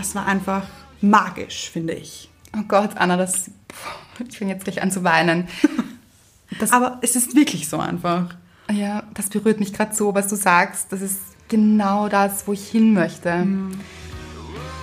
das 0.00 0.14
war 0.14 0.26
einfach 0.26 0.62
magisch, 1.02 1.70
finde 1.70 1.92
ich. 1.92 2.30
Oh 2.56 2.62
Gott, 2.66 2.96
Anna, 2.96 3.16
das. 3.18 3.50
Ich 4.28 4.38
fange 4.38 4.52
jetzt 4.52 4.64
gleich 4.64 4.82
an 4.82 4.90
zu 4.90 5.04
weinen. 5.04 5.48
Das, 6.58 6.72
Aber 6.72 6.98
es 7.00 7.14
ist 7.14 7.36
wirklich 7.36 7.68
so 7.68 7.78
einfach. 7.78 8.34
ja, 8.72 9.04
das 9.14 9.28
berührt 9.28 9.60
mich 9.60 9.72
gerade 9.72 9.94
so, 9.94 10.12
was 10.16 10.26
du 10.26 10.34
sagst. 10.34 10.92
Das 10.92 11.00
ist 11.00 11.20
genau 11.48 12.08
das, 12.08 12.44
wo 12.48 12.52
ich 12.52 12.68
hin 12.68 12.92
möchte. 12.92 13.46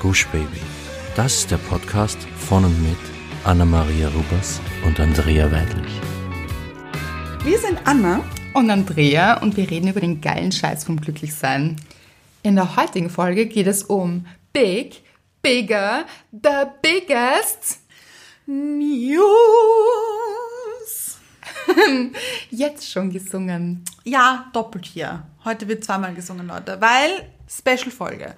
Gush 0.01 0.25
Baby. 0.27 0.61
Das 1.17 1.39
ist 1.39 1.51
der 1.51 1.57
Podcast 1.57 2.17
von 2.37 2.63
und 2.63 2.81
mit 2.81 2.97
Anna-Maria 3.43 4.07
Rubers 4.07 4.61
und 4.85 4.97
Andrea 5.01 5.51
Weidlich. 5.51 5.91
Wir 7.43 7.59
sind 7.59 7.79
Anna. 7.83 8.21
Und 8.53 8.71
Andrea 8.71 9.41
und 9.41 9.57
wir 9.57 9.69
reden 9.69 9.89
über 9.89 9.99
den 9.99 10.21
geilen 10.21 10.53
Scheiß 10.53 10.85
vom 10.85 11.01
Glücklichsein. 11.01 11.75
In 12.43 12.55
der 12.55 12.77
heutigen 12.77 13.09
Folge 13.09 13.45
geht 13.45 13.67
es 13.67 13.83
um 13.83 14.25
Big, 14.53 15.01
Bigger, 15.47 16.03
the 16.33 16.65
Biggest. 16.81 17.79
News. 18.45 19.27
Jetzt 22.49 22.91
schon 22.91 23.09
gesungen. 23.13 23.85
Ja, 24.03 24.49
doppelt 24.51 24.85
hier. 24.85 25.23
Heute 25.45 25.69
wird 25.69 25.85
zweimal 25.85 26.13
gesungen, 26.13 26.47
Leute, 26.47 26.81
weil 26.81 27.29
Special-Folge. 27.49 28.35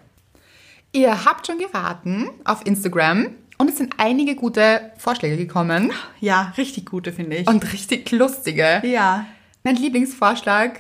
Ihr 0.92 1.26
habt 1.26 1.48
schon 1.48 1.58
geraten 1.58 2.30
auf 2.46 2.64
Instagram 2.68 3.30
und 3.58 3.70
es 3.72 3.78
sind 3.78 3.96
einige 3.98 4.36
gute 4.36 4.92
Vorschläge 5.00 5.38
gekommen 5.38 5.92
Ja, 6.20 6.54
richtig 6.58 6.86
gute, 6.92 7.12
finde 7.12 7.38
ich. 7.38 7.48
und 7.48 7.74
richtig 7.74 8.12
lustige. 8.12 8.82
ja, 8.86 9.26
Mein 9.64 9.78
Lieblingsvorschlag 9.78 10.80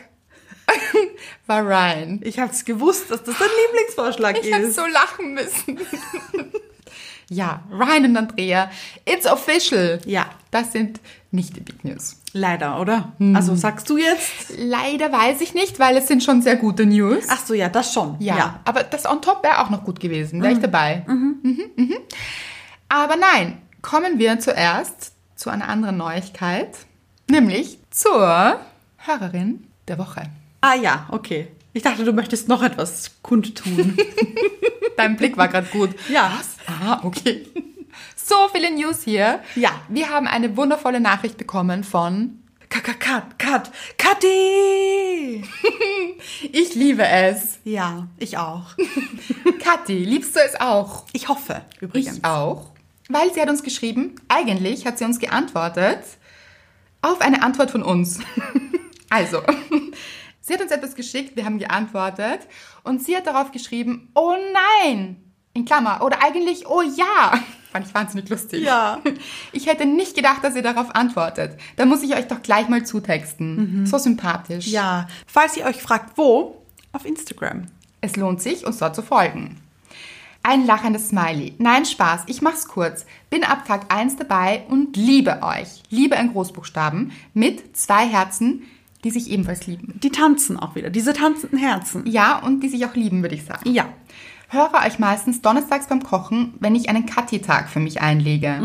war 1.47 1.61
Ryan. 1.65 2.19
ich 2.23 2.39
habe 2.39 2.51
es 2.51 2.65
gewusst, 2.65 3.09
dass 3.11 3.23
das 3.23 3.35
dein 3.37 3.47
Lieblingsvorschlag 3.65 4.37
Ich 4.41 4.49
ist. 4.49 4.75
so 4.75 4.85
lachen 4.85 5.33
müssen. 5.33 5.79
ja, 7.29 7.63
Ryan 7.71 8.05
und 8.05 8.17
Andrea, 8.17 8.69
it's 9.05 9.25
official. 9.25 9.99
Ja. 10.05 10.29
Das 10.51 10.71
sind 10.71 10.99
nicht 11.31 11.55
die 11.55 11.61
Big 11.61 11.83
News. 11.85 12.15
Leider, 12.33 12.79
oder? 12.79 13.13
Hm. 13.19 13.35
Also 13.35 13.55
sagst 13.55 13.89
du 13.89 13.97
jetzt? 13.97 14.53
Leider 14.57 15.11
weiß 15.11 15.41
ich 15.41 15.53
nicht, 15.53 15.79
weil 15.79 15.97
es 15.97 16.07
sind 16.07 16.23
schon 16.23 16.41
sehr 16.41 16.55
gute 16.55 16.85
News. 16.85 17.25
Ach 17.29 17.43
so, 17.45 17.53
ja, 17.53 17.69
das 17.69 17.93
schon. 17.93 18.15
ja, 18.19 18.59
aber 18.65 18.83
das 18.83 19.05
on 19.05 19.21
top 19.21 19.43
wäre 19.43 19.59
auch 19.59 19.69
noch 19.69 19.83
gut 19.83 19.99
gewesen. 19.99 20.41
Wäre 20.41 20.53
ich 20.53 20.59
dabei. 20.59 21.03
Mhm, 21.07 21.39
mhm. 21.75 21.97
Aber 22.87 23.15
nein, 23.15 23.61
kommen 23.81 24.17
wir 24.19 24.39
zuerst 24.39 25.13
zu 25.35 25.49
einer 25.49 25.67
anderen 25.69 25.97
Neuigkeit, 25.97 26.69
nämlich 27.29 27.77
zur 27.91 28.59
Hörerin 28.97 29.67
der 29.87 29.97
Woche. 29.99 30.23
Ah 30.61 30.75
ja, 30.75 31.07
okay. 31.11 31.47
Ich 31.73 31.83
dachte, 31.83 32.03
du 32.03 32.13
möchtest 32.13 32.47
noch 32.47 32.63
etwas 32.63 33.11
kundtun. 33.21 33.97
Dein 34.97 35.15
Blick 35.15 35.37
war 35.37 35.47
gerade 35.47 35.67
gut. 35.67 35.91
Ja. 36.09 36.33
Was? 36.37 36.55
Ah, 36.67 36.99
okay. 37.03 37.47
So 38.15 38.35
viele 38.51 38.71
News 38.71 39.03
hier. 39.03 39.39
Ja. 39.55 39.71
Wir 39.87 40.09
haben 40.09 40.27
eine 40.27 40.57
wundervolle 40.57 40.99
Nachricht 40.99 41.37
bekommen 41.37 41.83
von 41.83 42.39
cut, 42.69 42.99
cut. 42.99 43.71
Kathi! 43.97 45.43
Ich 46.51 46.75
liebe 46.75 47.05
es. 47.07 47.59
Ja, 47.63 48.07
ich 48.17 48.37
auch. 48.37 48.75
Kathi, 49.63 50.03
liebst 50.03 50.35
du 50.35 50.39
es 50.39 50.59
auch? 50.59 51.05
Ich 51.13 51.27
hoffe, 51.27 51.61
übrigens. 51.79 52.17
Ich 52.17 52.25
auch. 52.25 52.67
Weil 53.09 53.33
sie 53.33 53.41
hat 53.41 53.49
uns 53.49 53.63
geschrieben, 53.63 54.15
eigentlich 54.27 54.85
hat 54.85 54.99
sie 54.99 55.05
uns 55.05 55.19
geantwortet 55.19 56.03
auf 57.01 57.21
eine 57.21 57.41
Antwort 57.41 57.71
von 57.71 57.81
uns. 57.81 58.19
also, 59.09 59.41
sie 60.49 60.55
hat 60.55 60.61
uns 60.61 60.71
etwas 60.71 60.95
geschickt, 60.95 61.37
wir 61.37 61.45
haben 61.45 61.59
geantwortet 61.59 62.41
und 62.83 63.01
sie 63.03 63.15
hat 63.15 63.27
darauf 63.27 63.51
geschrieben, 63.51 64.09
oh 64.15 64.35
nein, 64.81 65.17
in 65.53 65.63
Klammer, 65.63 66.01
oder 66.03 66.21
eigentlich, 66.23 66.67
oh 66.67 66.81
ja. 66.81 67.39
Fand 67.71 67.85
ich 67.85 67.93
wahnsinnig 67.93 68.27
lustig. 68.29 68.63
Ja. 68.63 68.99
Ich 69.51 69.67
hätte 69.67 69.85
nicht 69.85 70.15
gedacht, 70.15 70.43
dass 70.43 70.55
ihr 70.55 70.63
darauf 70.63 70.95
antwortet. 70.95 71.59
Da 71.75 71.85
muss 71.85 72.01
ich 72.01 72.15
euch 72.15 72.27
doch 72.27 72.41
gleich 72.41 72.67
mal 72.67 72.83
zutexten. 72.83 73.85
So 73.85 73.99
sympathisch. 73.99 74.67
Ja. 74.67 75.07
Falls 75.27 75.55
ihr 75.55 75.65
euch 75.65 75.81
fragt, 75.81 76.17
wo? 76.17 76.63
Auf 76.93 77.05
Instagram. 77.05 77.67
Es 78.01 78.15
lohnt 78.15 78.41
sich, 78.41 78.65
uns 78.65 78.79
dort 78.79 78.95
zu 78.95 79.03
folgen. 79.03 79.61
Ein 80.41 80.65
lachendes 80.65 81.09
Smiley. 81.09 81.53
Nein, 81.59 81.85
Spaß, 81.85 82.23
ich 82.27 82.41
mach's 82.41 82.67
kurz. 82.67 83.05
Bin 83.29 83.43
ab 83.43 83.65
Tag 83.67 83.93
1 83.93 84.15
dabei 84.15 84.63
und 84.69 84.95
liebe 84.97 85.43
euch. 85.43 85.83
Liebe 85.89 86.15
in 86.15 86.31
Großbuchstaben 86.31 87.11
mit 87.35 87.77
zwei 87.77 88.07
Herzen, 88.07 88.63
die 89.03 89.11
sich 89.11 89.29
ebenfalls 89.29 89.67
lieben. 89.67 89.99
Die 90.03 90.09
tanzen 90.09 90.59
auch 90.59 90.75
wieder. 90.75 90.89
Diese 90.89 91.13
tanzenden 91.13 91.57
Herzen. 91.57 92.05
Ja, 92.05 92.39
und 92.39 92.61
die 92.61 92.69
sich 92.69 92.85
auch 92.85 92.95
lieben, 92.95 93.21
würde 93.21 93.35
ich 93.35 93.45
sagen. 93.45 93.71
Ja. 93.71 93.87
Höre 94.49 94.73
euch 94.85 94.99
meistens 94.99 95.41
donnerstags 95.41 95.87
beim 95.87 96.03
Kochen, 96.03 96.55
wenn 96.59 96.75
ich 96.75 96.89
einen 96.89 97.05
Kathi-Tag 97.05 97.69
für 97.69 97.79
mich 97.79 98.01
einlege. 98.01 98.59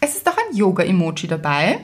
Es 0.00 0.16
ist 0.16 0.26
doch 0.26 0.36
ein 0.36 0.56
Yoga-Emoji 0.56 1.28
dabei. 1.28 1.80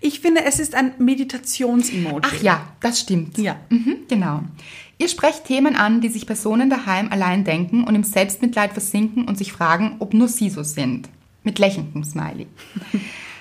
Ich 0.00 0.20
finde, 0.20 0.44
es 0.44 0.60
ist 0.60 0.74
ein 0.74 0.92
Meditations-Emoji. 0.98 2.20
Ach 2.22 2.42
ja, 2.42 2.68
das 2.80 3.00
stimmt. 3.00 3.38
Ja. 3.38 3.56
Mhm, 3.70 3.96
genau. 4.08 4.42
Ihr 4.98 5.08
sprecht 5.08 5.46
Themen 5.46 5.74
an, 5.74 6.00
die 6.00 6.08
sich 6.08 6.26
Personen 6.26 6.70
daheim 6.70 7.10
allein 7.10 7.44
denken 7.44 7.84
und 7.84 7.94
im 7.94 8.04
Selbstmitleid 8.04 8.72
versinken 8.72 9.26
und 9.26 9.38
sich 9.38 9.52
fragen, 9.52 9.96
ob 9.98 10.14
nur 10.14 10.28
sie 10.28 10.50
so 10.50 10.62
sind. 10.62 11.08
Mit 11.42 11.58
lächelndem 11.58 12.04
Smiley. 12.04 12.46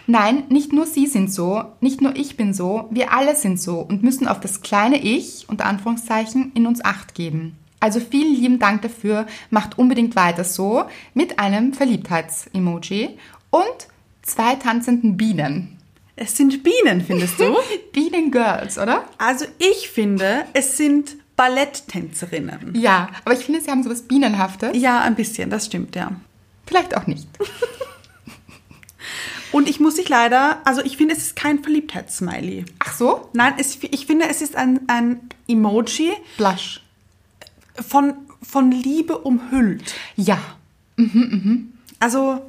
Nein, 0.05 0.43
nicht 0.49 0.73
nur 0.73 0.85
sie 0.85 1.07
sind 1.07 1.31
so, 1.31 1.63
nicht 1.79 2.01
nur 2.01 2.15
ich 2.15 2.35
bin 2.35 2.53
so, 2.53 2.87
wir 2.91 3.13
alle 3.13 3.35
sind 3.35 3.59
so 3.59 3.79
und 3.79 4.03
müssen 4.03 4.27
auf 4.27 4.39
das 4.39 4.61
kleine 4.61 5.01
Ich, 5.01 5.45
unter 5.47 5.65
Anführungszeichen, 5.65 6.51
in 6.55 6.67
uns 6.67 6.83
Acht 6.83 7.15
geben. 7.15 7.57
Also 7.79 7.99
vielen 7.99 8.35
lieben 8.35 8.59
Dank 8.59 8.81
dafür, 8.81 9.27
macht 9.49 9.77
unbedingt 9.77 10.15
weiter 10.15 10.43
so, 10.43 10.85
mit 11.13 11.39
einem 11.39 11.73
Verliebtheits-Emoji 11.73 13.17
und 13.49 13.87
zwei 14.21 14.55
tanzenden 14.55 15.17
Bienen. 15.17 15.77
Es 16.15 16.37
sind 16.37 16.63
Bienen, 16.63 17.01
findest 17.01 17.39
du? 17.39 17.55
Bienen-Girls, 17.91 18.77
oder? 18.77 19.05
also 19.17 19.45
ich 19.57 19.89
finde, 19.89 20.45
es 20.53 20.77
sind 20.77 21.17
Balletttänzerinnen. 21.35 22.73
Ja, 22.75 23.09
aber 23.25 23.33
ich 23.33 23.43
finde, 23.43 23.61
sie 23.61 23.71
haben 23.71 23.83
sowas 23.83 24.03
Bienenhaftes. 24.03 24.71
Ja, 24.75 25.01
ein 25.01 25.15
bisschen, 25.15 25.49
das 25.49 25.65
stimmt, 25.65 25.95
ja. 25.95 26.11
Vielleicht 26.65 26.95
auch 26.95 27.07
nicht. 27.07 27.27
Und 29.53 29.69
ich 29.69 29.79
muss 29.79 29.95
dich 29.95 30.09
leider, 30.09 30.57
also 30.65 30.81
ich 30.83 30.97
finde, 30.97 31.13
es 31.15 31.19
ist 31.19 31.35
kein 31.37 31.63
Verliebtheitssmiley. 31.63 32.65
Ach 32.79 32.93
so? 32.93 33.29
Nein, 33.33 33.53
es, 33.57 33.77
ich 33.81 34.05
finde, 34.05 34.27
es 34.27 34.41
ist 34.41 34.55
ein, 34.57 34.81
ein 34.87 35.21
Emoji 35.47 36.11
Blush. 36.37 36.81
von, 37.87 38.13
von 38.41 38.71
Liebe 38.71 39.17
umhüllt. 39.19 39.93
Ja. 40.17 40.39
Also, 41.99 42.41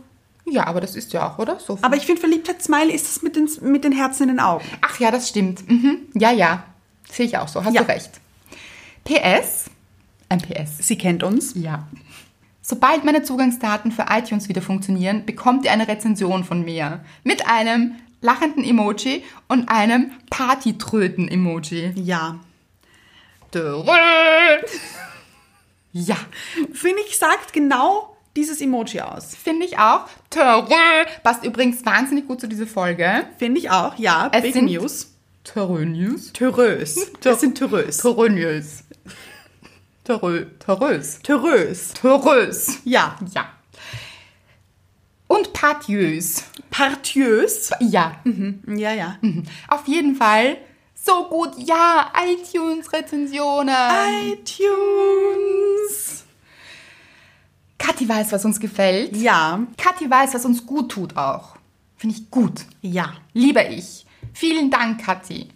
Ja, 0.47 0.67
aber 0.67 0.81
das 0.81 0.97
ist 0.97 1.13
ja 1.13 1.29
auch, 1.29 1.39
oder? 1.39 1.59
So 1.61 1.79
aber 1.83 1.97
ich 1.97 2.05
finde, 2.07 2.21
Verliebtheitssmiley 2.21 2.93
ist 2.95 3.07
es 3.09 3.23
mit 3.23 3.37
den, 3.37 3.49
mit 3.63 3.85
den 3.85 3.93
Herzen 3.93 4.25
in 4.25 4.29
den 4.31 4.41
Augen. 4.41 4.65
Ach 4.81 4.99
ja, 5.01 5.11
das 5.11 5.29
stimmt. 5.29 5.69
Mhm. 5.71 5.99
Ja, 6.15 6.33
ja. 6.33 6.65
Sehe 7.11 7.27
ich 7.27 7.37
auch 7.39 7.49
so. 7.49 7.65
Hast 7.65 7.75
Ja. 7.75 7.83
du 7.83 7.89
recht. 7.89 8.11
PS. 9.05 9.67
Ein 10.29 10.39
PS. 10.41 10.79
Sie 10.87 10.97
kennt 10.99 11.23
uns. 11.23 11.53
Ja. 11.55 11.87
Sobald 12.67 13.05
meine 13.05 13.23
Zugangsdaten 13.23 13.93
für 13.93 14.07
iTunes 14.09 14.49
wieder 14.49 14.63
funktionieren, 14.63 15.27
bekommt 15.27 15.67
ihr 15.67 15.71
eine 15.73 15.87
Rezension 15.87 16.45
von 16.45 16.65
mir. 16.65 17.05
Mit 17.23 17.47
einem 17.47 17.97
lachenden 18.23 18.65
Emoji 18.65 19.23
und 19.49 19.69
einem 19.69 20.13
Partytröten-Emoji. 20.31 21.93
Ja. 21.95 22.39
Ja. 25.93 26.17
Finde 26.73 27.03
ich, 27.07 27.19
sagt 27.19 27.53
genau 27.53 28.17
dieses 28.35 28.63
Emoji 28.63 29.01
aus. 29.03 29.35
Finde 29.37 29.67
ich 29.67 29.79
auch. 29.79 30.07
Törö. 30.31 30.65
Passt 31.23 31.45
übrigens 31.45 31.85
wahnsinnig 31.85 32.27
gut 32.27 32.41
zu 32.41 32.49
dieser 32.49 32.67
Folge. 32.67 33.27
Finde 33.39 33.61
ich 33.61 33.71
auch, 33.71 33.97
ja. 33.99 34.31
Es 34.33 34.41
Big 34.43 34.55
sind- 34.55 34.65
News. 34.73 35.11
Törö 35.45 35.85
News. 35.85 36.33
Törös. 36.33 37.13
Das 37.21 37.41
sind 37.41 37.59
Törös. 37.59 37.99
Törö 37.99 38.31
News. 38.31 38.84
Törö. 40.05 40.45
Törös. 40.59 41.19
Törös. 41.23 41.95
Törös. 41.95 42.79
Ja. 42.85 43.17
Ja. 43.33 43.49
Und 45.27 45.53
partiös. 45.55 46.45
Partiös. 46.71 47.71
Ja. 47.81 48.21
Ja, 48.67 48.93
ja. 48.93 49.17
Auf 49.69 49.89
jeden 49.89 50.15
Fall. 50.15 50.59
So 50.95 51.29
gut. 51.29 51.53
Ja. 51.57 52.13
iTunes-Rezensionen. 52.23 53.75
iTunes. 54.33 56.25
Kathi 57.79 58.09
weiß, 58.09 58.33
was 58.33 58.45
uns 58.45 58.61
gefällt. 58.61 59.17
Ja. 59.17 59.61
Kathi 59.79 60.09
weiß, 60.11 60.35
was 60.35 60.45
uns 60.45 60.67
gut 60.67 60.93
tut 60.93 61.17
auch. 61.17 61.57
Finde 61.97 62.17
ich 62.17 62.31
gut. 62.31 62.67
Ja. 62.83 63.15
Lieber 63.33 63.71
ich. 63.71 64.05
Vielen 64.35 64.71
Dank, 64.71 65.03
Kathi. 65.05 65.49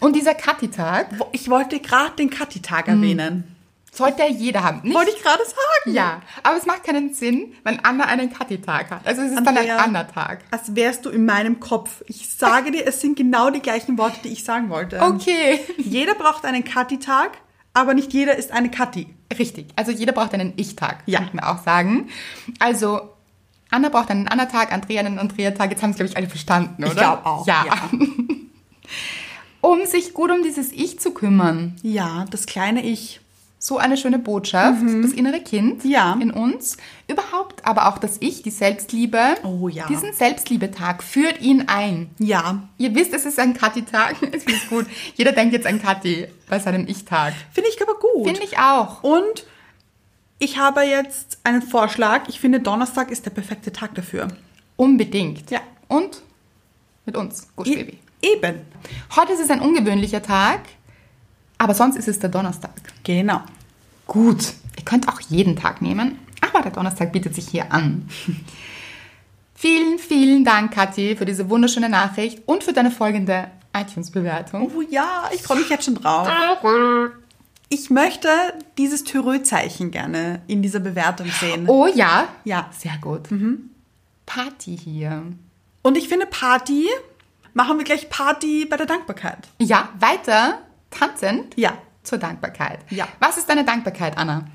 Und 0.00 0.14
dieser 0.14 0.34
Kathi-Tag 0.34 1.06
Ich 1.32 1.48
wollte 1.48 1.80
gerade 1.80 2.16
den 2.16 2.28
Kathi-Tag 2.28 2.88
erwähnen. 2.88 3.53
Sollte 3.96 4.22
ja 4.22 4.28
jeder 4.28 4.62
haben. 4.62 4.80
Nicht? 4.82 4.94
Wollte 4.94 5.12
ich 5.16 5.22
gerade 5.22 5.42
sagen. 5.44 5.94
ja, 5.96 6.20
aber 6.42 6.56
es 6.56 6.66
macht 6.66 6.84
keinen 6.84 7.14
Sinn, 7.14 7.54
wenn 7.64 7.80
Anna 7.84 8.04
einen 8.04 8.32
Kathi-Tag 8.32 8.90
hat. 8.90 9.06
Also 9.06 9.22
es 9.22 9.32
ist 9.32 9.38
Andrea. 9.38 9.54
dann 9.54 9.70
ein 9.76 9.78
Anna-Tag. 9.96 10.40
Als 10.50 10.74
wärst 10.74 11.04
du 11.04 11.10
in 11.10 11.24
meinem 11.26 11.60
Kopf. 11.60 12.02
Ich 12.06 12.28
sage 12.28 12.70
dir, 12.70 12.86
es 12.86 13.00
sind 13.00 13.16
genau 13.16 13.50
die 13.50 13.60
gleichen 13.60 13.96
Worte, 13.98 14.18
die 14.24 14.28
ich 14.28 14.44
sagen 14.44 14.68
wollte. 14.70 15.00
Okay. 15.00 15.60
Jeder 15.78 16.14
braucht 16.14 16.44
einen 16.44 16.64
Kathi-Tag, 16.64 17.32
aber 17.72 17.94
nicht 17.94 18.12
jeder 18.12 18.36
ist 18.36 18.52
eine 18.52 18.70
Kathi. 18.70 19.06
Richtig. 19.38 19.68
Also 19.76 19.90
jeder 19.92 20.12
braucht 20.12 20.34
einen 20.34 20.52
Ich-Tag, 20.56 21.02
Ja. 21.06 21.18
könnten 21.20 21.38
wir 21.38 21.48
auch 21.50 21.62
sagen. 21.62 22.08
Also 22.60 23.10
Anna 23.70 23.88
braucht 23.88 24.10
einen 24.10 24.28
Anna-Tag, 24.28 24.72
Andrea 24.72 25.00
einen 25.00 25.18
Andrea-Tag. 25.18 25.70
Jetzt 25.70 25.82
haben 25.82 25.90
es, 25.90 25.96
glaube 25.96 26.08
ich, 26.10 26.16
alle 26.16 26.28
verstanden, 26.28 26.84
oder? 26.84 26.92
Ich 26.92 26.98
glaub 26.98 27.26
auch, 27.26 27.46
Ja. 27.46 27.64
ja. 27.66 27.90
um 29.60 29.84
sich 29.86 30.12
gut 30.14 30.30
um 30.30 30.42
dieses 30.42 30.70
Ich 30.72 31.00
zu 31.00 31.12
kümmern. 31.12 31.76
Ja, 31.82 32.26
das 32.30 32.46
kleine 32.46 32.84
Ich. 32.84 33.20
So 33.66 33.78
eine 33.78 33.96
schöne 33.96 34.18
Botschaft, 34.18 34.82
das 35.02 35.12
innere 35.12 35.40
Kind 35.40 35.86
Mhm. 35.86 35.90
Ja. 35.90 36.18
in 36.20 36.30
uns. 36.30 36.76
Überhaupt 37.08 37.64
aber 37.64 37.88
auch 37.88 37.96
das 37.96 38.18
Ich, 38.20 38.42
die 38.42 38.50
Selbstliebe. 38.50 39.36
Oh 39.42 39.68
ja. 39.68 39.86
Diesen 39.86 40.12
Selbstliebetag 40.12 41.02
führt 41.02 41.40
ihn 41.40 41.64
ein. 41.66 42.10
Ja, 42.18 42.64
Ihr 42.76 42.94
wisst, 42.94 43.14
es 43.14 43.24
ist 43.24 43.38
ein 43.38 43.54
Kathi-Tag. 43.54 44.16
Es 44.32 44.44
ist 44.44 44.68
gut. 44.68 44.84
Jeder 45.14 45.32
denkt 45.32 45.54
jetzt 45.54 45.66
an 45.66 45.80
Kathi 45.80 46.26
bei 46.46 46.58
seinem 46.58 46.86
Ich-Tag. 46.86 47.32
finde 47.54 47.70
ich 47.70 47.80
aber 47.80 47.94
gut. 47.98 48.26
Finde 48.26 48.42
ich 48.44 48.58
auch. 48.58 49.02
Und 49.02 49.46
ich 50.38 50.58
habe 50.58 50.82
jetzt 50.82 51.38
einen 51.44 51.62
Vorschlag. 51.62 52.28
Ich 52.28 52.40
finde, 52.40 52.60
Donnerstag 52.60 53.10
ist 53.10 53.24
der 53.24 53.30
perfekte 53.30 53.72
Tag 53.72 53.94
dafür. 53.94 54.28
Unbedingt. 54.76 55.50
Ja. 55.50 55.60
Und 55.88 56.20
mit 57.06 57.16
uns, 57.16 57.48
Gush 57.56 57.68
E- 57.68 57.76
Baby. 57.76 57.98
Eben. 58.20 58.60
Heute 59.16 59.32
ist 59.32 59.40
es 59.40 59.48
ein 59.48 59.60
ungewöhnlicher 59.62 60.20
Tag, 60.22 60.60
aber 61.58 61.74
sonst 61.74 61.96
ist 61.96 62.08
es 62.08 62.18
der 62.18 62.30
Donnerstag. 62.30 62.72
Genau. 63.02 63.40
Gut. 64.06 64.54
Ihr 64.76 64.84
könnt 64.84 65.08
auch 65.08 65.20
jeden 65.20 65.56
Tag 65.56 65.82
nehmen, 65.82 66.18
aber 66.40 66.62
der 66.62 66.72
Donnerstag 66.72 67.12
bietet 67.12 67.34
sich 67.34 67.48
hier 67.48 67.72
an. 67.72 68.08
vielen, 69.54 69.98
vielen 69.98 70.44
Dank, 70.44 70.72
Kathi, 70.72 71.16
für 71.16 71.24
diese 71.24 71.48
wunderschöne 71.48 71.88
Nachricht 71.88 72.42
und 72.46 72.64
für 72.64 72.72
deine 72.72 72.90
folgende 72.90 73.50
iTunes-Bewertung. 73.74 74.70
Oh 74.76 74.82
ja, 74.82 75.30
ich 75.34 75.42
freue 75.42 75.58
mich 75.58 75.68
jetzt 75.68 75.84
schon 75.84 75.94
drauf. 75.94 76.28
Ich 77.68 77.90
möchte 77.90 78.28
dieses 78.78 79.04
Thürö-Zeichen 79.04 79.90
gerne 79.90 80.42
in 80.46 80.62
dieser 80.62 80.80
Bewertung 80.80 81.28
sehen. 81.28 81.68
Oh 81.68 81.86
ja. 81.86 82.28
Ja. 82.44 82.70
Sehr 82.78 82.98
gut. 83.00 83.28
Party 84.26 84.76
hier. 84.76 85.22
Und 85.82 85.96
ich 85.96 86.08
finde, 86.08 86.26
Party, 86.26 86.88
machen 87.52 87.78
wir 87.78 87.84
gleich 87.84 88.08
Party 88.10 88.66
bei 88.66 88.76
der 88.76 88.86
Dankbarkeit. 88.86 89.48
Ja, 89.58 89.88
weiter 89.98 90.58
tanzend 90.98 91.54
Ja. 91.56 91.72
zur 92.02 92.18
Dankbarkeit. 92.18 92.78
Ja. 92.90 93.08
Was 93.20 93.36
ist 93.38 93.48
deine 93.48 93.64
Dankbarkeit, 93.64 94.16
Anna? 94.18 94.46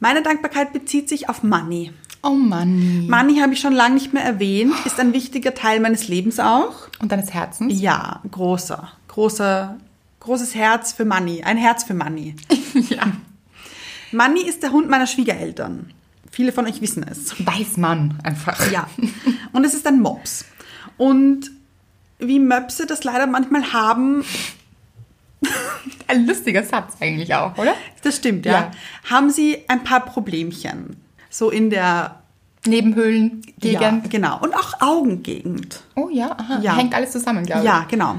Meine 0.00 0.22
Dankbarkeit 0.22 0.72
bezieht 0.72 1.08
sich 1.08 1.28
auf 1.28 1.42
Money. 1.42 1.92
Oh 2.22 2.30
Mann. 2.34 3.06
Money 3.08 3.38
habe 3.40 3.52
ich 3.54 3.60
schon 3.60 3.72
lange 3.72 3.94
nicht 3.94 4.12
mehr 4.12 4.24
erwähnt, 4.24 4.74
ist 4.84 5.00
ein 5.00 5.12
wichtiger 5.12 5.54
Teil 5.54 5.80
meines 5.80 6.08
Lebens 6.08 6.38
auch. 6.38 6.74
Und 7.00 7.12
deines 7.12 7.32
Herzens? 7.32 7.80
Ja, 7.80 8.20
großer, 8.30 8.90
großer, 9.08 9.76
großes 10.20 10.54
Herz 10.54 10.92
für 10.92 11.04
Money, 11.06 11.42
ein 11.44 11.56
Herz 11.56 11.84
für 11.84 11.94
Money. 11.94 12.36
ja. 12.74 13.04
Money 14.12 14.42
ist 14.42 14.62
der 14.62 14.72
Hund 14.72 14.90
meiner 14.90 15.06
Schwiegereltern. 15.06 15.92
Viele 16.30 16.52
von 16.52 16.66
euch 16.66 16.80
wissen 16.80 17.04
es. 17.08 17.34
Weiß 17.44 17.76
man 17.76 18.18
einfach. 18.22 18.70
Ja. 18.70 18.88
Und 19.52 19.64
es 19.64 19.74
ist 19.74 19.86
ein 19.86 20.00
Mops. 20.00 20.44
Und 20.96 21.50
wie 22.18 22.38
Möpse 22.38 22.86
das 22.86 23.02
leider 23.04 23.26
manchmal 23.26 23.72
haben, 23.72 24.24
Ein 26.06 26.26
lustiger 26.26 26.62
Satz 26.64 26.94
eigentlich 27.00 27.34
auch, 27.34 27.56
oder? 27.56 27.74
das 28.02 28.16
stimmt, 28.16 28.44
ja, 28.46 28.52
Ja. 28.52 28.70
haben 29.10 29.30
sie 29.30 29.58
ein 29.68 29.84
paar 29.84 30.04
Problemchen. 30.04 30.96
So 31.30 31.50
in 31.50 31.70
der 31.70 32.20
Nebenhöhlen, 32.66 33.42
ja, 33.62 34.02
genau. 34.10 34.38
Und 34.40 34.54
auch 34.54 34.80
Augengegend. 34.82 35.82
Oh 35.96 36.08
ja, 36.12 36.32
aha. 36.38 36.58
Ja. 36.60 36.76
Hängt 36.76 36.94
alles 36.94 37.12
zusammen, 37.12 37.46
glaube 37.46 37.60
ich. 37.62 37.66
Ja, 37.66 37.86
genau. 37.88 38.16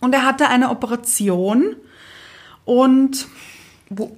Und 0.00 0.12
er 0.14 0.24
hatte 0.24 0.48
eine 0.48 0.70
Operation 0.70 1.74
und 2.64 3.26
Wo, 3.90 4.16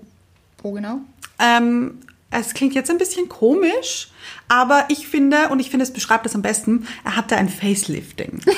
wo 0.62 0.72
genau? 0.72 0.98
ähm, 1.38 1.98
es 2.30 2.52
klingt 2.54 2.74
jetzt 2.74 2.90
ein 2.90 2.98
bisschen 2.98 3.28
komisch, 3.28 4.08
aber 4.48 4.84
ich 4.88 5.06
finde, 5.06 5.48
und 5.48 5.60
ich 5.60 5.70
finde, 5.70 5.84
es 5.84 5.92
beschreibt 5.92 6.26
das 6.26 6.34
am 6.34 6.42
besten, 6.42 6.86
er 7.04 7.16
hatte 7.16 7.36
ein 7.36 7.48
Facelifting. 7.48 8.40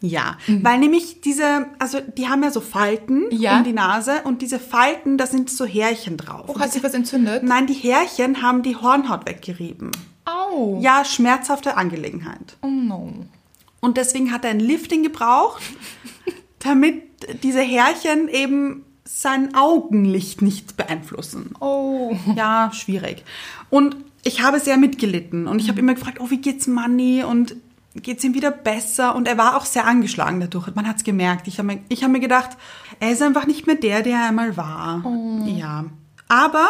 Ja, 0.00 0.36
weil 0.62 0.78
nämlich 0.78 1.20
diese, 1.22 1.66
also 1.80 1.98
die 2.00 2.28
haben 2.28 2.42
ja 2.44 2.50
so 2.52 2.60
Falten 2.60 3.24
Ja. 3.30 3.58
um 3.58 3.64
die 3.64 3.72
Nase 3.72 4.22
und 4.24 4.42
diese 4.42 4.60
Falten, 4.60 5.18
da 5.18 5.26
sind 5.26 5.50
so 5.50 5.64
Härchen 5.64 6.16
drauf. 6.16 6.44
Oh, 6.48 6.60
hat 6.60 6.72
sich 6.72 6.84
was 6.84 6.94
entzündet? 6.94 7.42
Nein, 7.42 7.66
die 7.66 7.74
Härchen 7.74 8.40
haben 8.42 8.62
die 8.62 8.76
Hornhaut 8.76 9.26
weggerieben. 9.26 9.90
Au. 10.24 10.78
Ja, 10.80 11.04
schmerzhafte 11.04 11.76
Angelegenheit. 11.76 12.56
Oh 12.62 12.68
no. 12.68 13.12
Und 13.80 13.96
deswegen 13.96 14.30
hat 14.32 14.44
er 14.44 14.50
ein 14.52 14.60
Lifting 14.60 15.02
gebraucht, 15.02 15.62
damit 16.60 17.02
diese 17.42 17.60
Härchen 17.60 18.28
eben 18.28 18.84
sein 19.04 19.54
Augenlicht 19.54 20.42
nicht 20.42 20.76
beeinflussen. 20.76 21.54
Oh. 21.60 22.14
Ja, 22.36 22.70
schwierig. 22.72 23.24
Und 23.70 23.96
ich 24.22 24.42
habe 24.42 24.60
sehr 24.60 24.76
mitgelitten 24.76 25.46
und 25.46 25.60
ich 25.60 25.68
habe 25.68 25.80
immer 25.80 25.94
gefragt, 25.94 26.18
oh, 26.20 26.30
wie 26.30 26.38
geht's 26.38 26.66
Manni 26.66 27.24
und 27.24 27.56
geht's 27.94 28.24
ihm 28.24 28.34
wieder 28.34 28.50
besser? 28.50 29.14
Und 29.14 29.28
er 29.28 29.38
war 29.38 29.56
auch 29.56 29.64
sehr 29.64 29.86
angeschlagen 29.86 30.40
dadurch. 30.40 30.74
Man 30.74 30.86
hat's 30.86 31.04
gemerkt. 31.04 31.48
Ich 31.48 31.58
habe 31.58 31.66
mir, 31.66 31.80
ich 31.88 32.02
habe 32.02 32.12
mir 32.12 32.20
gedacht, 32.20 32.50
er 33.00 33.10
ist 33.10 33.22
einfach 33.22 33.46
nicht 33.46 33.66
mehr 33.66 33.76
der, 33.76 34.02
der 34.02 34.18
er 34.18 34.28
einmal 34.28 34.56
war. 34.56 35.04
Ja. 35.46 35.84
Aber 36.28 36.68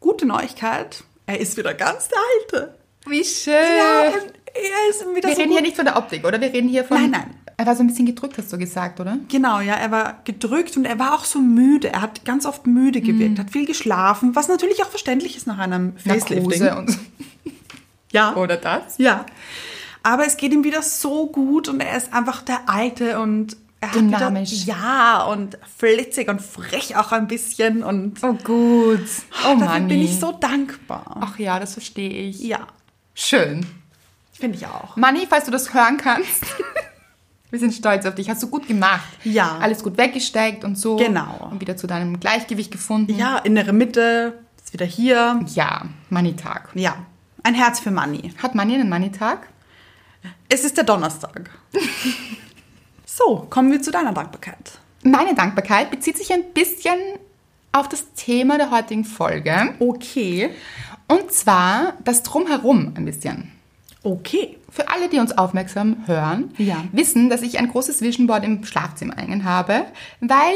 gute 0.00 0.26
Neuigkeit, 0.26 1.04
er 1.26 1.40
ist 1.40 1.56
wieder 1.56 1.74
ganz 1.74 2.08
der 2.08 2.18
Alte. 2.58 2.74
Wie 3.06 3.24
schön. 3.24 3.52
Ja, 3.52 4.04
er 4.04 4.90
ist 4.90 5.00
wieder 5.14 5.28
wir 5.28 5.34
so 5.34 5.40
reden 5.40 5.50
gut. 5.50 5.58
hier 5.58 5.62
nicht 5.62 5.76
von 5.76 5.84
der 5.84 5.96
Optik, 5.96 6.24
oder? 6.24 6.40
Wir 6.40 6.52
reden 6.52 6.68
hier 6.68 6.84
von... 6.84 6.98
Nein, 6.98 7.10
nein. 7.10 7.34
Er 7.58 7.64
war 7.64 7.74
so 7.74 7.82
ein 7.82 7.86
bisschen 7.86 8.04
gedrückt, 8.04 8.36
hast 8.36 8.52
du 8.52 8.58
gesagt, 8.58 9.00
oder? 9.00 9.18
Genau, 9.28 9.60
ja, 9.60 9.74
er 9.74 9.90
war 9.90 10.20
gedrückt 10.24 10.76
und 10.76 10.84
er 10.84 10.98
war 10.98 11.14
auch 11.14 11.24
so 11.24 11.38
müde. 11.38 11.90
Er 11.90 12.02
hat 12.02 12.24
ganz 12.26 12.44
oft 12.44 12.66
müde 12.66 13.00
gewirkt, 13.00 13.38
hat 13.38 13.50
viel 13.50 13.64
geschlafen, 13.64 14.36
was 14.36 14.48
natürlich 14.48 14.82
auch 14.84 14.90
verständlich 14.90 15.38
ist 15.38 15.46
nach 15.46 15.56
einem 15.58 15.96
Facelifting. 15.96 16.62
Narkose 16.62 16.76
und... 16.76 16.98
Ja. 18.12 18.34
Oder 18.36 18.58
das? 18.58 18.98
Ja. 18.98 19.24
Aber 20.06 20.24
es 20.24 20.36
geht 20.36 20.52
ihm 20.52 20.62
wieder 20.62 20.82
so 20.82 21.26
gut 21.26 21.66
und 21.68 21.80
er 21.80 21.96
ist 21.96 22.12
einfach 22.12 22.40
der 22.42 22.68
Alte 22.68 23.18
und 23.18 23.56
er 23.80 23.88
hat 23.88 23.96
Dynamisch. 23.96 24.52
Wieder, 24.62 24.76
ja, 24.76 25.24
und 25.24 25.58
flitzig 25.76 26.28
und 26.28 26.40
frech 26.40 26.94
auch 26.96 27.10
ein 27.10 27.26
bisschen 27.26 27.82
und 27.82 28.22
Oh 28.22 28.34
gut. 28.34 29.00
Oh 29.00 29.54
dafür 29.54 29.56
Mann. 29.56 29.88
bin 29.88 30.00
ich 30.00 30.20
so 30.20 30.30
dankbar. 30.30 31.16
Ach 31.22 31.36
ja, 31.40 31.58
das 31.58 31.72
verstehe 31.72 32.28
ich. 32.28 32.38
Ja, 32.38 32.68
Schön. 33.14 33.66
finde 34.32 34.56
ich 34.58 34.66
auch. 34.68 34.94
Manni, 34.96 35.26
falls 35.28 35.46
du 35.46 35.50
das 35.50 35.74
hören 35.74 35.96
kannst, 35.96 36.44
wir 37.50 37.58
sind 37.58 37.74
stolz 37.74 38.06
auf 38.06 38.14
dich. 38.14 38.30
Hast 38.30 38.44
du 38.44 38.46
gut 38.48 38.68
gemacht. 38.68 39.08
Ja. 39.24 39.58
Alles 39.60 39.82
gut 39.82 39.98
weggesteckt 39.98 40.62
und 40.62 40.78
so. 40.78 40.94
Genau. 40.98 41.48
Und 41.50 41.60
wieder 41.60 41.76
zu 41.76 41.88
deinem 41.88 42.20
Gleichgewicht 42.20 42.70
gefunden. 42.70 43.12
Ja, 43.18 43.38
innere 43.38 43.72
Mitte, 43.72 44.38
ist 44.64 44.72
wieder 44.72 44.86
hier. 44.86 45.40
Ja, 45.52 45.82
Manni-Tag. 46.10 46.68
Ja, 46.74 46.94
ein 47.42 47.54
Herz 47.54 47.80
für 47.80 47.90
Manni. 47.90 48.32
Hat 48.40 48.54
Manni 48.54 48.74
einen 48.74 48.88
Manni-Tag? 48.88 49.48
Es 50.48 50.64
ist 50.64 50.76
der 50.76 50.84
Donnerstag. 50.84 51.50
so, 53.04 53.46
kommen 53.50 53.70
wir 53.72 53.82
zu 53.82 53.90
deiner 53.90 54.12
Dankbarkeit. 54.12 54.78
Meine 55.02 55.34
Dankbarkeit 55.34 55.90
bezieht 55.90 56.16
sich 56.16 56.32
ein 56.32 56.52
bisschen 56.52 56.98
auf 57.72 57.88
das 57.88 58.12
Thema 58.14 58.56
der 58.58 58.70
heutigen 58.70 59.04
Folge. 59.04 59.74
Okay. 59.78 60.50
Und 61.08 61.30
zwar 61.32 61.94
das 62.04 62.22
Drumherum 62.22 62.92
ein 62.96 63.04
bisschen. 63.04 63.52
Okay. 64.02 64.56
Für 64.70 64.88
alle, 64.88 65.08
die 65.08 65.18
uns 65.18 65.36
aufmerksam 65.36 66.04
hören, 66.06 66.52
Ja. 66.58 66.84
wissen, 66.92 67.30
dass 67.30 67.42
ich 67.42 67.58
ein 67.58 67.68
großes 67.68 68.02
Vision 68.02 68.26
Board 68.26 68.44
im 68.44 68.64
Schlafzimmer 68.64 69.16
hängen 69.16 69.44
habe, 69.44 69.86
weil 70.20 70.54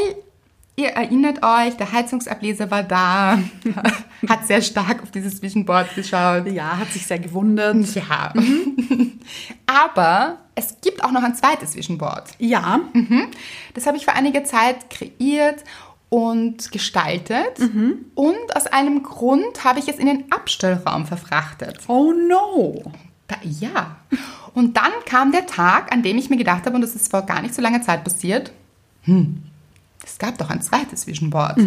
ihr 0.77 0.89
erinnert 0.89 1.43
euch, 1.43 1.77
der 1.77 1.93
Heizungsableser 1.93 2.71
war 2.71 2.83
da, 2.83 3.39
hat 4.29 4.47
sehr 4.47 4.63
stark 4.63 5.03
auf 5.03 5.11
dieses 5.11 5.43
Vision 5.43 5.65
Board 5.65 5.95
geschaut. 5.95 6.47
Ja, 6.47 6.79
hat 6.79 6.93
sich 6.93 7.07
sehr 7.07 7.19
gewundert. 7.19 7.77
Ja. 7.95 8.33
Aber 9.67 10.39
es 10.55 10.77
gibt 10.83 11.05
auch 11.05 11.13
noch 11.13 11.23
ein 11.23 11.35
zweites 11.35 11.77
Vision 11.77 11.99
Board. 11.99 12.31
Ja. 12.39 12.81
Das 13.75 13.87
habe 13.87 13.97
ich 13.97 14.05
vor 14.05 14.15
einiger 14.15 14.45
Zeit 14.45 14.91
kreiert 14.91 15.65
und 16.09 16.73
gestaltet. 16.73 17.59
Und 18.15 18.57
aus 18.57 18.67
einem 18.67 19.03
Grund 19.03 19.65
habe 19.65 19.79
ich 19.79 19.89
es 19.89 19.97
in 19.97 20.07
den 20.07 20.31
Abstellraum 20.33 21.07
verfrachtet. 21.07 21.79
Oh 21.87 22.13
no. 22.13 22.93
Da, 23.29 23.37
ja. 23.43 23.97
Und 24.55 24.77
dann 24.77 24.93
kam 25.07 25.31
der 25.31 25.47
Tag, 25.47 25.93
an 25.93 26.03
dem 26.03 26.19
ich 26.19 26.29
mir 26.29 26.37
gedacht 26.37 26.67
habe, 26.67 26.75
und 26.75 26.83
das 26.83 26.97
ist 26.97 27.11
vor 27.11 27.23
gar 27.23 27.41
nicht 27.43 27.55
so 27.55 27.63
langer 27.63 27.81
Zeit 27.81 28.03
passiert, 28.03 28.51
hm, 29.03 29.45
gab 30.21 30.39
doch 30.39 30.51
ein 30.51 30.63
zweites 30.63 31.09
Vision 31.09 31.31
Board. 31.31 31.59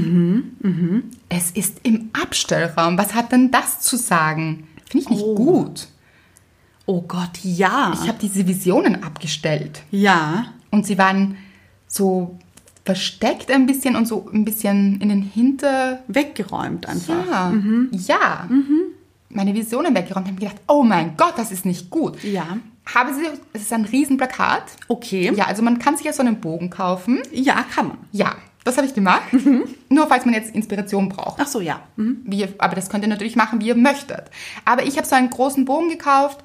Es 1.28 1.52
ist 1.52 1.80
im 1.84 2.10
Abstellraum. 2.14 2.98
Was 2.98 3.14
hat 3.14 3.34
denn 3.34 3.52
das 3.52 3.82
zu 3.82 3.98
sagen? 3.98 4.68
Finde 4.90 5.04
ich 5.04 5.10
nicht 5.10 5.24
Oh. 5.24 5.36
gut. 5.36 5.88
Oh 6.86 7.02
Gott, 7.02 7.40
ja. 7.44 7.92
Ich 7.94 8.08
habe 8.08 8.18
diese 8.22 8.48
Visionen 8.48 9.04
abgestellt. 9.04 9.84
ja. 9.92 10.46
Und 10.72 10.88
sie 10.88 10.98
waren 10.98 11.38
so 11.88 12.40
versteckt 12.84 13.52
ein 13.52 13.66
bisschen 13.68 13.96
und 13.96 14.08
so 14.08 14.28
ein 14.34 14.44
bisschen 14.44 15.00
in 15.02 15.10
den 15.10 15.22
Hinter... 15.22 16.00
Weggeräumt 16.08 16.88
einfach. 16.90 17.28
Ja, 17.30 17.54
ja. 17.92 18.50
Meine 19.30 19.54
Visionen 19.54 19.94
weggeräumt 19.96 20.26
und 20.28 20.32
habe 20.34 20.40
gedacht, 20.42 20.62
oh 20.68 20.82
mein 20.84 21.16
Gott, 21.16 21.34
das 21.38 21.52
ist 21.52 21.66
nicht 21.66 21.90
gut. 21.92 22.24
Ja. 22.24 22.58
Habe 22.86 23.14
sie, 23.14 23.22
es 23.54 23.62
ist 23.62 23.74
ein 23.74 23.86
Riesenplakat. 23.86 24.64
Okay. 24.88 25.32
Ja, 25.36 25.46
also 25.46 25.62
man 25.64 25.80
kann 25.80 25.96
sich 25.96 26.06
ja 26.06 26.14
so 26.14 26.22
einen 26.22 26.42
Bogen 26.42 26.70
kaufen. 26.70 27.22
Ja, 27.32 27.64
kann 27.74 27.88
man. 27.90 27.98
Ja, 28.12 28.36
Das 28.66 28.78
habe 28.78 28.88
ich 28.88 28.94
gemacht. 28.94 29.24
Nur 29.90 30.08
falls 30.08 30.26
man 30.26 30.34
jetzt 30.34 30.54
Inspiration 30.56 31.10
braucht. 31.10 31.40
Ach 31.42 31.48
so, 31.48 31.60
ja. 31.62 31.82
Mhm. 31.96 32.26
Ihr, 32.32 32.54
aber 32.60 32.76
das 32.76 32.90
könnt 32.90 33.04
ihr 33.04 33.10
natürlich 33.10 33.36
machen, 33.36 33.60
wie 33.62 33.68
ihr 33.68 33.76
möchtet. 33.76 34.24
Aber 34.66 34.86
ich 34.86 34.98
habe 34.98 35.08
so 35.08 35.16
einen 35.16 35.30
großen 35.30 35.66
Bogen 35.66 35.90
gekauft 35.90 36.40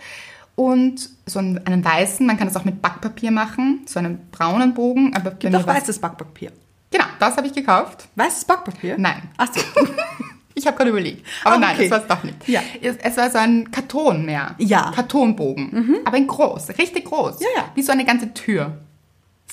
und 0.57 1.11
so 1.26 1.38
einen, 1.38 1.64
einen 1.66 1.85
weißen, 1.85 2.26
man 2.26 2.37
kann 2.37 2.49
das 2.49 2.57
auch 2.57 2.64
mit 2.64 2.83
Backpapier 2.83 3.30
machen, 3.30 3.83
so 3.87 4.00
einen 4.00 4.28
braunen 4.33 4.75
Bogen. 4.75 5.14
Aber 5.14 5.30
Gibt 5.33 5.54
auch 5.54 5.66
weißes 5.66 6.00
Backpapier. 6.00 6.50
Genau, 6.90 7.04
das 7.21 7.37
habe 7.37 7.47
ich 7.47 7.52
gekauft. 7.52 8.09
Weißes 8.16 8.45
Backpapier? 8.45 8.97
Nein. 8.99 9.23
Ach 9.37 9.49
so. 9.52 9.61
Ich 10.59 10.67
habe 10.67 10.77
gerade 10.77 10.91
überlegt. 10.91 11.25
Aber 11.45 11.55
Ah, 11.55 11.59
nein, 11.59 11.77
okay. 11.77 11.88
das 11.88 11.99
war 11.99 12.03
es 12.03 12.07
doch 12.17 12.25
nicht. 12.25 12.49
Ja. 12.49 12.61
Es, 12.83 12.97
es 12.97 13.17
war 13.17 13.31
so 13.31 13.38
ein 13.38 13.71
Karton 13.71 14.25
mehr. 14.27 14.55
Ja. 14.59 14.87
Mhm. 14.91 14.95
Kartonbogen. 14.95 15.99
Aber 16.05 16.17
in 16.17 16.27
groß, 16.27 16.71
richtig 16.79 17.05
groß. 17.05 17.41
Ja, 17.41 17.47
ja. 17.57 17.71
Wie 17.75 17.83
so 17.83 17.93
eine 17.93 18.05
ganze 18.05 18.35
Tür. 18.35 18.77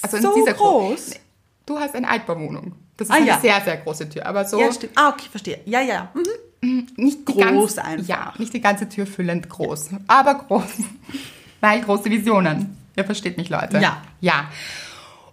Also 0.01 0.17
in 0.17 0.23
so 0.23 0.33
dieser 0.35 0.53
Gro- 0.53 0.87
groß? 0.89 1.11
Du 1.65 1.79
hast 1.79 1.95
eine 1.95 2.07
Altbauwohnung. 2.09 2.73
Das 2.97 3.07
ist 3.07 3.13
Ah, 3.13 3.17
eine 3.17 3.27
ja. 3.27 3.39
sehr, 3.39 3.61
sehr 3.61 3.77
große 3.77 4.09
Tür. 4.09 4.25
Aber 4.25 4.45
so 4.45 4.59
Ja, 4.59 4.71
stimmt. 4.73 4.93
Ah, 4.95 5.09
okay, 5.09 5.27
verstehe. 5.29 5.59
Ja, 5.65 5.81
ja. 5.81 6.11
Mhm. 6.61 6.87
nicht 6.95 7.27
die 7.27 7.33
Groß 7.33 7.75
ganz, 7.75 7.77
einfach. 7.87 8.07
Ja, 8.07 8.33
nicht 8.39 8.53
die 8.53 8.61
ganze 8.61 8.89
Tür 8.89 9.05
füllend 9.05 9.47
groß. 9.49 9.89
Aber 10.07 10.33
groß. 10.35 10.63
Weil 11.61 11.81
große 11.81 12.05
Visionen. 12.09 12.77
Ihr 12.95 13.03
versteht 13.05 13.37
mich, 13.37 13.49
Leute. 13.49 13.77
Ja. 13.79 14.01
Ja. 14.21 14.49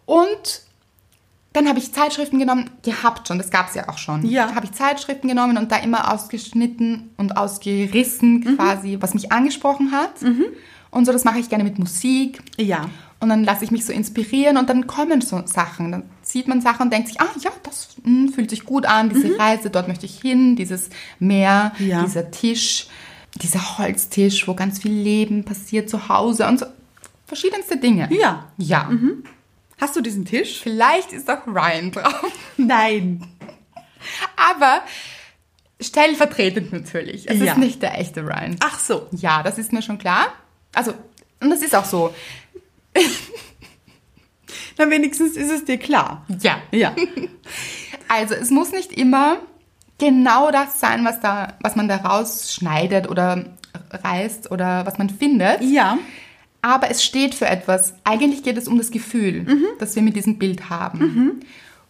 Und 0.05 0.62
dann 1.52 1.68
habe 1.68 1.78
ich 1.78 1.92
Zeitschriften 1.92 2.38
genommen, 2.38 2.71
gehabt 2.82 3.28
schon, 3.28 3.38
das 3.38 3.50
gab 3.50 3.68
es 3.68 3.75
ja 3.75 3.88
auch 3.88 3.99
schon. 3.99 4.25
Ja. 4.26 4.54
Habe 4.54 4.64
ich 4.66 4.73
Zeitschriften 4.73 5.28
genommen 5.28 5.56
und 5.59 5.71
da 5.71 5.76
immer 5.76 6.12
ausgeschnitten 6.12 7.11
und 7.16 7.37
ausgerissen 7.37 8.40
Mhm. 8.40 8.56
quasi, 8.56 8.97
was 9.00 9.14
mich 9.14 9.32
angesprochen 9.32 9.92
hat. 9.92 10.23
Und 10.90 11.04
so, 11.06 11.12
das 11.12 11.25
mache 11.25 11.38
ich 11.38 11.49
gerne 11.49 11.64
mit 11.64 11.78
Musik. 11.78 12.42
Ja. 12.59 12.88
Und 13.21 13.28
dann 13.28 13.44
lasse 13.44 13.64
ich 13.64 13.71
mich 13.71 13.87
so 13.87 13.92
inspirieren 13.92 14.56
und 14.56 14.68
dann 14.68 14.87
kommen 14.87 15.21
so 15.21 15.42
Sachen. 15.47 15.92
Dann 15.92 16.02
sieht 16.23 16.49
man 16.49 16.61
Sachen 16.61 16.82
und 16.82 16.92
denkt 16.92 17.09
sich, 17.09 17.21
ah 17.21 17.28
ja, 17.40 17.50
das 17.62 17.90
mm, 18.02 18.28
fühlt 18.28 18.50
sich 18.50 18.64
gut 18.64 18.85
an, 18.85 19.11
diese 19.11 19.38
Reise, 19.38 19.71
dort 19.71 19.87
möchte 19.88 20.06
ich 20.06 20.21
hin, 20.21 20.56
dieses 20.56 20.90
Meer, 21.21 21.73
Mhm. 21.78 21.87
Ja. 21.88 22.02
dieser 22.02 22.30
Tisch, 22.32 22.88
dieser 23.40 23.78
Holztisch, 23.78 24.47
wo 24.49 24.54
ganz 24.54 24.80
viel 24.80 24.92
Leben 24.92 25.44
passiert 25.44 25.88
zu 25.88 26.09
Hause 26.09 26.47
und 26.49 26.59
so. 26.61 26.66
Verschiedenste 27.26 27.76
Dinge. 27.76 28.09
Ja. 28.12 28.47
Ja. 28.59 28.90
Hast 29.81 29.97
du 29.97 30.00
diesen 30.00 30.25
Tisch? 30.25 30.61
Vielleicht 30.62 31.12
ist 31.12 31.29
auch 31.31 31.47
Ryan 31.47 31.91
drauf. 31.91 32.33
Nein. 32.57 33.26
Aber 34.37 34.83
stellvertretend 35.81 36.73
natürlich. 36.73 37.29
Es 37.29 37.38
Ja. 37.41 37.52
ist 37.52 37.59
nicht 37.59 37.83
der 37.83 37.99
echte 37.99 38.23
Ryan. 38.23 38.57
Ach 38.61 38.79
so. 38.79 39.09
Ja, 39.12 39.43
das 39.43 39.59
ist 39.59 39.73
mir 39.73 39.83
schon 39.83 39.99
klar. 39.99 40.29
Also, 40.75 40.93
und 41.41 41.50
das 41.50 41.62
ist 41.62 41.75
auch 41.75 41.85
so. 41.85 42.14
Dann 44.76 44.91
wenigstens 44.91 45.37
ist 45.37 45.50
es 45.50 45.64
dir 45.64 45.79
klar. 45.79 46.26
Ja. 46.41 46.61
Ja. 46.71 46.95
Also 48.09 48.35
es 48.35 48.50
muss 48.50 48.73
nicht 48.73 48.93
immer 48.93 49.38
genau 49.97 50.50
das 50.50 50.79
sein, 50.79 51.02
was, 51.02 51.21
da, 51.21 51.55
was 51.62 51.76
man 51.76 51.88
da 51.88 51.97
rausschneidet 51.97 53.09
oder 53.09 53.47
reißt 53.91 54.50
oder 54.50 54.85
was 54.85 54.99
man 54.99 55.09
findet. 55.09 55.62
Ja. 55.62 55.97
Aber 56.62 56.90
es 56.90 57.02
steht 57.04 57.35
für 57.35 57.47
etwas. 57.47 57.95
Eigentlich 58.04 58.42
geht 58.42 58.57
es 58.57 58.69
um 58.69 58.78
das 58.78 58.90
Gefühl, 58.90 59.47
das 59.78 59.97
wir 59.97 60.02
mit 60.02 60.14
diesem 60.16 60.38
Bild 60.38 60.71
haben. 60.71 61.42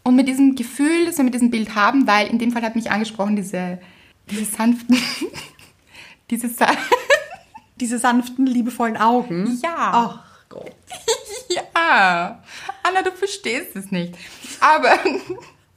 Und 0.02 0.16
mit 0.16 0.26
diesem 0.28 0.56
Gefühl, 0.56 1.04
das 1.06 1.18
wir 1.18 1.24
mit 1.24 1.34
diesem 1.34 1.50
Bild 1.50 1.74
haben, 1.74 2.06
weil 2.06 2.26
in 2.26 2.38
dem 2.38 2.50
Fall 2.52 2.62
hat 2.62 2.74
mich 2.74 2.90
angesprochen 2.90 3.36
diese, 3.36 3.78
diese 4.30 4.44
sanften, 4.46 4.96
diese 6.30 6.48
sa 6.48 6.66
Diese 7.80 7.98
sanften, 7.98 8.46
liebevollen 8.46 8.96
Augen. 8.96 9.58
Ja. 9.62 9.74
Ach 9.76 10.24
Gott. 10.48 10.70
Ja, 11.54 12.42
Anna, 12.82 13.02
du 13.02 13.10
verstehst 13.10 13.76
es 13.76 13.90
nicht. 13.90 14.14
Aber 14.60 14.98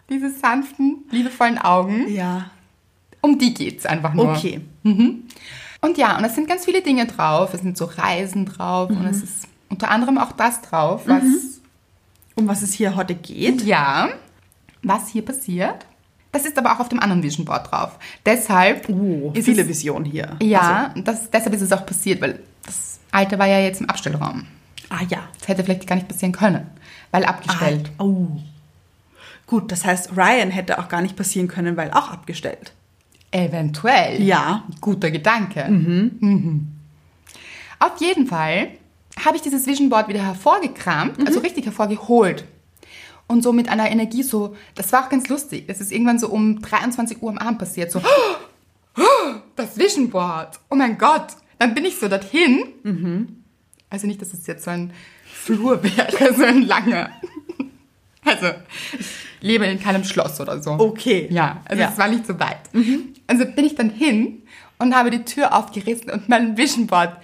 diese 0.10 0.30
sanften, 0.32 1.04
liebevollen 1.12 1.58
Augen, 1.58 2.08
Ja. 2.08 2.50
um 3.22 3.38
die 3.38 3.54
geht's 3.54 3.86
einfach 3.86 4.14
nur. 4.14 4.32
Okay. 4.32 4.62
Und 5.86 6.00
ja, 6.00 6.18
und 6.18 6.26
es 6.26 6.34
sind 6.34 6.48
ganz 6.48 6.66
viele 6.66 6.82
Dinge 6.82 7.06
drauf. 7.06 7.54
Es 7.54 7.62
sind 7.62 7.78
so 7.78 7.86
Reisen 7.86 8.46
drauf 8.46 8.90
und 8.90 9.06
es 9.06 9.22
ist 9.22 9.48
unter 9.70 9.92
anderem 9.92 10.18
auch 10.18 10.32
das 10.32 10.62
drauf, 10.62 11.04
was, 11.06 11.24
Um 12.34 12.48
was 12.48 12.64
es 12.64 12.74
hier 12.74 12.96
heute 12.96 13.14
geht. 13.14 13.62
ja, 13.62 14.10
was 14.82 15.10
hier 15.10 15.24
passiert. 15.24 15.86
Das 16.32 16.44
ist 16.44 16.58
aber 16.58 16.74
auch 16.74 16.80
auf 16.80 16.90
dem 16.90 17.00
anderen 17.00 17.22
Vision 17.22 17.46
Board 17.46 17.72
drauf. 17.72 18.00
Deshalb 18.26 18.90
Oh, 18.90 19.32
ist 19.36 19.46
viele 19.46 19.62
es, 19.62 19.68
Visionen 19.68 20.06
hier. 20.06 20.36
Ja, 20.42 20.92
das, 20.96 21.30
deshalb 21.30 21.54
ist 21.54 21.62
es 21.62 21.72
auch 21.72 21.86
passiert, 21.86 22.20
weil 22.20 22.40
das 22.66 23.00
alte 23.12 23.38
war 23.38 23.46
ja 23.46 23.60
jetzt 23.60 23.80
im 23.80 23.90
Abstellraum. 23.90 24.48
Also, 24.90 25.04
ah 25.04 25.08
ja. 25.08 25.20
Das 25.40 25.48
hätte 25.48 25.64
vielleicht 25.64 25.86
gar 25.86 25.96
nicht 25.98 26.08
passieren 26.08 26.32
können, 26.32 26.66
weil 27.12 27.26
abgestellt. 27.26 27.92
Ah, 28.00 28.04
oh. 28.04 28.28
Gut, 29.46 29.72
das 29.72 29.86
heißt, 29.86 30.18
Ryan 30.18 30.50
hätte 30.50 30.80
auch 30.80 30.90
gar 30.90 31.02
nicht 31.02 31.16
passieren 31.16 31.48
können, 31.48 31.78
weil 31.78 31.92
auch 31.92 32.10
abgestellt. 32.10 32.74
Eventuell. 33.36 34.22
Ja. 34.22 34.64
Guter 34.82 35.12
Gedanke. 35.12 35.66
Mhm. 35.70 36.68
Auf 37.80 38.00
jeden 38.00 38.28
Fall 38.28 38.70
habe 39.26 39.36
ich 39.36 39.42
dieses 39.42 39.68
Vision 39.68 39.90
Board 39.90 40.08
wieder 40.08 40.24
hervorgekramt, 40.24 41.26
also 41.28 41.40
richtig 41.42 41.66
hervorgeholt. 41.66 42.46
Und 43.28 43.42
so 43.44 43.52
mit 43.52 43.70
einer 43.70 43.90
Energie 43.92 44.24
so, 44.24 44.56
das 44.76 44.92
war 44.94 45.06
auch 45.06 45.10
ganz 45.10 45.28
lustig. 45.30 45.68
Das 45.68 45.82
ist 45.82 45.92
irgendwann 45.92 46.20
so 46.20 46.30
um 46.30 46.62
23 46.62 47.22
Uhr 47.22 47.30
am 47.32 47.38
Abend 47.38 47.60
passiert. 47.60 47.92
So, 47.92 48.02
das 49.56 49.78
Vision 49.78 50.10
Board. 50.10 50.60
Oh 50.70 50.76
mein 50.76 50.98
Gott. 50.98 51.28
Dann 51.60 51.74
bin 51.74 51.86
ich 51.86 51.98
so 51.98 52.08
dorthin. 52.08 53.44
Also 53.90 54.08
nicht, 54.08 54.22
dass 54.22 54.34
es 54.34 54.46
jetzt 54.48 54.64
so 54.66 54.72
ein 54.72 54.92
Flur 55.26 55.82
wäre, 55.84 56.34
so 56.38 56.44
ein 56.44 56.62
langer. 56.64 57.10
Also, 58.24 58.48
ich 59.00 59.08
lebe 59.42 59.66
in 59.66 59.80
keinem 59.80 60.04
Schloss 60.04 60.40
oder 60.42 60.62
so. 60.62 60.72
Okay. 60.72 61.28
Ja, 61.32 61.62
also 61.66 61.82
Ja. 61.82 61.90
es 61.92 61.98
war 61.98 62.08
nicht 62.08 62.26
so 62.28 62.40
weit. 62.40 62.60
Also 63.28 63.46
bin 63.46 63.66
ich 63.66 63.76
dann 63.76 63.90
hin 63.90 64.44
und 64.78 64.96
habe 64.96 65.10
die 65.10 65.24
Tür 65.26 65.54
aufgerissen 65.56 66.10
und 66.12 66.30
mein 66.30 66.58
Vision 66.58 66.88
Board, 66.88 67.18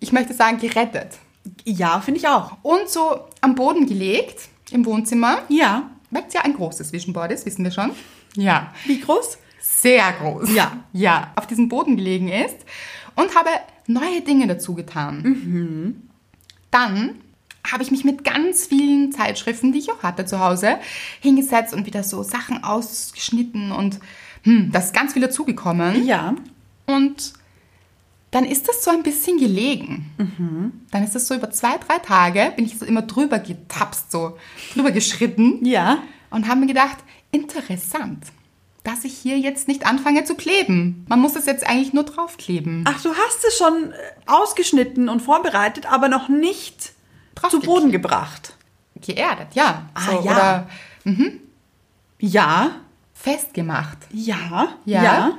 ich 0.00 0.12
möchte 0.12 0.34
sagen, 0.34 0.58
gerettet. 0.58 1.18
Ja, 1.64 2.00
finde 2.00 2.20
ich 2.20 2.28
auch. 2.28 2.56
Und 2.62 2.88
so 2.88 3.20
am 3.40 3.54
Boden 3.54 3.86
gelegt 3.86 4.48
im 4.70 4.84
Wohnzimmer, 4.86 5.42
Ja. 5.48 5.90
weil 6.10 6.24
es 6.26 6.34
ja 6.34 6.40
ein 6.42 6.54
großes 6.54 6.92
Vision 6.92 7.12
Board 7.12 7.32
ist, 7.32 7.44
wissen 7.46 7.64
wir 7.64 7.70
schon. 7.70 7.90
Ja, 8.36 8.72
Wie 8.86 9.00
groß? 9.00 9.38
sehr 9.60 10.12
groß. 10.20 10.50
Ja. 10.54 10.72
Ja, 10.92 11.32
auf 11.36 11.46
diesem 11.46 11.68
Boden 11.68 11.96
gelegen 11.96 12.28
ist 12.28 12.56
und 13.16 13.34
habe 13.36 13.50
neue 13.86 14.20
Dinge 14.22 14.46
dazu 14.46 14.74
getan. 14.74 16.02
Dann 16.70 17.14
habe 17.70 17.82
ich 17.82 17.90
mich 17.90 18.04
mit 18.04 18.24
ganz 18.24 18.66
vielen 18.66 19.12
Zeitschriften, 19.12 19.72
die 19.72 19.78
ich 19.78 19.90
auch 19.90 20.02
hatte 20.02 20.26
zu 20.26 20.38
Hause, 20.40 20.78
hingesetzt 21.20 21.72
und 21.72 21.86
wieder 21.86 22.02
so 22.02 22.22
Sachen 22.22 22.62
ausgeschnitten 22.64 23.72
und 23.72 24.00
hm, 24.44 24.70
da 24.72 24.78
ist 24.78 24.94
ganz 24.94 25.12
viel 25.12 25.22
dazugekommen. 25.22 26.06
Ja. 26.06 26.34
Und 26.86 27.32
dann 28.30 28.44
ist 28.44 28.68
das 28.68 28.82
so 28.84 28.90
ein 28.90 29.02
bisschen 29.02 29.38
gelegen. 29.38 30.10
Dann 30.90 31.04
ist 31.04 31.14
das 31.14 31.26
so 31.28 31.34
über 31.34 31.50
zwei, 31.50 31.76
drei 31.78 31.98
Tage, 31.98 32.52
bin 32.56 32.64
ich 32.64 32.78
so 32.78 32.84
immer 32.84 33.02
drüber 33.02 33.38
getapst, 33.38 34.10
so 34.10 34.36
drüber 34.74 34.90
geschritten 34.90 35.64
Ja. 35.64 35.98
und 36.30 36.48
habe 36.48 36.60
mir 36.60 36.66
gedacht, 36.66 36.98
interessant, 37.30 38.24
dass 38.82 39.04
ich 39.04 39.14
hier 39.16 39.38
jetzt 39.38 39.68
nicht 39.68 39.86
anfange 39.86 40.24
zu 40.24 40.34
kleben. 40.34 41.06
Man 41.08 41.20
muss 41.20 41.34
das 41.34 41.46
jetzt 41.46 41.64
eigentlich 41.66 41.92
nur 41.92 42.02
draufkleben. 42.04 42.84
Ach, 42.86 43.00
du 43.02 43.10
hast 43.14 43.44
es 43.46 43.56
schon 43.56 43.92
äh, 43.92 43.96
ausgeschnitten 44.26 45.08
und 45.08 45.22
vorbereitet, 45.22 45.86
aber 45.90 46.08
noch 46.08 46.28
nicht 46.28 46.92
zu 47.50 47.60
Boden 47.60 47.92
gebracht. 47.92 48.56
Geerdet, 49.00 49.54
ja. 49.54 49.88
Ah, 49.94 50.00
so, 50.06 50.12
ja. 50.12 50.20
Oder 50.20 50.68
Ja. 52.18 52.70
Festgemacht. 53.24 53.98
Ja. 54.12 54.68
Ja. 54.84 55.02
Ja. 55.02 55.38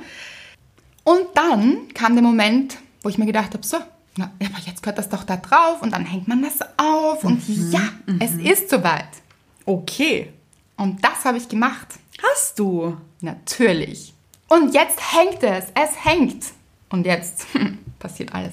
Und 1.04 1.26
dann 1.34 1.88
kam 1.94 2.14
der 2.14 2.22
Moment, 2.22 2.78
wo 3.02 3.08
ich 3.08 3.16
mir 3.16 3.26
gedacht 3.26 3.54
habe, 3.54 3.64
so, 3.64 3.78
na, 4.16 4.32
aber 4.40 4.58
jetzt 4.66 4.82
gehört 4.82 4.98
das 4.98 5.08
doch 5.08 5.22
da 5.24 5.36
drauf 5.36 5.82
und 5.82 5.92
dann 5.92 6.04
hängt 6.04 6.26
man 6.26 6.42
das 6.42 6.58
auf 6.76 7.22
und 7.22 7.48
Mhm, 7.48 7.70
ja, 7.70 7.88
es 8.18 8.32
ist 8.34 8.70
soweit. 8.70 9.08
Okay. 9.64 10.32
Und 10.76 11.02
das 11.04 11.24
habe 11.24 11.38
ich 11.38 11.48
gemacht. 11.48 11.86
Hast 12.32 12.58
du. 12.58 12.96
Natürlich. 13.20 14.12
Und 14.48 14.74
jetzt 14.74 14.98
hängt 15.14 15.42
es. 15.42 15.66
Es 15.74 16.04
hängt. 16.04 16.44
Und 16.90 17.06
jetzt 17.06 17.46
passiert 17.98 18.34
alles. 18.34 18.52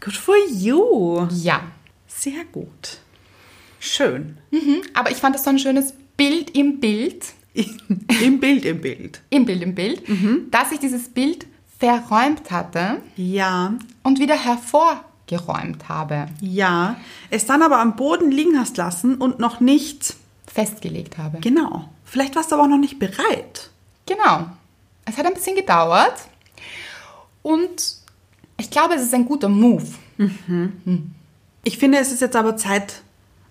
Good 0.00 0.16
for 0.16 0.36
you. 0.50 1.26
Ja. 1.30 1.62
Sehr 2.06 2.44
gut. 2.52 2.98
Schön. 3.80 4.38
Aber 4.94 5.10
ich 5.10 5.16
fand 5.18 5.34
das 5.34 5.44
so 5.44 5.50
ein 5.50 5.58
schönes 5.58 5.94
Bild 6.16 6.56
im 6.56 6.78
Bild, 6.80 7.24
Im 8.22 8.40
Bild, 8.40 8.64
im 8.64 8.80
Bild. 8.80 9.20
im 9.30 9.44
Bild, 9.44 9.62
im 9.62 9.74
Bild, 9.74 10.02
dass 10.50 10.72
ich 10.72 10.78
dieses 10.78 11.08
Bild 11.10 11.46
verräumt 11.78 12.50
hatte 12.50 12.98
Ja. 13.16 13.74
und 14.02 14.18
wieder 14.20 14.36
hervorgeräumt 14.36 15.88
habe, 15.88 16.26
Ja. 16.40 16.96
Es 17.30 17.44
dann 17.46 17.62
aber 17.62 17.78
am 17.80 17.96
Boden 17.96 18.30
liegen 18.30 18.58
hast 18.58 18.76
lassen 18.76 19.16
und 19.16 19.38
noch 19.38 19.60
nicht. 19.60 20.14
festgelegt 20.46 21.16
habe. 21.18 21.38
Genau. 21.40 21.88
Vielleicht 22.04 22.36
warst 22.36 22.50
du 22.50 22.56
aber 22.56 22.64
auch 22.64 22.68
noch 22.68 22.78
nicht 22.78 22.98
bereit. 22.98 23.70
Genau. 24.06 24.46
Es 25.06 25.16
hat 25.16 25.24
ein 25.26 25.34
bisschen 25.34 25.56
gedauert 25.56 26.14
und 27.42 27.96
ich 28.58 28.70
glaube, 28.70 28.94
es 28.94 29.02
ist 29.02 29.14
ein 29.14 29.24
guter 29.26 29.48
Move. 29.48 29.86
Ich 31.64 31.78
finde, 31.78 31.98
es 31.98 32.12
ist 32.12 32.20
jetzt 32.20 32.36
aber 32.36 32.56
Zeit 32.56 33.02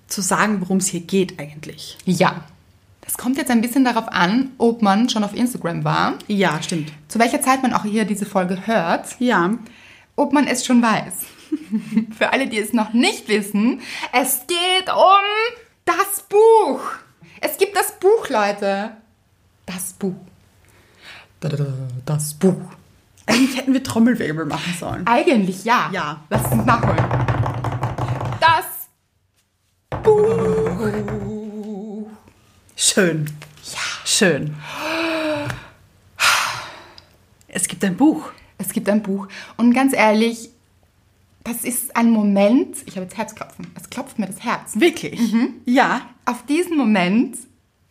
zu 0.08 0.22
sagen, 0.22 0.62
worum 0.62 0.78
es 0.78 0.88
hier 0.88 1.02
geht 1.02 1.40
eigentlich. 1.40 1.98
Ja. 2.06 2.44
Es 3.12 3.18
kommt 3.18 3.36
jetzt 3.36 3.52
ein 3.52 3.60
bisschen 3.60 3.84
darauf 3.84 4.08
an, 4.08 4.52
ob 4.58 4.82
man 4.82 5.10
schon 5.10 5.26
auf 5.26 5.36
Instagram 5.36 5.84
war, 5.84 6.14
Ja, 6.28 6.62
stimmt. 6.64 6.94
zu 7.10 7.20
welcher 7.20 7.42
Zeit 7.42 7.62
man 7.62 7.74
auch 7.74 7.84
hier 7.84 8.06
diese 8.06 8.26
Folge 8.26 8.66
hört, 8.68 9.18
Ja. 9.20 9.50
ob 10.16 10.32
man 10.32 10.48
es 10.48 10.66
schon 10.66 10.82
weiß. 10.82 11.26
Für 12.18 12.32
alle, 12.32 12.48
die 12.48 12.58
es 12.58 12.72
noch 12.72 12.94
nicht 12.94 13.28
wissen, 13.28 13.82
es 14.14 14.48
geht 14.48 14.90
um 14.90 15.60
das 15.84 16.24
Buch. 16.30 16.80
Es 17.42 17.58
gibt 17.58 17.76
das 17.76 18.00
Buch, 18.00 18.30
Leute. 18.30 18.92
Das 19.66 19.92
Buch. 19.92 20.16
Das 22.06 22.34
Buch. 22.36 22.62
Eigentlich 23.26 23.58
hätten 23.58 23.74
wir 23.74 23.84
Trommelwirbel 23.84 24.46
machen 24.46 24.74
sollen. 24.80 25.06
Eigentlich 25.06 25.66
ja. 25.66 25.90
Ja. 25.92 26.24
Lass 26.30 26.50
uns 26.50 26.66
nachholen. 26.66 27.04
Das 28.40 28.88
Schön. 32.84 33.28
Ja. 33.72 33.80
Schön. 34.06 34.56
Es 37.48 37.68
gibt 37.68 37.84
ein 37.84 37.96
Buch. 37.96 38.32
Es 38.58 38.70
gibt 38.70 38.90
ein 38.90 39.04
Buch. 39.04 39.28
Und 39.56 39.76
ganz 39.76 39.94
ehrlich, 39.94 40.50
das 41.44 41.64
ist 41.64 41.96
ein 41.96 42.10
Moment. 42.10 42.78
Ich 42.88 42.96
habe 42.96 43.04
jetzt 43.04 43.16
Herzklopfen. 43.18 43.68
Es 43.78 43.88
klopft 43.88 44.18
mir 44.18 44.26
das 44.26 44.44
Herz. 44.44 44.80
Wirklich? 44.80 45.20
Ja. 45.66 46.02
Auf 46.26 46.44
diesen 46.48 46.76
Moment, 46.76 47.38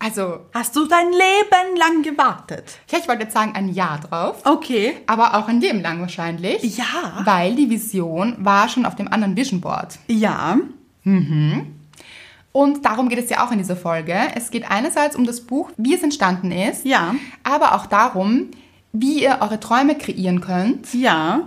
also, 0.00 0.40
Hast 0.54 0.74
du 0.74 0.86
dein 0.86 1.12
Leben 1.12 1.76
lang 1.76 2.02
gewartet? 2.02 2.64
ja, 2.90 2.98
ich 2.98 3.06
wollte 3.06 3.22
jetzt 3.22 3.34
sagen, 3.34 3.52
ein 3.54 3.68
Jahr 3.68 4.00
drauf. 4.00 4.42
Okay. 4.44 4.96
Aber 5.06 5.34
auch 5.34 5.46
ein 5.46 5.60
Leben 5.60 5.82
lang 5.82 6.00
wahrscheinlich. 6.00 6.76
Ja. 6.76 7.20
Weil 7.24 7.54
die 7.54 7.70
Vision 7.70 8.34
war 8.44 8.68
schon 8.68 8.84
auf 8.86 8.96
dem 8.96 9.06
anderen 9.06 9.36
Vision 9.36 9.60
Board. 9.60 10.00
Ja. 10.08 10.58
Und 12.52 12.84
darum 12.84 13.08
geht 13.08 13.18
es 13.20 13.30
ja 13.30 13.46
auch 13.46 13.52
in 13.52 13.58
dieser 13.58 13.76
Folge. 13.76 14.14
Es 14.34 14.50
geht 14.50 14.68
einerseits 14.70 15.14
um 15.14 15.24
das 15.24 15.40
Buch, 15.42 15.70
wie 15.76 15.94
es 15.94 16.02
entstanden 16.02 16.50
ist. 16.50 16.84
Ja. 16.84 17.14
Aber 17.44 17.74
auch 17.76 17.86
darum, 17.86 18.48
wie 18.92 19.22
ihr 19.22 19.38
eure 19.40 19.60
Träume 19.60 19.96
kreieren 19.96 20.40
könnt 20.40 20.92
Ja. 20.92 21.42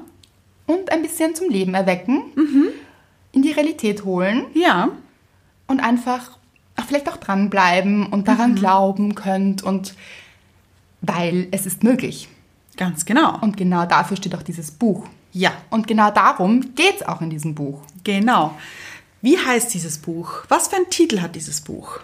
und 0.65 0.91
ein 0.93 1.01
bisschen 1.01 1.35
zum 1.35 1.49
Leben 1.49 1.73
erwecken, 1.73 2.21
in 3.33 3.41
die 3.41 3.51
Realität 3.51 4.05
holen 4.05 4.45
Ja. 4.53 4.89
und 5.67 5.81
einfach 5.81 6.37
vielleicht 6.87 7.09
auch 7.09 7.17
dranbleiben 7.17 8.05
und 8.07 8.27
daran 8.29 8.55
glauben 8.55 9.13
könnt 9.15 9.61
und 9.61 9.95
weil 11.01 11.47
es 11.51 11.65
ist 11.65 11.83
möglich. 11.83 12.29
Ganz 12.77 13.03
genau. 13.05 13.37
Und 13.41 13.57
genau 13.57 13.85
dafür 13.85 14.15
steht 14.17 14.35
auch 14.35 14.41
dieses 14.41 14.71
Buch. 14.71 15.05
Ja. 15.33 15.51
Und 15.69 15.85
genau 15.87 16.11
darum 16.11 16.73
geht 16.75 16.95
es 17.01 17.07
auch 17.07 17.19
in 17.21 17.29
diesem 17.29 17.55
Buch. 17.55 17.81
Genau. 18.05 18.55
Wie 19.23 19.37
heißt 19.37 19.73
dieses 19.73 19.99
Buch? 19.99 20.43
Was 20.49 20.67
für 20.67 20.75
einen 20.75 20.89
Titel 20.89 21.21
hat 21.21 21.35
dieses 21.35 21.61
Buch? 21.61 22.01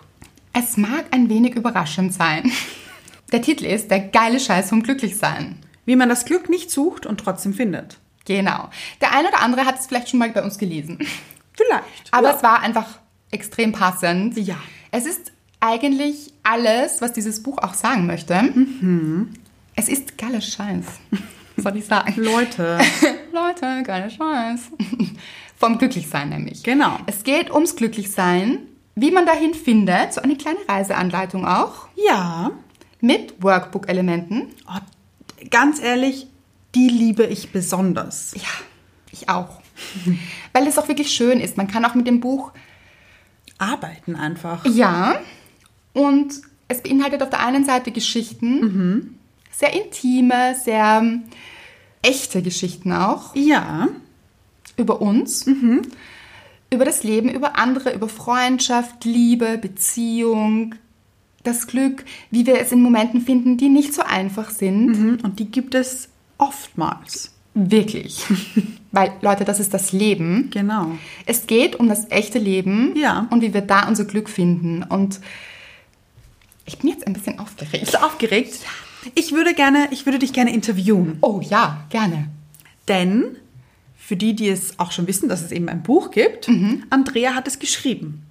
Es 0.54 0.78
mag 0.78 1.04
ein 1.12 1.28
wenig 1.28 1.54
überraschend 1.54 2.14
sein. 2.14 2.50
Der 3.34 3.42
Titel 3.42 3.66
ist 3.66 3.92
Der 3.92 4.00
geile 4.00 4.40
Scheiß 4.40 4.70
vom 4.70 4.84
Glücklichsein. 4.84 5.58
Wie 5.84 5.98
man 5.98 6.08
das 6.08 6.24
Glück 6.24 6.48
nicht 6.48 6.72
sucht 6.72 7.06
und 7.06 7.20
trotzdem 7.20 7.54
findet. 7.54 7.98
Genau. 8.24 8.70
Der 9.02 9.14
eine 9.14 9.28
oder 9.28 9.42
andere 9.42 9.66
hat 9.66 9.78
es 9.78 9.88
vielleicht 9.88 10.08
schon 10.08 10.20
mal 10.20 10.30
bei 10.30 10.42
uns 10.42 10.58
gelesen. 10.58 10.98
Vielleicht. 11.52 12.08
Aber 12.12 12.30
ja. 12.30 12.36
es 12.38 12.42
war 12.42 12.62
einfach 12.62 12.88
extrem 13.32 13.74
passend. 13.74 14.38
Ja. 14.38 14.56
Es 14.92 15.06
ist 15.06 15.34
eigentlich 15.60 16.32
alles, 16.44 17.02
was 17.02 17.12
dieses 17.12 17.44
Buch 17.44 17.58
auch 17.58 17.74
sagen 17.74 18.06
möchte. 18.06 18.54
Es 19.76 19.90
ist 19.90 20.18
geiler 20.18 20.40
Scheiß. 20.40 20.86
Soll 21.58 21.76
ich 21.76 21.86
sagen? 21.86 22.14
Leute. 22.16 22.80
Leute, 23.34 23.84
geiler 23.84 24.10
Scheiß. 24.10 24.72
Vom 25.60 25.78
Glücklichsein 25.78 26.30
nämlich. 26.30 26.63
Genau. 26.63 26.98
Es 27.06 27.24
geht 27.24 27.51
ums 27.51 27.75
Glücklichsein, 27.75 28.60
wie 28.96 29.12
man 29.12 29.25
dahin 29.25 29.54
findet, 29.54 30.13
so 30.13 30.22
eine 30.22 30.36
kleine 30.38 30.58
Reiseanleitung 30.68 31.46
auch, 31.46 31.88
Ja. 31.95 32.52
mit 33.02 33.41
Workbook-Elementen. 33.43 34.48
Oh, 34.67 34.80
ganz 35.52 35.82
ehrlich, 35.82 36.28
die 36.76 36.88
liebe 36.88 37.26
ich 37.26 37.52
besonders. 37.52 38.34
Ja, 38.36 38.41
ich 39.12 39.28
auch. 39.30 39.62
Weil 40.54 40.67
es 40.67 40.78
auch 40.78 40.88
wirklich 40.88 41.12
schön 41.12 41.39
ist. 41.41 41.58
Man 41.58 41.67
kann 41.67 41.84
auch 41.86 41.93
mit 41.95 42.08
dem 42.08 42.19
Buch, 42.22 42.52
Arbeiten 43.58 44.15
einfach. 44.15 44.65
ja, 44.65 45.19
und 45.93 46.34
es 46.69 46.82
beinhaltet 46.82 47.22
auf 47.24 47.30
der 47.30 47.39
einen 47.45 47.65
Seite 47.65 47.91
Geschichten, 47.91 49.17
sehr 49.52 49.74
intime, 49.74 50.56
sehr 50.63 51.00
ähm, 51.02 51.24
echte 52.02 52.41
Geschichten 52.41 52.93
auch, 52.93 53.36
Ja. 53.36 53.89
Über 54.80 55.02
uns, 55.02 55.46
über 56.72 56.86
das 56.86 57.04
Leben, 57.04 57.30
über 57.30 57.58
andere, 57.58 57.94
über 57.94 58.10
Freundschaft, 58.10 59.06
Liebe, 59.06 59.58
Beziehung, 59.58 60.76
das 61.44 61.68
Glück, 61.68 62.04
wie 62.32 62.46
wir 62.46 62.60
es 62.60 62.72
in 62.72 62.82
Momenten 62.82 63.22
finden, 63.22 63.58
die 63.58 63.70
nicht 63.70 63.94
so 63.94 64.02
einfach 64.02 64.50
sind. 64.50 64.88
Mhm, 64.88 65.18
Und 65.24 65.39
die 65.39 65.46
gibt 65.52 65.74
es 65.76 66.10
oftmals. 66.38 67.32
Wirklich. 67.54 68.24
Weil, 68.92 69.12
Leute, 69.22 69.46
das 69.46 69.60
ist 69.60 69.74
das 69.74 69.92
Leben. 69.92 70.50
Genau. 70.52 70.92
Es 71.26 71.48
geht 71.48 71.76
um 71.76 71.88
das 71.89 72.10
echte 72.12 72.39
Leben 72.39 72.94
Ja. 72.96 73.28
und 73.30 73.42
wie 73.42 73.54
wir 73.54 73.62
da 73.62 73.88
unser 73.88 74.06
Glück 74.06 74.30
finden. 74.30 74.84
Und 74.84 75.20
ich 76.65 76.78
bin 76.80 76.89
jetzt 76.89 77.06
ein 77.08 77.13
bisschen 77.13 77.39
aufgeregt. 77.39 77.80
Bist 77.86 77.94
du 77.96 78.04
aufgeregt? 78.04 78.60
Ich 79.15 79.32
würde 79.32 79.54
gerne, 79.54 79.88
ich 79.92 80.06
würde 80.06 80.20
dich 80.20 80.34
gerne 80.34 80.54
interviewen. 80.54 81.18
Oh 81.22 81.39
ja, 81.42 81.86
gerne. 81.89 82.28
Denn, 82.88 83.38
für 84.10 84.17
die, 84.17 84.36
die 84.36 84.50
es 84.50 84.80
auch 84.80 84.91
schon 84.91 85.06
wissen, 85.06 85.30
dass 85.30 85.43
es 85.43 85.52
eben 85.52 85.69
ein 85.69 85.84
Buch 85.84 86.10
gibt, 86.10 86.50
Andrea 86.89 87.36
hat 87.36 87.48
es 87.48 87.60
geschrieben. 87.60 88.24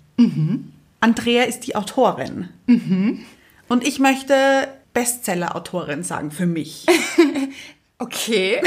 Andrea 0.98 1.44
ist 1.44 1.60
die 1.60 1.76
Autorin. 1.76 2.48
Und 2.66 3.86
ich 3.86 4.00
möchte 4.00 4.66
Bestseller-Autorin 4.92 6.02
sagen 6.02 6.32
für 6.32 6.46
mich. 6.46 6.84
Okay. 8.00 8.60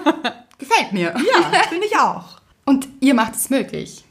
Gefällt 0.58 0.92
mir. 0.94 1.14
Ja, 1.14 1.62
finde 1.68 1.86
ich 1.86 1.96
auch. 1.98 2.40
Und 2.64 2.88
ihr 3.00 3.12
macht 3.12 3.34
es 3.34 3.50
möglich. 3.50 4.04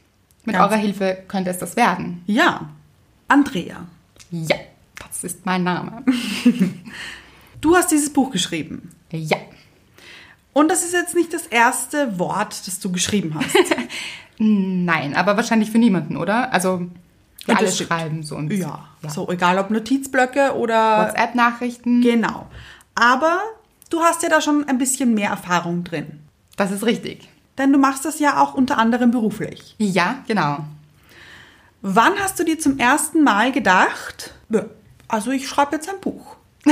Mit 0.45 0.55
Ganz- 0.55 0.71
eurer 0.71 0.79
Hilfe 0.79 1.23
könnte 1.27 1.49
es 1.49 1.57
das 1.57 1.75
werden. 1.75 2.21
Ja. 2.27 2.69
Andrea, 3.27 3.87
Ja, 4.29 4.57
das 5.07 5.23
ist 5.23 5.43
mein 5.43 5.63
Name. 5.63 6.03
du 7.61 7.75
hast 7.75 7.89
dieses 7.91 8.13
Buch 8.13 8.29
geschrieben. 8.29 8.91
Ja. 9.11 9.37
Und 10.53 10.69
das 10.69 10.83
ist 10.83 10.93
jetzt 10.93 11.15
nicht 11.15 11.33
das 11.33 11.45
erste 11.47 12.17
Wort, 12.19 12.65
das 12.67 12.79
du 12.79 12.91
geschrieben 12.91 13.35
hast. 13.35 13.55
Nein, 14.37 15.15
aber 15.15 15.35
wahrscheinlich 15.37 15.69
für 15.71 15.77
niemanden, 15.77 16.17
oder? 16.17 16.51
Also, 16.53 16.81
wir 17.45 17.53
Ja, 17.53 17.59
alle 17.59 17.71
schreiben 17.71 18.23
so 18.23 18.35
und 18.35 18.51
Ja, 18.53 18.85
so 19.07 19.29
egal 19.29 19.57
ob 19.59 19.69
Notizblöcke 19.69 20.55
oder 20.55 21.07
WhatsApp-Nachrichten. 21.07 22.01
genau. 22.01 22.47
Aber 22.95 23.39
du 23.89 24.01
hast 24.01 24.23
ja 24.23 24.29
da 24.29 24.41
schon 24.41 24.67
ein 24.67 24.77
bisschen 24.77 25.13
mehr 25.13 25.29
Erfahrung 25.29 25.83
drin. 25.83 26.19
Das 26.57 26.71
ist 26.71 26.85
richtig. 26.85 27.29
Denn 27.57 27.71
du 27.73 27.79
machst 27.79 28.05
das 28.05 28.19
ja 28.19 28.41
auch 28.41 28.53
unter 28.53 28.77
anderem 28.77 29.11
beruflich. 29.11 29.75
Ja, 29.77 30.23
genau. 30.27 30.59
Wann 31.81 32.13
hast 32.19 32.39
du 32.39 32.43
dir 32.43 32.59
zum 32.59 32.77
ersten 32.77 33.23
Mal 33.23 33.51
gedacht, 33.51 34.33
"Ja, 34.49 34.65
also 35.07 35.31
ich 35.31 35.47
schreibe 35.47 35.75
jetzt 35.75 35.89
ein 35.89 35.99
Buch? 36.01 36.35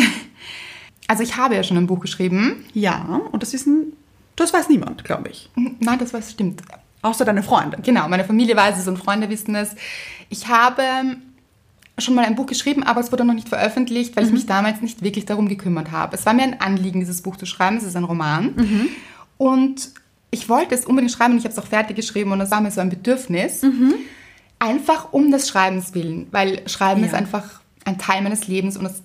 Also 1.07 1.23
ich 1.23 1.37
habe 1.37 1.55
ja 1.55 1.63
schon 1.63 1.77
ein 1.77 1.87
Buch 1.87 1.99
geschrieben. 1.99 2.65
Ja, 2.73 3.21
und 3.31 3.41
das 3.41 3.53
ist 3.53 3.65
ein, 3.67 3.93
das 4.35 4.53
weiß 4.53 4.69
niemand, 4.69 5.03
glaube 5.03 5.29
ich. 5.29 5.49
Nein, 5.79 5.99
das 5.99 6.13
was 6.13 6.31
stimmt. 6.31 6.61
Außer 7.01 7.23
deine 7.25 7.43
Freunde. 7.43 7.77
Genau, 7.83 8.07
meine 8.09 8.25
Familie 8.25 8.55
weiß 8.57 8.77
es 8.77 8.87
und 8.87 8.97
Freunde 8.97 9.29
wissen 9.29 9.55
es. 9.55 9.75
Ich 10.29 10.47
habe 10.47 10.83
schon 11.99 12.13
mal 12.15 12.25
ein 12.25 12.35
Buch 12.35 12.45
geschrieben, 12.45 12.83
aber 12.83 12.99
es 13.01 13.11
wurde 13.11 13.23
noch 13.25 13.33
nicht 13.33 13.49
veröffentlicht, 13.49 14.15
weil 14.15 14.25
ich 14.25 14.31
mich 14.31 14.45
damals 14.45 14.81
nicht 14.81 15.01
wirklich 15.01 15.25
darum 15.25 15.47
gekümmert 15.47 15.91
habe. 15.91 16.15
Es 16.15 16.25
war 16.25 16.33
mir 16.33 16.43
ein 16.43 16.59
Anliegen, 16.59 16.99
dieses 16.99 17.21
Buch 17.21 17.37
zu 17.37 17.45
schreiben. 17.45 17.77
Es 17.77 17.83
ist 17.83 17.95
ein 17.95 18.03
Roman. 18.03 18.89
Und 19.37 19.89
ich 20.29 20.49
wollte 20.49 20.75
es 20.75 20.85
unbedingt 20.85 21.11
schreiben 21.13 21.33
und 21.33 21.39
ich 21.39 21.45
habe 21.45 21.53
es 21.53 21.59
auch 21.59 21.67
fertig 21.67 21.95
geschrieben 21.95 22.31
und 22.33 22.39
das 22.39 22.51
war 22.51 22.59
mir 22.61 22.69
so 22.71 22.81
ein 22.81 22.89
Bedürfnis. 22.89 23.61
Einfach 24.59 25.13
um 25.13 25.31
des 25.31 25.47
Schreibens 25.47 25.93
willen, 25.93 26.27
weil 26.31 26.67
Schreiben 26.67 27.01
Ja. 27.01 27.07
ist 27.07 27.13
einfach 27.13 27.61
ein 27.85 27.97
Teil 27.99 28.21
meines 28.23 28.47
Lebens 28.47 28.75
und 28.75 28.85
es 28.87 29.01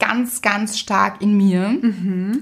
ganz, 0.00 0.42
ganz 0.42 0.78
stark 0.78 1.22
in 1.22 1.36
mir. 1.36 1.78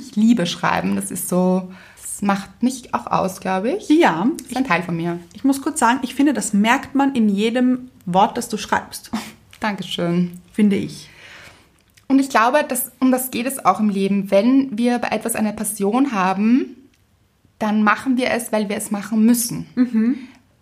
Ich 0.00 0.16
liebe 0.16 0.46
Schreiben. 0.46 0.96
Das 0.96 1.10
ist 1.10 1.28
so, 1.28 1.70
das 2.00 2.22
macht 2.22 2.62
mich 2.62 2.94
auch 2.94 3.06
aus, 3.08 3.40
glaube 3.40 3.72
ich. 3.72 3.88
Ja, 3.90 4.26
Das 4.38 4.46
ist 4.48 4.56
ein 4.56 4.64
Teil 4.64 4.82
von 4.82 4.96
mir. 4.96 5.18
ich 5.34 5.44
muss 5.44 5.60
kurz 5.60 5.78
sagen, 5.78 5.98
ich 6.02 6.14
finde, 6.14 6.32
das 6.32 6.52
merkt 6.54 6.94
man 6.94 7.14
in 7.14 7.28
jedem 7.28 7.90
Wort, 8.06 8.38
das 8.38 8.48
du 8.48 8.56
schreibst. 8.56 9.10
Dankeschön. 9.60 10.32
Finde 10.52 10.76
ich. 10.76 11.10
Und 12.06 12.20
ich 12.20 12.30
glaube, 12.30 12.64
dass, 12.66 12.90
um 13.00 13.10
das 13.12 13.30
geht 13.30 13.46
es 13.46 13.62
auch 13.64 13.80
im 13.80 13.90
Leben. 13.90 14.30
Wenn 14.30 14.78
wir 14.78 14.98
bei 14.98 15.08
etwas 15.08 15.34
eine 15.36 15.52
Passion 15.52 16.12
haben, 16.12 16.74
dann 17.58 17.82
machen 17.82 18.16
wir 18.16 18.30
es, 18.30 18.50
weil 18.52 18.68
wir 18.70 18.76
es 18.76 18.90
machen 18.90 19.26
müssen. 19.26 19.66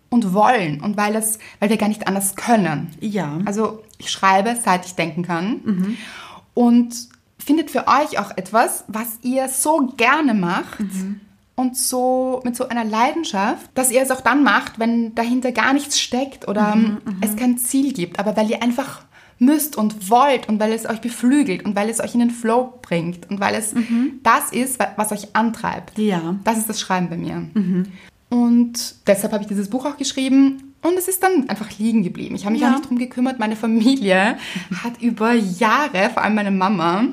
Und 0.09 0.33
wollen. 0.33 0.81
Und 0.81 0.97
weil, 0.97 1.15
es, 1.15 1.37
weil 1.59 1.69
wir 1.69 1.77
gar 1.77 1.87
nicht 1.89 2.07
anders 2.07 2.35
können. 2.35 2.89
Ja. 2.99 3.39
Also 3.45 3.83
ich 3.97 4.09
schreibe, 4.09 4.57
seit 4.61 4.85
ich 4.85 4.95
denken 4.95 5.23
kann. 5.23 5.97
Und 6.57 6.89
findet 7.37 7.69
für 7.71 7.87
euch 7.87 8.17
auch 8.19 8.31
etwas, 8.35 8.83
was 8.87 9.19
ihr 9.21 9.47
so 9.47 9.93
gerne 9.95 10.33
macht. 10.33 10.79
Und 11.55 11.75
so 11.75 12.41
mit 12.43 12.55
so 12.55 12.67
einer 12.67 12.83
Leidenschaft, 12.83 13.69
dass 13.73 13.89
ihr 13.91 14.01
es 14.01 14.11
auch 14.11 14.21
dann 14.21 14.43
macht, 14.43 14.77
wenn 14.79 15.15
dahinter 15.15 15.51
gar 15.51 15.73
nichts 15.73 15.99
steckt 15.99 16.47
oder 16.47 16.77
es 17.21 17.35
kein 17.35 17.57
Ziel 17.57 17.93
gibt, 17.93 18.19
aber 18.19 18.35
weil 18.37 18.49
ihr 18.49 18.61
einfach 18.61 19.01
müsst 19.39 19.75
und 19.75 20.09
wollt 20.11 20.49
und 20.49 20.59
weil 20.59 20.71
es 20.71 20.87
euch 20.87 20.99
beflügelt 21.01 21.63
und 21.65 21.75
weil 21.75 21.89
es 21.89 21.99
euch 21.99 22.13
in 22.13 22.19
den 22.21 22.29
Flow 22.31 22.73
bringt 22.83 23.29
und 23.29 23.39
weil 23.39 23.55
es 23.55 23.73
das 24.23 24.51
ist, 24.51 24.79
wa- 24.79 24.93
was 24.97 25.11
euch 25.11 25.35
antreibt. 25.35 25.97
Ja. 25.97 26.35
Das 26.43 26.57
ist 26.59 26.69
das 26.69 26.79
Schreiben 26.79 27.09
bei 27.09 27.17
mir. 27.17 27.47
Und 28.29 28.95
deshalb 29.07 29.33
habe 29.33 29.43
ich 29.43 29.47
dieses 29.47 29.69
Buch 29.69 29.85
auch 29.85 29.97
geschrieben 29.97 30.66
und 30.81 30.97
es 30.97 31.07
ist 31.07 31.21
dann 31.23 31.49
einfach 31.49 31.69
liegen 31.79 32.03
geblieben. 32.03 32.35
Ich 32.35 32.45
habe 32.45 32.53
mich 32.53 32.61
Ja. 32.61 32.69
auch 32.69 32.75
nicht 32.77 32.89
drum 32.89 32.97
gekümmert. 32.97 33.39
Meine 33.39 33.55
Familie 33.55 34.37
hat 34.83 35.01
über 35.01 35.33
Jahre, 35.33 36.09
vor 36.13 36.23
allem 36.23 36.35
meine 36.35 36.51
Mama, 36.51 37.05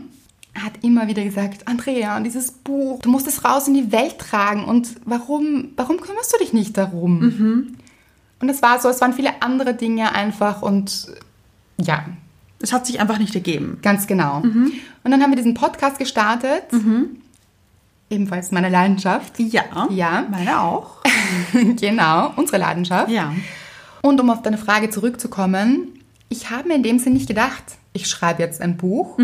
hat 0.54 0.72
immer 0.82 1.08
wieder 1.08 1.24
gesagt, 1.24 1.66
Andrea, 1.66 2.20
dieses 2.20 2.52
Buch, 2.52 3.00
du 3.00 3.10
musst 3.10 3.26
es 3.26 3.44
raus 3.44 3.66
in 3.66 3.74
die 3.74 3.90
Welt 3.90 4.18
tragen 4.18 4.64
und 4.64 4.88
warum, 5.04 5.70
warum 5.76 5.96
kümmerst 6.00 6.32
du 6.32 6.38
dich 6.38 6.52
nicht 6.52 6.76
darum? 6.76 7.74
Und 8.40 8.48
es 8.48 8.62
war 8.62 8.80
so, 8.80 8.88
es 8.88 9.00
waren 9.00 9.12
viele 9.14 9.42
andere 9.42 9.74
Dinge 9.74 10.14
einfach 10.14 10.62
und 10.62 11.08
ja, 11.80 12.04
Es 12.60 12.72
hat 12.72 12.86
sich 12.86 13.00
einfach 13.00 13.18
nicht 13.18 13.34
ergeben. 13.34 13.78
Ganz 13.82 14.06
genau. 14.06 14.38
Und 14.42 14.72
dann 15.10 15.20
haben 15.22 15.30
wir 15.32 15.36
diesen 15.36 15.54
Podcast 15.54 15.98
gestartet. 15.98 16.62
Ebenfalls 18.14 18.52
meine 18.52 18.68
Leidenschaft. 18.68 19.38
Ja. 19.40 19.88
Ja. 19.90 20.24
Meine 20.30 20.60
auch. 20.60 20.98
genau, 21.52 22.32
unsere 22.36 22.58
Leidenschaft. 22.58 23.10
Ja. 23.10 23.32
Und 24.02 24.20
um 24.20 24.30
auf 24.30 24.42
deine 24.42 24.58
Frage 24.58 24.90
zurückzukommen, 24.90 25.88
ich 26.28 26.50
habe 26.50 26.68
mir 26.68 26.74
in 26.76 26.82
dem 26.84 26.98
Sinn 26.98 27.14
nicht 27.14 27.26
gedacht, 27.26 27.64
ich 27.92 28.06
schreibe 28.06 28.42
jetzt 28.42 28.60
ein 28.60 28.76
Buch, 28.76 29.18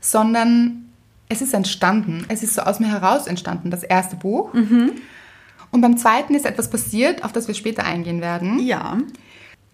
sondern 0.00 0.86
es 1.28 1.42
ist 1.42 1.54
entstanden. 1.54 2.24
Es 2.28 2.42
ist 2.42 2.54
so 2.54 2.62
aus 2.62 2.80
mir 2.80 2.88
heraus 2.88 3.26
entstanden, 3.26 3.70
das 3.70 3.82
erste 3.82 4.16
Buch. 4.16 4.52
Und 4.54 5.80
beim 5.80 5.96
zweiten 5.96 6.34
ist 6.34 6.44
etwas 6.46 6.70
passiert, 6.70 7.24
auf 7.24 7.32
das 7.32 7.46
wir 7.48 7.54
später 7.54 7.84
eingehen 7.84 8.20
werden 8.20 8.58
Ja. 8.60 8.98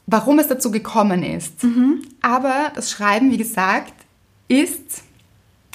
warum 0.06 0.38
es 0.38 0.48
dazu 0.48 0.70
gekommen 0.70 1.22
ist. 1.22 1.54
Aber 2.22 2.72
das 2.74 2.90
Schreiben, 2.90 3.30
wie 3.30 3.36
gesagt, 3.38 3.92
ist 4.48 5.02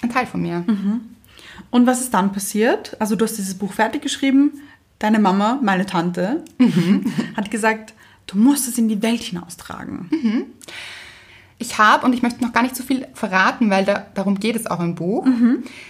ein 0.01 0.11
Teil 0.11 0.25
von 0.25 0.41
mir. 0.41 0.63
Und 1.75 1.87
was 1.87 1.99
ist 1.99 2.13
dann 2.13 2.31
passiert? 2.31 2.95
Also 3.01 3.17
du 3.17 3.25
hast 3.25 3.37
dieses 3.37 3.55
Buch 3.55 3.73
fertig 3.73 4.01
geschrieben. 4.01 4.61
Deine 4.97 5.19
Mama, 5.19 5.59
meine 5.61 5.85
Tante, 5.85 6.45
hat 7.35 7.51
gesagt, 7.51 7.93
du 8.27 8.37
musst 8.37 8.69
es 8.69 8.77
in 8.77 8.87
die 8.87 9.01
Welt 9.01 9.19
hinaustragen. 9.19 10.09
Ich 11.57 11.77
habe, 11.77 12.05
und 12.05 12.13
ich 12.13 12.21
möchte 12.21 12.41
noch 12.41 12.53
gar 12.53 12.63
nicht 12.63 12.77
so 12.77 12.83
viel 12.85 13.05
verraten, 13.13 13.69
weil 13.69 13.83
da, 13.83 14.05
darum 14.13 14.39
geht 14.39 14.55
es 14.55 14.67
auch 14.67 14.79
im 14.79 14.95
Buch, 14.95 15.27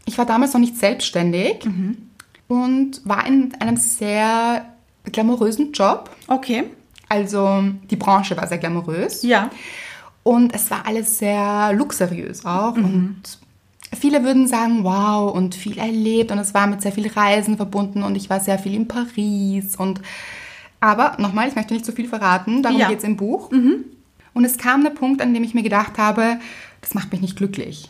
ich 0.08 0.18
war 0.18 0.26
damals 0.26 0.54
noch 0.54 0.60
nicht 0.60 0.76
selbstständig 0.76 1.68
und 2.48 3.02
war 3.04 3.28
in 3.28 3.54
einem 3.60 3.78
sehr 3.78 4.66
glamourösen 5.04 5.72
Job. 5.72 6.10
Okay. 6.26 6.64
Also 7.10 7.64
die 7.92 7.96
Branche 7.96 8.36
war 8.36 8.48
sehr 8.48 8.58
glamourös. 8.58 9.22
Ja. 9.22 9.52
Und 10.24 10.52
es 10.56 10.72
war 10.72 10.88
alles 10.88 11.20
sehr 11.20 11.74
luxuriös 11.74 12.44
auch. 12.44 12.76
Und 12.76 13.22
viele 13.96 14.24
würden 14.24 14.48
sagen, 14.48 14.84
wow, 14.84 15.34
und 15.34 15.56
viel 15.56 15.78
erlebt. 15.78 16.32
Und 16.32 16.38
es 16.40 16.54
war 16.54 16.68
mit 16.68 16.82
sehr 16.82 16.92
viel 16.92 17.08
Reisen 17.08 17.58
verbunden. 17.58 18.04
Und 18.04 18.16
ich 18.16 18.30
war 18.30 18.40
sehr 18.40 18.60
viel 18.60 18.74
in 18.74 18.88
Paris. 18.88 19.76
Und 19.76 20.02
aber 20.80 21.16
nochmal, 21.20 21.48
ich 21.48 21.56
möchte 21.56 21.74
nicht 21.74 21.86
zu 21.86 21.92
viel 21.94 22.08
verraten. 22.08 22.62
Darum 22.62 22.80
Ja. 22.80 22.90
geht 22.90 23.00
es 23.00 23.04
im 23.04 23.18
Buch. 23.18 23.50
Und 24.34 24.44
es 24.46 24.58
kam 24.58 24.84
der 24.84 24.92
Punkt, 24.92 25.22
an 25.22 25.34
dem 25.34 25.44
ich 25.44 25.54
mir 25.54 25.64
gedacht 25.64 25.98
habe, 25.98 26.38
das 26.82 26.94
macht 26.94 27.12
mich 27.12 27.22
nicht 27.22 27.38
glücklich. 27.38 27.90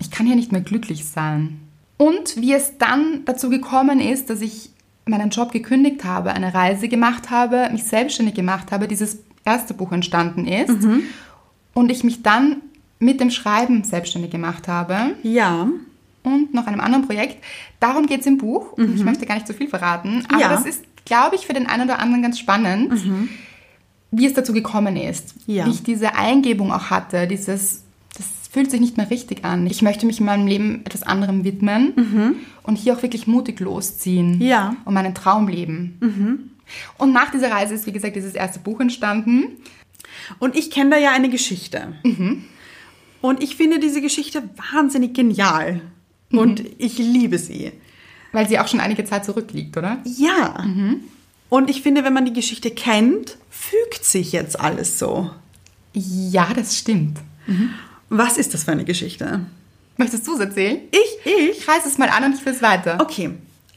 Ich 0.00 0.10
kann 0.10 0.26
hier 0.26 0.36
nicht 0.36 0.52
mehr 0.52 0.60
glücklich 0.60 1.04
sein. 1.06 1.60
Und 1.96 2.36
wie 2.40 2.52
es 2.52 2.76
dann 2.78 3.22
dazu 3.26 3.48
gekommen 3.50 4.00
ist, 4.00 4.30
dass 4.30 4.40
ich 4.40 4.70
meinen 5.06 5.30
Job 5.30 5.52
gekündigt 5.52 6.04
habe, 6.04 6.32
eine 6.32 6.52
Reise 6.54 6.88
gemacht 6.88 7.30
habe, 7.30 7.68
mich 7.72 7.84
selbstständig 7.84 8.34
gemacht 8.34 8.72
habe, 8.72 8.88
dieses 8.88 9.18
erste 9.44 9.74
Buch 9.74 9.92
entstanden 9.92 10.46
ist 10.46 10.70
und 11.74 11.90
ich 11.90 12.04
mich 12.04 12.22
dann 12.22 12.56
mit 13.00 13.20
dem 13.20 13.30
Schreiben 13.30 13.82
selbstständig 13.82 14.30
gemacht 14.30 14.68
habe 14.68 15.16
Ja. 15.24 15.68
und 16.22 16.54
noch 16.54 16.66
einem 16.68 16.80
anderen 16.80 17.06
Projekt. 17.06 17.42
Darum 17.80 18.06
geht 18.06 18.20
es 18.20 18.26
im 18.26 18.38
Buch. 18.38 18.72
Und 18.74 18.94
Ich 18.94 19.02
möchte 19.04 19.26
gar 19.26 19.34
nicht 19.34 19.46
zu 19.48 19.54
viel 19.54 19.68
verraten, 19.68 20.24
aber 20.28 20.40
Ja. 20.40 20.48
das 20.50 20.66
ist, 20.66 20.84
glaube 21.06 21.34
ich, 21.34 21.46
für 21.46 21.54
den 21.54 21.66
einen 21.66 21.84
oder 21.84 21.98
anderen 21.98 22.22
ganz 22.22 22.38
spannend, 22.38 22.92
wie 24.12 24.26
es 24.26 24.34
dazu 24.34 24.52
gekommen 24.52 24.96
ist. 24.96 25.34
Ja. 25.46 25.66
Wie 25.66 25.70
ich 25.70 25.82
diese 25.82 26.14
Eingebung 26.14 26.72
auch 26.72 26.90
hatte, 26.90 27.26
dieses, 27.26 27.82
das 28.16 28.26
fühlt 28.52 28.70
sich 28.70 28.80
nicht 28.80 28.96
mehr 28.98 29.10
richtig 29.10 29.44
an. 29.44 29.66
Ich 29.66 29.80
möchte 29.82 30.04
mich 30.04 30.20
in 30.20 30.26
meinem 30.26 30.46
Leben 30.46 30.82
etwas 30.84 31.02
anderem 31.02 31.42
widmen 31.44 32.36
und 32.62 32.76
hier 32.76 32.94
auch 32.96 33.02
wirklich 33.02 33.26
mutig 33.26 33.58
losziehen 33.60 34.40
Ja. 34.42 34.76
und 34.84 34.92
meinen 34.94 35.14
Traum 35.14 35.48
leben. 35.48 36.50
Und 36.98 37.12
nach 37.12 37.30
dieser 37.30 37.50
Reise 37.50 37.72
ist, 37.74 37.86
wie 37.86 37.92
gesagt, 37.92 38.14
dieses 38.14 38.34
erste 38.34 38.58
Buch 38.60 38.78
entstanden. 38.80 39.44
Und 40.38 40.54
ich 40.56 40.70
kenne 40.70 40.90
da 40.90 40.96
ja 40.98 41.12
eine 41.12 41.30
Geschichte. 41.30 41.94
Und 43.20 43.42
ich 43.42 43.56
finde 43.56 43.78
diese 43.78 44.00
Geschichte 44.00 44.42
wahnsinnig 44.72 45.14
genial. 45.14 45.80
Und 46.32 46.62
ich 46.78 46.98
liebe 46.98 47.38
sie. 47.38 47.72
Weil 48.32 48.48
sie 48.48 48.58
auch 48.58 48.68
schon 48.68 48.80
einige 48.80 49.04
Zeit 49.04 49.24
zurückliegt, 49.24 49.76
oder? 49.76 49.98
Ja. 50.04 50.64
Und 51.48 51.68
ich 51.68 51.82
finde, 51.82 52.04
wenn 52.04 52.12
man 52.12 52.24
die 52.24 52.32
Geschichte 52.32 52.70
kennt, 52.70 53.36
fügt 53.50 54.04
sich 54.04 54.32
jetzt 54.32 54.58
alles 54.58 54.98
so. 54.98 55.30
Ja, 55.92 56.48
das 56.54 56.78
stimmt. 56.78 57.18
Was 58.08 58.38
ist 58.38 58.54
das 58.54 58.64
für 58.64 58.72
eine 58.72 58.84
Geschichte? 58.84 59.40
Möchtest 59.96 60.26
du 60.26 60.34
es 60.34 60.40
erzählen? 60.40 60.78
Ich, 60.92 61.32
ich. 61.32 61.58
Ich 61.58 61.68
reiß 61.68 61.84
es 61.84 61.98
mal 61.98 62.08
an 62.08 62.24
und 62.24 62.34
ich 62.34 62.40
fürs 62.40 62.62
weiter. 62.62 62.98
Okay. 63.00 63.30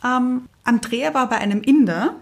Ähm, 0.04 0.44
Andrea 0.64 1.14
war 1.14 1.28
bei 1.28 1.38
einem 1.38 1.62
Inder, 1.62 2.16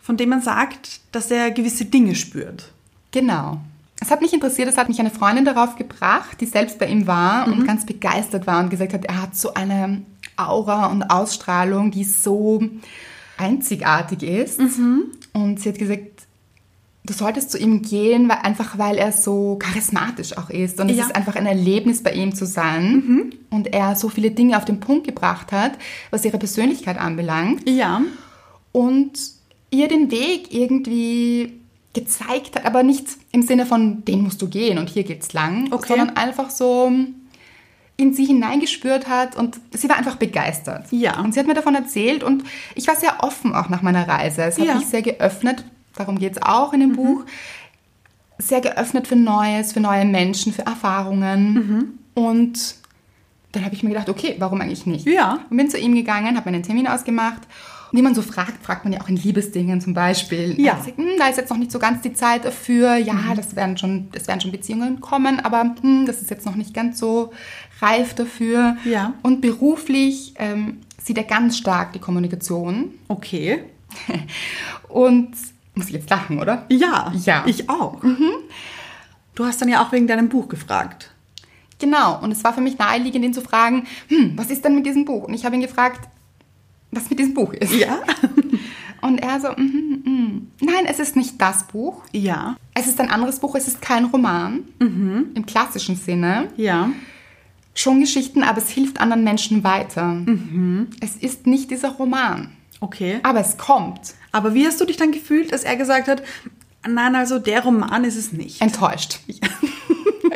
von 0.00 0.16
dem 0.16 0.30
man 0.30 0.40
sagt, 0.40 1.00
dass 1.12 1.30
er 1.30 1.50
gewisse 1.50 1.84
Dinge 1.84 2.14
spürt. 2.14 2.72
Genau. 3.10 3.60
Es 4.00 4.10
hat 4.10 4.20
mich 4.20 4.32
interessiert, 4.32 4.68
es 4.68 4.76
hat 4.76 4.88
mich 4.88 5.00
eine 5.00 5.10
Freundin 5.10 5.44
darauf 5.44 5.76
gebracht, 5.76 6.40
die 6.40 6.46
selbst 6.46 6.78
bei 6.78 6.86
ihm 6.86 7.06
war 7.06 7.46
und 7.48 7.66
ganz 7.66 7.84
begeistert 7.84 8.46
war 8.46 8.60
und 8.62 8.70
gesagt 8.70 8.92
hat, 8.94 9.04
er 9.04 9.22
hat 9.22 9.36
so 9.36 9.54
eine 9.54 10.02
Aura 10.36 10.86
und 10.86 11.02
Ausstrahlung, 11.04 11.90
die 11.90 12.04
so 12.04 12.62
einzigartig 13.36 14.22
ist. 14.22 14.60
Und 15.32 15.60
sie 15.60 15.68
hat 15.68 15.78
gesagt, 15.78 16.02
du 17.04 17.12
solltest 17.12 17.50
zu 17.50 17.58
ihm 17.58 17.82
gehen, 17.82 18.28
weil, 18.28 18.38
einfach 18.42 18.78
weil 18.78 18.96
er 18.98 19.12
so 19.12 19.56
charismatisch 19.56 20.36
auch 20.36 20.50
ist. 20.50 20.78
Und 20.80 20.90
es 20.90 20.96
Ja. 20.98 21.04
ist 21.06 21.16
einfach 21.16 21.36
ein 21.36 21.46
Erlebnis, 21.46 22.02
bei 22.02 22.12
ihm 22.12 22.34
zu 22.34 22.46
sein. 22.46 23.32
Und 23.50 23.72
er 23.72 23.96
so 23.96 24.08
viele 24.08 24.30
Dinge 24.30 24.56
auf 24.56 24.64
den 24.64 24.78
Punkt 24.80 25.06
gebracht 25.06 25.50
hat, 25.52 25.72
was 26.10 26.24
ihre 26.24 26.38
Persönlichkeit 26.38 26.98
anbelangt 26.98 27.68
Ja. 27.68 28.02
und 28.72 29.12
ihr 29.70 29.88
den 29.88 30.10
Weg 30.10 30.52
irgendwie 30.54 31.57
gezeigt 32.00 32.56
hat, 32.56 32.64
aber 32.66 32.82
nicht 32.82 33.06
im 33.32 33.42
Sinne 33.42 33.66
von, 33.66 34.04
den 34.04 34.22
musst 34.22 34.40
du 34.42 34.48
gehen 34.48 34.78
und 34.78 34.88
hier 34.88 35.04
geht's 35.04 35.32
lang, 35.32 35.68
Okay. 35.72 35.88
sondern 35.96 36.16
einfach 36.16 36.50
so 36.50 36.90
in 37.96 38.14
sie 38.14 38.24
hineingespürt 38.26 39.08
hat 39.08 39.34
und 39.36 39.58
sie 39.72 39.88
war 39.88 39.96
einfach 39.96 40.16
begeistert. 40.16 40.86
Ja. 40.92 41.18
Und 41.20 41.34
sie 41.34 41.40
hat 41.40 41.46
mir 41.48 41.54
davon 41.54 41.74
erzählt 41.74 42.22
und 42.22 42.44
ich 42.76 42.86
war 42.86 42.94
sehr 42.96 43.24
offen 43.24 43.54
auch 43.54 43.68
nach 43.68 43.82
meiner 43.82 44.06
Reise. 44.06 44.42
Es 44.42 44.58
hat 44.58 44.66
Ja. 44.66 44.74
mich 44.76 44.86
sehr 44.86 45.02
geöffnet, 45.02 45.64
darum 45.96 46.18
geht's 46.18 46.40
auch 46.40 46.72
in 46.72 46.80
dem 46.80 46.92
Buch, 46.94 47.24
sehr 48.38 48.60
geöffnet 48.60 49.08
für 49.08 49.16
Neues, 49.16 49.72
für 49.72 49.80
neue 49.80 50.04
Menschen, 50.04 50.52
für 50.52 50.62
Erfahrungen 50.62 51.98
und 52.14 52.76
dann 53.52 53.64
habe 53.64 53.74
ich 53.74 53.82
mir 53.82 53.88
gedacht, 53.88 54.08
okay, 54.10 54.36
warum 54.38 54.60
eigentlich 54.60 54.86
nicht? 54.86 55.06
Ja. 55.06 55.40
Und 55.50 55.56
bin 55.56 55.68
zu 55.70 55.78
ihm 55.78 55.94
gegangen, 55.94 56.36
habe 56.36 56.50
mir 56.50 56.54
einen 56.56 56.62
Termin 56.62 56.86
ausgemacht. 56.86 57.40
Und 57.90 57.98
wie 57.98 58.02
man 58.02 58.14
so 58.14 58.22
fragt, 58.22 58.62
fragt 58.64 58.84
man 58.84 58.92
ja 58.92 59.00
auch 59.00 59.08
in 59.08 59.16
Liebesdingen 59.16 59.80
zum 59.80 59.94
Beispiel. 59.94 60.60
Ja. 60.60 60.74
Gesagt, 60.74 60.98
"Hm, 60.98 61.06
da 61.18 61.28
ist 61.28 61.38
jetzt 61.38 61.50
noch 61.50 61.56
nicht 61.56 61.72
so 61.72 61.78
ganz 61.78 62.02
die 62.02 62.12
Zeit 62.12 62.44
dafür. 62.44 62.96
Ja, 62.96 63.34
das 63.34 63.56
werden 63.56 63.78
schon, 63.78 64.08
das 64.12 64.28
werden 64.28 64.40
schon 64.40 64.52
Beziehungen 64.52 65.00
kommen, 65.00 65.40
aber 65.40 65.74
hm, 65.80 66.04
das 66.06 66.20
ist 66.20 66.30
jetzt 66.30 66.44
noch 66.44 66.54
nicht 66.54 66.74
ganz 66.74 66.98
so 66.98 67.32
reif 67.80 68.14
dafür. 68.14 68.76
Ja. 68.84 69.14
Und 69.22 69.40
beruflich 69.40 70.34
ähm, 70.36 70.78
sieht 71.02 71.16
er 71.16 71.24
ganz 71.24 71.56
stark 71.56 71.92
die 71.94 71.98
Kommunikation. 71.98 72.92
Okay. 73.08 73.64
Und 74.88 75.30
muss 75.74 75.86
ich 75.86 75.92
jetzt 75.92 76.10
lachen, 76.10 76.40
oder? 76.40 76.66
Ja. 76.68 77.12
Ja. 77.24 77.44
Ich 77.46 77.70
auch. 77.70 78.02
Du 79.34 79.44
hast 79.46 79.62
dann 79.62 79.68
ja 79.68 79.82
auch 79.82 79.92
wegen 79.92 80.06
deinem 80.06 80.28
Buch 80.28 80.48
gefragt. 80.48 81.10
Genau, 81.78 82.20
und 82.20 82.32
es 82.32 82.42
war 82.42 82.52
für 82.52 82.60
mich 82.60 82.76
naheliegend, 82.76 83.24
ihn 83.24 83.32
zu 83.32 83.40
fragen, 83.40 83.86
hm, 84.08 84.32
was 84.34 84.50
ist 84.50 84.64
denn 84.64 84.74
mit 84.74 84.84
diesem 84.84 85.04
Buch? 85.04 85.24
Und 85.28 85.34
ich 85.34 85.44
habe 85.44 85.54
ihn 85.54 85.60
gefragt, 85.62 86.08
was 86.90 87.10
mit 87.10 87.18
diesem 87.18 87.34
Buch 87.34 87.52
ist. 87.52 87.74
Ja. 87.74 87.98
Und 89.00 89.18
er 89.18 89.40
so, 89.40 89.48
mhm, 89.56 90.02
mhm. 90.04 90.46
nein, 90.60 90.86
es 90.86 90.98
ist 90.98 91.14
nicht 91.14 91.40
das 91.40 91.66
Buch. 91.68 92.02
Ja. 92.12 92.56
Es 92.74 92.86
ist 92.88 93.00
ein 93.00 93.10
anderes 93.10 93.38
Buch, 93.38 93.54
es 93.54 93.68
ist 93.68 93.80
kein 93.80 94.06
Roman 94.06 94.64
im 94.80 95.46
klassischen 95.46 95.94
Sinne. 95.94 96.48
Ja. 96.56 96.90
Schon 97.74 98.00
Geschichten, 98.00 98.42
aber 98.42 98.58
es 98.58 98.70
hilft 98.70 99.00
anderen 99.00 99.22
Menschen 99.22 99.62
weiter. 99.62 100.20
Es 101.00 101.14
ist 101.14 101.46
nicht 101.46 101.70
dieser 101.70 101.90
Roman, 101.90 102.50
Okay. 102.80 103.20
aber 103.22 103.38
es 103.40 103.56
kommt. 103.56 104.14
Aber 104.32 104.52
wie 104.54 104.66
hast 104.66 104.80
du 104.80 104.84
dich 104.84 104.96
dann 104.96 105.12
gefühlt, 105.12 105.52
als 105.52 105.62
er 105.62 105.76
gesagt 105.76 106.08
hat, 106.08 106.24
nein, 106.88 107.14
also 107.14 107.38
der 107.38 107.62
Roman 107.62 108.02
ist 108.02 108.16
es 108.16 108.32
nicht? 108.32 108.60
Enttäuscht. 108.60 109.20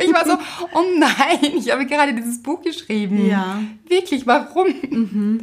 Ich 0.03 0.11
war 0.11 0.25
so, 0.25 0.33
oh 0.73 0.83
nein, 0.97 1.53
ich 1.55 1.71
habe 1.71 1.85
gerade 1.85 2.13
dieses 2.13 2.41
Buch 2.41 2.61
geschrieben. 2.61 3.27
Ja. 3.27 3.61
Wirklich, 3.87 4.25
warum? 4.25 5.39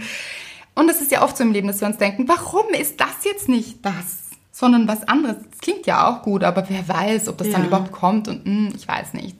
Und 0.74 0.86
das 0.88 1.00
ist 1.00 1.10
ja 1.10 1.22
oft 1.22 1.36
so 1.36 1.44
im 1.44 1.52
Leben, 1.52 1.68
dass 1.68 1.80
wir 1.80 1.88
uns 1.88 1.96
denken, 1.98 2.26
warum 2.28 2.68
ist 2.78 3.00
das 3.00 3.24
jetzt 3.24 3.48
nicht 3.48 3.84
das? 3.84 4.18
sondern 4.52 4.86
was 4.86 5.08
anderes. 5.08 5.36
Das 5.50 5.58
klingt 5.60 5.86
ja 5.86 6.06
auch 6.06 6.20
gut, 6.22 6.44
aber 6.44 6.68
wer 6.68 6.86
weiß, 6.86 7.28
ob 7.28 7.38
das 7.38 7.48
dann 7.48 7.62
Ja. 7.62 7.68
überhaupt 7.68 7.92
kommt 7.92 8.28
und 8.28 8.44
hm, 8.44 8.72
ich 8.76 8.86
weiß 8.86 9.14
nicht. 9.14 9.36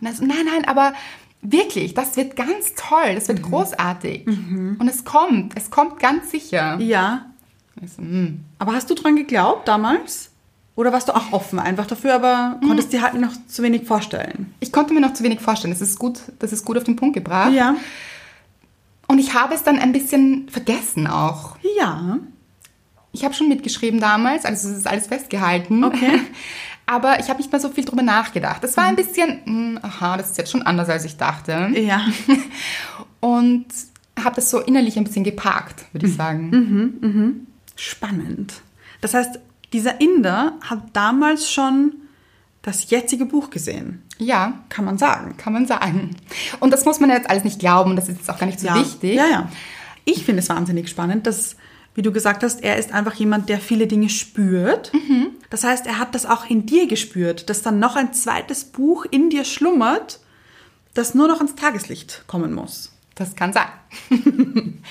Und 0.00 0.06
er 0.06 0.14
so, 0.14 0.24
nein, 0.24 0.46
nein, 0.46 0.64
aber 0.66 0.94
wirklich, 1.42 1.92
das 1.92 2.16
wird 2.16 2.34
ganz 2.34 2.72
toll, 2.74 3.14
das 3.14 3.28
wird 3.28 3.40
Mhm. 3.40 3.50
großartig. 3.50 4.26
Und 4.26 4.88
es 4.88 5.04
kommt, 5.04 5.52
es 5.54 5.70
kommt 5.70 5.98
ganz 6.00 6.30
sicher. 6.30 6.78
Ja. 6.80 7.26
Ich 7.82 7.92
so, 7.92 8.00
hm. 8.00 8.40
Aber 8.58 8.72
hast 8.72 8.88
du 8.88 8.94
dran 8.94 9.16
geglaubt 9.16 9.68
damals? 9.68 10.30
Oder 10.76 10.94
warst 10.94 11.08
du 11.08 11.14
auch 11.14 11.32
offen 11.32 11.58
einfach 11.58 11.86
dafür, 11.86 12.14
aber 12.14 12.58
konntest 12.66 12.90
dir 12.94 13.02
halt 13.02 13.14
noch 13.20 13.32
zu 13.46 13.62
wenig 13.62 13.84
vorstellen? 13.86 14.54
Ich 14.60 14.72
konnte 14.72 14.94
mir 14.94 15.00
noch 15.00 15.12
zu 15.12 15.24
wenig 15.24 15.40
vorstellen. 15.40 15.74
Das 15.74 15.82
ist 15.82 15.98
gut, 15.98 16.20
das 16.38 16.54
ist 16.54 16.64
gut 16.64 16.78
auf 16.78 16.84
den 16.84 16.96
Punkt 16.96 17.12
gebracht. 17.14 17.52
Ja. 17.52 17.76
Und 19.06 19.18
ich 19.18 19.34
habe 19.34 19.54
es 19.54 19.62
dann 19.62 19.78
ein 19.78 19.92
bisschen 19.92 20.48
vergessen 20.48 21.06
auch. 21.06 21.56
Ja. 21.78 22.18
Ich 23.12 23.24
habe 23.24 23.34
schon 23.34 23.48
mitgeschrieben 23.48 24.00
damals, 24.00 24.44
also 24.44 24.68
es 24.68 24.78
ist 24.78 24.86
alles 24.86 25.06
festgehalten. 25.06 25.84
Okay. 25.84 26.20
Aber 26.86 27.18
ich 27.18 27.30
habe 27.30 27.38
nicht 27.38 27.50
mehr 27.50 27.60
so 27.60 27.70
viel 27.70 27.84
drüber 27.84 28.02
nachgedacht. 28.02 28.62
Es 28.62 28.76
war 28.76 28.84
ein 28.84 28.96
bisschen, 28.96 29.40
hm, 29.44 29.78
aha, 29.80 30.18
das 30.18 30.30
ist 30.30 30.38
jetzt 30.38 30.50
schon 30.50 30.62
anders, 30.62 30.88
als 30.88 31.04
ich 31.04 31.16
dachte. 31.16 31.70
Ja. 31.74 32.04
Und 33.20 33.66
habe 34.22 34.36
das 34.36 34.50
so 34.50 34.60
innerlich 34.60 34.98
ein 34.98 35.04
bisschen 35.04 35.24
geparkt, 35.24 35.86
würde 35.92 36.06
ich 36.06 36.14
sagen. 36.14 36.50
Spannend. 37.76 38.54
Das 39.00 39.14
heißt, 39.14 39.38
dieser 39.72 40.00
Inder 40.00 40.52
hat 40.62 40.82
damals 40.92 41.50
schon 41.50 41.94
das 42.62 42.90
jetzige 42.90 43.26
Buch 43.26 43.50
gesehen. 43.50 44.02
Ja, 44.18 44.60
Kann 44.68 44.84
man 44.84 44.98
sagen. 44.98 45.36
kann 45.36 45.52
man 45.52 45.66
sagen. 45.66 46.16
Und 46.60 46.72
das 46.72 46.84
muss 46.84 47.00
man 47.00 47.10
jetzt 47.10 47.28
alles 47.28 47.44
nicht 47.44 47.58
glauben, 47.58 47.96
das 47.96 48.08
ist 48.08 48.18
jetzt 48.18 48.30
auch 48.30 48.38
gar 48.38 48.46
nicht 48.46 48.60
so 48.60 48.68
ja. 48.68 48.76
wichtig. 48.76 49.14
Ja, 49.14 49.26
ja. 49.26 49.48
Ich 50.04 50.24
finde 50.24 50.42
es 50.42 50.48
wahnsinnig 50.48 50.88
spannend, 50.88 51.26
dass, 51.26 51.56
wie 51.94 52.02
du 52.02 52.12
gesagt 52.12 52.42
hast, 52.42 52.62
er 52.62 52.76
ist 52.76 52.92
einfach 52.92 53.14
jemand, 53.14 53.48
der 53.48 53.58
viele 53.58 53.86
Dinge 53.86 54.08
spürt. 54.08 54.92
Das 55.50 55.64
heißt, 55.64 55.86
er 55.86 55.98
hat 55.98 56.14
das 56.14 56.26
auch 56.26 56.48
in 56.48 56.66
dir 56.66 56.86
gespürt, 56.86 57.48
dass 57.48 57.62
dann 57.62 57.78
noch 57.78 57.96
ein 57.96 58.12
zweites 58.12 58.64
Buch 58.64 59.04
in 59.10 59.30
dir 59.30 59.44
schlummert, 59.44 60.20
das 60.92 61.14
nur 61.14 61.26
noch 61.26 61.38
ans 61.38 61.54
Tageslicht 61.54 62.24
kommen 62.26 62.52
muss. 62.52 62.92
Das 63.14 63.34
kann 63.36 63.52
sein. 63.52 63.68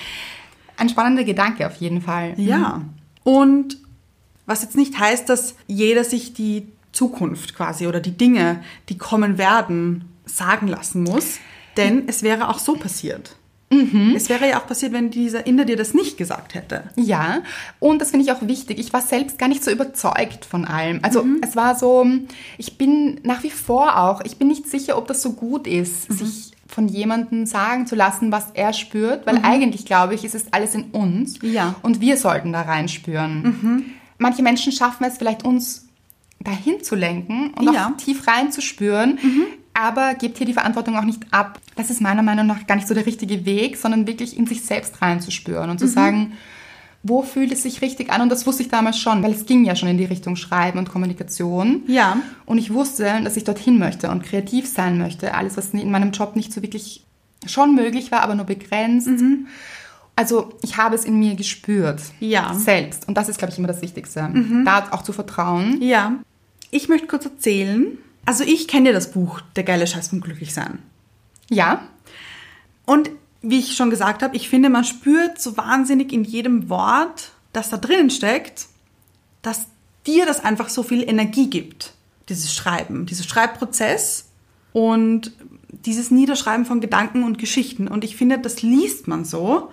ein 0.76 0.88
spannender 0.88 1.24
Gedanke 1.24 1.66
auf 1.66 1.76
jeden 1.76 2.02
Fall. 2.02 2.34
Ja. 2.36 2.82
Und 3.22 3.78
was 4.46 4.62
jetzt 4.62 4.76
nicht 4.76 4.98
heißt, 4.98 5.28
dass 5.28 5.54
jeder 5.66 6.04
sich 6.04 6.34
die 6.34 6.68
Zukunft 6.94 7.54
quasi 7.54 7.86
oder 7.86 8.00
die 8.00 8.16
Dinge, 8.16 8.62
die 8.88 8.96
kommen 8.98 9.36
werden, 9.38 10.04
sagen 10.24 10.68
lassen 10.68 11.02
muss. 11.02 11.38
Denn 11.76 12.04
es 12.06 12.22
wäre 12.22 12.48
auch 12.48 12.58
so 12.58 12.74
passiert. 12.76 13.36
Es 14.14 14.28
wäre 14.28 14.48
ja 14.48 14.60
auch 14.60 14.68
passiert, 14.68 14.92
wenn 14.92 15.10
dieser 15.10 15.48
Inder 15.48 15.64
dir 15.64 15.74
das 15.76 15.94
nicht 15.94 16.16
gesagt 16.16 16.54
hätte. 16.54 16.84
Ja, 16.94 17.38
und 17.80 18.00
das 18.00 18.10
finde 18.12 18.24
ich 18.24 18.30
auch 18.30 18.46
wichtig. 18.46 18.78
Ich 18.78 18.92
war 18.92 19.00
selbst 19.00 19.36
gar 19.36 19.48
nicht 19.48 19.64
so 19.64 19.70
überzeugt 19.72 20.44
von 20.44 20.64
allem. 20.64 21.00
Also 21.02 21.26
es 21.42 21.56
war 21.56 21.74
so, 21.74 22.06
ich 22.56 22.78
bin 22.78 23.20
nach 23.24 23.42
wie 23.42 23.50
vor 23.50 23.98
auch, 23.98 24.20
ich 24.24 24.36
bin 24.36 24.46
nicht 24.46 24.68
sicher, 24.70 24.96
ob 24.96 25.08
das 25.08 25.22
so 25.22 25.32
gut 25.32 25.66
ist, 25.66 26.12
sich 26.12 26.52
von 26.68 26.86
jemandem 26.86 27.46
sagen 27.46 27.88
zu 27.88 27.96
lassen, 27.96 28.30
was 28.30 28.52
er 28.54 28.72
spürt, 28.74 29.26
weil 29.26 29.38
eigentlich 29.42 29.84
glaube 29.84 30.14
ich, 30.14 30.22
es 30.24 30.36
ist 30.36 30.54
alles 30.54 30.76
in 30.76 30.84
uns 30.92 31.40
Ja. 31.42 31.74
und 31.82 32.00
wir 32.00 32.16
sollten 32.16 32.52
da 32.52 32.62
reinspüren. 32.62 33.92
Manche 34.18 34.44
Menschen 34.44 34.70
schaffen 34.70 35.02
es 35.04 35.18
vielleicht 35.18 35.44
uns 35.44 35.83
dahin 36.40 36.82
zu 36.82 36.94
lenken 36.94 37.52
und 37.54 37.72
Ja. 37.72 37.88
auch 37.88 37.96
tief 37.96 38.26
reinzuspüren, 38.26 39.18
aber 39.72 40.14
gebt 40.14 40.36
hier 40.38 40.46
die 40.46 40.52
Verantwortung 40.52 40.96
auch 40.96 41.04
nicht 41.04 41.22
ab. 41.30 41.58
Das 41.76 41.90
ist 41.90 42.00
meiner 42.00 42.22
Meinung 42.22 42.46
nach 42.46 42.66
gar 42.66 42.76
nicht 42.76 42.86
so 42.88 42.94
der 42.94 43.06
richtige 43.06 43.44
Weg, 43.46 43.76
sondern 43.76 44.06
wirklich 44.06 44.36
in 44.36 44.46
sich 44.46 44.62
selbst 44.62 45.00
reinzuspüren 45.02 45.70
und 45.70 45.78
zu 45.78 45.88
sagen, 45.88 46.34
wo 47.02 47.22
fühlt 47.22 47.52
es 47.52 47.62
sich 47.62 47.82
richtig 47.82 48.10
an? 48.10 48.22
Und 48.22 48.30
das 48.30 48.46
wusste 48.46 48.62
ich 48.62 48.68
damals 48.70 48.98
schon, 48.98 49.22
weil 49.22 49.32
es 49.32 49.44
ging 49.44 49.64
ja 49.64 49.76
schon 49.76 49.90
in 49.90 49.98
die 49.98 50.06
Richtung 50.06 50.36
Schreiben 50.36 50.78
und 50.78 50.88
Kommunikation. 50.88 51.82
Ja. 51.86 52.16
Und 52.46 52.56
ich 52.58 52.72
wusste, 52.72 53.20
dass 53.22 53.36
ich 53.36 53.44
dorthin 53.44 53.78
möchte 53.78 54.10
und 54.10 54.22
kreativ 54.22 54.66
sein 54.66 54.96
möchte. 54.96 55.34
Alles, 55.34 55.56
was 55.58 55.74
in 55.74 55.90
meinem 55.90 56.12
Job 56.12 56.34
nicht 56.34 56.50
so 56.52 56.62
wirklich 56.62 57.04
schon 57.46 57.74
möglich 57.74 58.10
war, 58.10 58.22
aber 58.22 58.34
nur 58.34 58.46
begrenzt. 58.46 59.10
Also 60.16 60.52
ich 60.62 60.76
habe 60.76 60.94
es 60.94 61.04
in 61.04 61.18
mir 61.18 61.34
gespürt. 61.34 62.00
Ja. 62.20 62.54
Selbst. 62.54 63.08
Und 63.08 63.16
das 63.16 63.28
ist, 63.28 63.38
glaube 63.38 63.52
ich, 63.52 63.58
immer 63.58 63.68
das 63.68 63.82
Wichtigste. 63.82 64.30
Da 64.64 64.88
auch 64.90 65.02
zu 65.02 65.12
vertrauen. 65.12 65.82
Ja. 65.82 66.14
Ich 66.70 66.88
möchte 66.88 67.06
kurz 67.06 67.24
erzählen. 67.24 67.98
Also 68.24 68.44
ich 68.44 68.68
kenne 68.68 68.88
ja 68.88 68.94
das 68.94 69.12
Buch 69.12 69.40
Der 69.56 69.64
geile 69.64 69.86
Scheiß 69.86 70.08
vom 70.08 70.20
Glücklichsein. 70.20 70.78
Ja. 71.50 71.82
Und 72.86 73.10
wie 73.42 73.58
ich 73.58 73.76
schon 73.76 73.90
gesagt 73.90 74.22
habe, 74.22 74.36
ich 74.36 74.48
finde, 74.48 74.70
man 74.70 74.84
spürt 74.84 75.40
so 75.40 75.56
wahnsinnig 75.56 76.12
in 76.12 76.24
jedem 76.24 76.68
Wort, 76.70 77.32
das 77.52 77.68
da 77.68 77.76
drinnen 77.76 78.10
steckt, 78.10 78.66
dass 79.42 79.66
dir 80.06 80.26
das 80.26 80.42
einfach 80.42 80.68
so 80.68 80.82
viel 80.82 81.08
Energie 81.08 81.50
gibt, 81.50 81.92
dieses 82.28 82.54
Schreiben, 82.54 83.06
dieser 83.06 83.24
Schreibprozess 83.24 84.26
und 84.72 85.32
dieses 85.68 86.10
Niederschreiben 86.10 86.64
von 86.64 86.80
Gedanken 86.80 87.24
und 87.24 87.38
Geschichten. 87.38 87.88
Und 87.88 88.04
ich 88.04 88.16
finde, 88.16 88.38
das 88.38 88.62
liest 88.62 89.08
man 89.08 89.24
so 89.24 89.70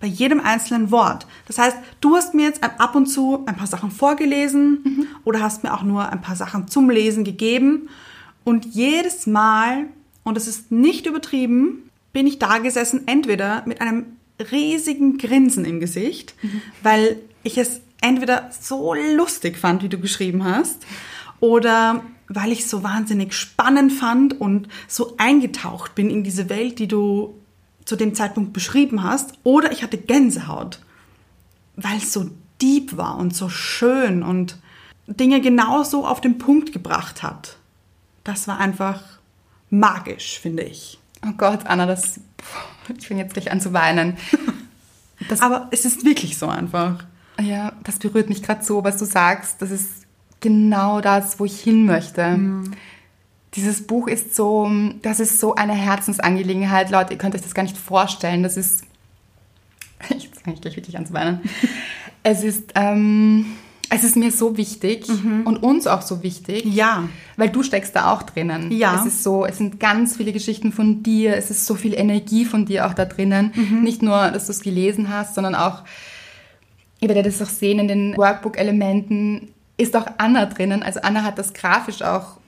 bei 0.00 0.06
jedem 0.06 0.40
einzelnen 0.40 0.90
Wort. 0.90 1.26
Das 1.46 1.58
heißt, 1.58 1.76
du 2.00 2.16
hast 2.16 2.34
mir 2.34 2.46
jetzt 2.46 2.64
ab 2.64 2.94
und 2.94 3.06
zu 3.06 3.44
ein 3.46 3.56
paar 3.56 3.66
Sachen 3.66 3.90
vorgelesen 3.90 5.06
oder 5.24 5.40
hast 5.40 5.62
mir 5.62 5.74
auch 5.74 5.82
nur 5.82 6.08
ein 6.08 6.22
paar 6.22 6.36
Sachen 6.36 6.68
zum 6.68 6.88
Lesen 6.88 7.22
gegeben. 7.22 7.88
Und 8.42 8.64
jedes 8.64 9.26
Mal, 9.26 9.86
und 10.24 10.36
das 10.36 10.48
ist 10.48 10.72
nicht 10.72 11.06
übertrieben, 11.06 11.90
bin 12.12 12.26
ich 12.26 12.38
da 12.38 12.58
gesessen, 12.58 13.06
entweder 13.06 13.62
mit 13.66 13.80
einem 13.82 14.06
riesigen 14.50 15.18
Grinsen 15.18 15.66
im 15.66 15.80
Gesicht, 15.80 16.34
weil 16.82 17.20
ich 17.42 17.58
es 17.58 17.82
entweder 18.00 18.50
so 18.58 18.94
lustig 18.94 19.58
fand, 19.58 19.82
wie 19.82 19.90
du 19.90 19.98
geschrieben 19.98 20.44
hast, 20.44 20.86
oder 21.40 22.02
weil 22.28 22.52
ich 22.52 22.60
es 22.60 22.70
so 22.70 22.82
wahnsinnig 22.82 23.34
spannend 23.34 23.92
fand 23.92 24.40
und 24.40 24.68
so 24.88 25.14
eingetaucht 25.18 25.94
bin 25.94 26.10
in 26.10 26.22
diese 26.22 26.48
Welt, 26.48 26.78
die 26.78 26.88
du 26.88 27.34
zu 27.90 27.96
dem 27.96 28.14
Zeitpunkt 28.14 28.52
beschrieben 28.52 29.02
hast, 29.02 29.32
oder 29.42 29.72
ich 29.72 29.82
hatte 29.82 29.98
Gänsehaut, 29.98 30.78
weil 31.74 31.96
es 31.96 32.12
so 32.12 32.30
deep 32.62 32.96
war 32.96 33.18
und 33.18 33.34
so 33.34 33.48
schön 33.48 34.22
und 34.22 34.58
Dinge 35.08 35.40
genauso 35.40 36.06
auf 36.06 36.20
den 36.20 36.38
Punkt 36.38 36.72
gebracht 36.72 37.24
hat. 37.24 37.56
Das 38.22 38.46
war 38.46 38.58
einfach 38.60 39.02
magisch, 39.70 40.38
finde 40.38 40.62
ich. 40.62 41.00
Oh 41.26 41.32
Gott, 41.36 41.66
Anna, 41.66 41.84
das. 41.84 42.20
Ich 42.96 43.08
fange 43.08 43.22
jetzt 43.22 43.34
gleich 43.34 43.50
an 43.50 43.60
zu 43.60 43.72
weinen. 43.72 44.16
Das, 45.28 45.42
Aber 45.42 45.68
es 45.70 45.84
ist 45.84 46.06
wirklich 46.06 46.38
so 46.38 46.48
einfach. 46.48 47.04
ja, 47.38 47.72
das 47.84 47.98
berührt 47.98 48.30
mich 48.30 48.42
gerade 48.42 48.64
so, 48.64 48.82
was 48.84 48.96
du 48.96 49.04
sagst. 49.04 49.60
Das 49.60 49.70
ist 49.70 50.06
genau 50.40 51.02
das, 51.02 51.38
wo 51.38 51.44
ich 51.44 51.60
hin 51.60 51.84
möchte. 51.84 52.38
Dieses 53.54 53.86
Buch 53.86 54.06
ist 54.06 54.36
so, 54.36 54.70
das 55.02 55.18
ist 55.18 55.40
so 55.40 55.54
eine 55.54 55.72
Herzensangelegenheit, 55.72 56.90
Leute. 56.90 57.14
Ihr 57.14 57.18
könnt 57.18 57.34
euch 57.34 57.42
das 57.42 57.54
gar 57.54 57.64
nicht 57.64 57.76
vorstellen. 57.76 58.42
Das 58.42 58.56
ist. 58.56 58.84
Jetzt 60.08 60.42
fange 60.42 60.54
ich 60.54 60.60
gleich 60.60 60.76
wirklich 60.76 60.96
an 60.96 61.06
zu 61.06 61.12
weinen. 61.12 61.40
Es 62.22 62.44
ist, 62.44 62.72
ähm, 62.76 63.46
es 63.92 64.04
ist 64.04 64.14
mir 64.14 64.30
so 64.30 64.56
wichtig 64.56 65.08
und 65.08 65.62
uns 65.62 65.88
auch 65.88 66.02
so 66.02 66.22
wichtig. 66.22 66.64
Ja. 66.64 67.08
Weil 67.36 67.48
du 67.48 67.64
steckst 67.64 67.96
da 67.96 68.12
auch 68.12 68.22
drinnen. 68.22 68.70
Ja. 68.70 69.00
Es 69.00 69.06
ist 69.06 69.24
so, 69.24 69.44
es 69.44 69.58
sind 69.58 69.80
ganz 69.80 70.16
viele 70.16 70.32
Geschichten 70.32 70.72
von 70.72 71.02
dir, 71.02 71.36
es 71.36 71.50
ist 71.50 71.66
so 71.66 71.74
viel 71.74 71.94
Energie 71.94 72.44
von 72.44 72.66
dir 72.66 72.86
auch 72.86 72.94
da 72.94 73.04
drinnen. 73.04 73.52
Nicht 73.82 74.00
nur, 74.00 74.30
dass 74.30 74.46
du 74.46 74.52
es 74.52 74.60
gelesen 74.60 75.08
hast, 75.08 75.34
sondern 75.34 75.56
auch, 75.56 75.82
ihr 77.00 77.08
werdet 77.08 77.26
es 77.26 77.42
auch 77.42 77.48
sehen 77.48 77.80
in 77.80 77.88
den 77.88 78.16
Workbook-Elementen, 78.16 79.48
ist 79.76 79.96
auch 79.96 80.06
Anna 80.18 80.46
drinnen. 80.46 80.84
Also 80.84 81.00
Anna 81.00 81.24
hat 81.24 81.38
das 81.38 81.52
grafisch 81.52 82.02
auch 82.02 82.39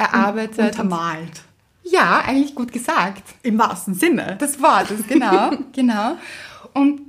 erarbeitet. 0.00 0.72
Untermalt. 0.76 1.42
ja, 1.84 2.22
eigentlich 2.26 2.54
gut 2.54 2.72
gesagt. 2.72 3.22
Im 3.42 3.58
wahrsten 3.58 3.94
Sinne. 3.94 4.36
Das 4.38 4.60
Wort 4.60 4.90
ist 4.90 5.08
genau, 5.08 5.52
genau. 5.72 6.16
Und 6.74 7.00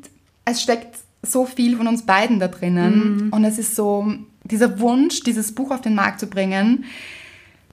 es 0.46 0.62
steckt 0.62 0.98
so 1.24 1.46
viel 1.46 1.78
von 1.78 1.88
uns 1.88 2.06
beiden 2.06 2.40
da 2.40 2.48
drinnen. 2.48 3.30
Und 3.32 3.44
es 3.46 3.58
ist 3.60 3.76
so 3.76 4.14
dieser 4.44 4.80
Wunsch, 4.80 5.22
dieses 5.22 5.54
Buch 5.54 5.72
auf 5.72 5.82
den 5.82 5.96
Markt 5.96 6.20
zu 6.20 6.28
bringen, 6.28 6.86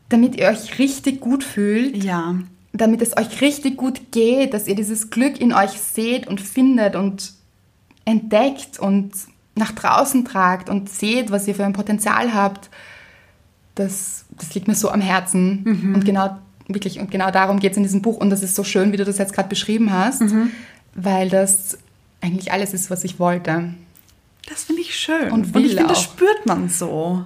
damit 0.09 0.37
ihr 0.37 0.49
euch 0.49 0.79
richtig 0.79 1.21
gut 1.21 1.45
fühlt, 1.45 2.03
ja. 2.03 2.35
damit 2.73 3.03
es 3.03 3.17
euch 3.17 3.41
richtig 3.41 3.77
gut 3.77 4.13
geht, 4.13 4.55
dass 4.55 4.67
ihr 4.67 4.75
dieses 4.75 5.11
Glück 5.11 5.41
in 5.41 5.53
euch 5.53 5.73
seht 5.73 6.27
und 6.27 6.41
findet 6.41 6.95
und 6.95 7.33
entdeckt 8.05 8.79
und 8.79 9.13
nach 9.55 9.73
draußen 9.73 10.25
tragt 10.25 10.71
und 10.71 10.89
seht, 10.89 11.31
was 11.31 11.47
ihr 11.47 11.55
für 11.55 11.65
ein 11.65 11.73
Potenzial 11.73 12.33
habt. 12.33 12.71
Das, 13.79 14.25
das 14.31 14.55
liegt 14.55 14.69
mir 14.69 14.75
so 14.75 14.91
am 14.91 15.01
Herzen. 15.01 15.93
Und 15.95 16.05
genau, 16.05 16.39
wirklich, 16.67 16.99
und 17.01 17.11
genau 17.11 17.31
darum 17.31 17.61
geht 17.61 17.73
es 17.73 17.77
in 17.77 17.83
diesem 17.85 18.03
Buch. 18.03 18.17
Und 18.19 18.31
das 18.31 18.43
ist 18.43 18.55
so 18.55 18.65
schön, 18.65 18.93
wie 18.93 18.97
du 18.97 19.05
das 19.05 19.19
jetzt 19.19 19.33
gerade 19.33 19.49
beschrieben 19.49 19.93
hast, 19.93 20.23
weil 20.95 21.29
das 21.31 21.79
eigentlich 22.21 22.51
alles 22.53 22.75
ist, 22.75 22.91
was 22.91 23.05
ich 23.05 23.19
wollte. 23.19 23.75
Das 24.49 24.65
finde 24.65 24.83
ich 24.83 24.95
schön. 24.95 25.31
Und 25.31 25.55
und 25.55 25.65
ich 25.65 25.75
finde, 25.77 25.89
das 25.89 26.03
spürt 26.03 26.47
man 26.47 26.69
so. 26.69 27.25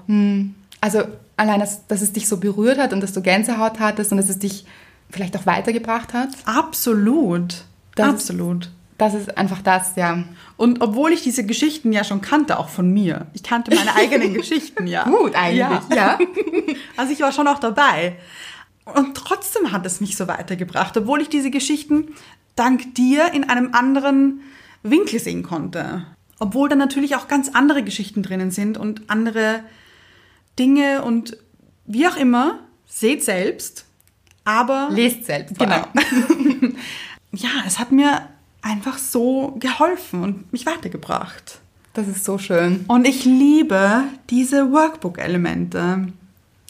Also 0.80 1.02
allein, 1.36 1.60
dass, 1.60 1.86
dass 1.86 2.02
es 2.02 2.12
dich 2.12 2.28
so 2.28 2.36
berührt 2.38 2.78
hat 2.78 2.92
und 2.92 3.00
dass 3.00 3.12
du 3.12 3.22
Gänsehaut 3.22 3.78
hattest 3.80 4.10
und 4.12 4.18
dass 4.18 4.28
es 4.28 4.38
dich 4.38 4.64
vielleicht 5.10 5.36
auch 5.36 5.46
weitergebracht 5.46 6.12
hat. 6.14 6.30
Absolut. 6.44 7.64
Das- 7.94 8.08
Absolut. 8.08 8.70
Das 9.02 9.14
ist 9.14 9.36
einfach 9.36 9.60
das, 9.62 9.96
ja. 9.96 10.22
Und 10.56 10.80
obwohl 10.80 11.12
ich 11.12 11.22
diese 11.22 11.44
Geschichten 11.44 11.92
ja 11.92 12.04
schon 12.04 12.20
kannte, 12.20 12.60
auch 12.60 12.68
von 12.68 12.88
mir, 12.88 13.26
ich 13.34 13.42
kannte 13.42 13.74
meine 13.74 13.96
eigenen 13.96 14.32
Geschichten 14.38 14.86
ja. 14.86 15.02
Gut 15.02 15.34
eigentlich, 15.34 15.96
ja. 15.96 16.18
Also 16.96 17.12
ich 17.12 17.18
war 17.18 17.32
schon 17.32 17.48
auch 17.48 17.58
dabei. 17.58 18.16
Und 18.84 19.16
trotzdem 19.16 19.72
hat 19.72 19.84
es 19.86 20.00
mich 20.00 20.16
so 20.16 20.28
weitergebracht, 20.28 20.96
obwohl 20.96 21.20
ich 21.20 21.28
diese 21.28 21.50
Geschichten 21.50 22.14
dank 22.54 22.94
dir 22.94 23.32
in 23.32 23.50
einem 23.50 23.74
anderen 23.74 24.42
Winkel 24.84 25.18
sehen 25.18 25.42
konnte. 25.42 26.06
Obwohl 26.38 26.68
da 26.68 26.76
natürlich 26.76 27.16
auch 27.16 27.26
ganz 27.26 27.48
andere 27.48 27.82
Geschichten 27.82 28.22
drinnen 28.22 28.52
sind 28.52 28.78
und 28.78 29.10
andere 29.10 29.64
Dinge 30.60 31.02
und 31.02 31.36
wie 31.86 32.06
auch 32.06 32.16
immer, 32.16 32.60
seht 32.86 33.24
selbst, 33.24 33.84
aber 34.44 34.90
Lest 34.92 35.24
selbst. 35.24 35.58
Genau. 35.58 35.88
ja, 37.32 37.50
es 37.66 37.80
hat 37.80 37.90
mir 37.90 38.28
einfach 38.62 38.98
so 38.98 39.57
geholfen 39.59 40.22
und 40.22 40.53
mich 40.53 40.64
weitergebracht. 40.66 41.61
Das 41.94 42.09
ist 42.09 42.25
so 42.25 42.38
schön. 42.38 42.85
Und 42.88 43.07
ich 43.07 43.25
liebe 43.25 44.05
diese 44.31 44.72
Workbook-Elemente. 44.72 46.09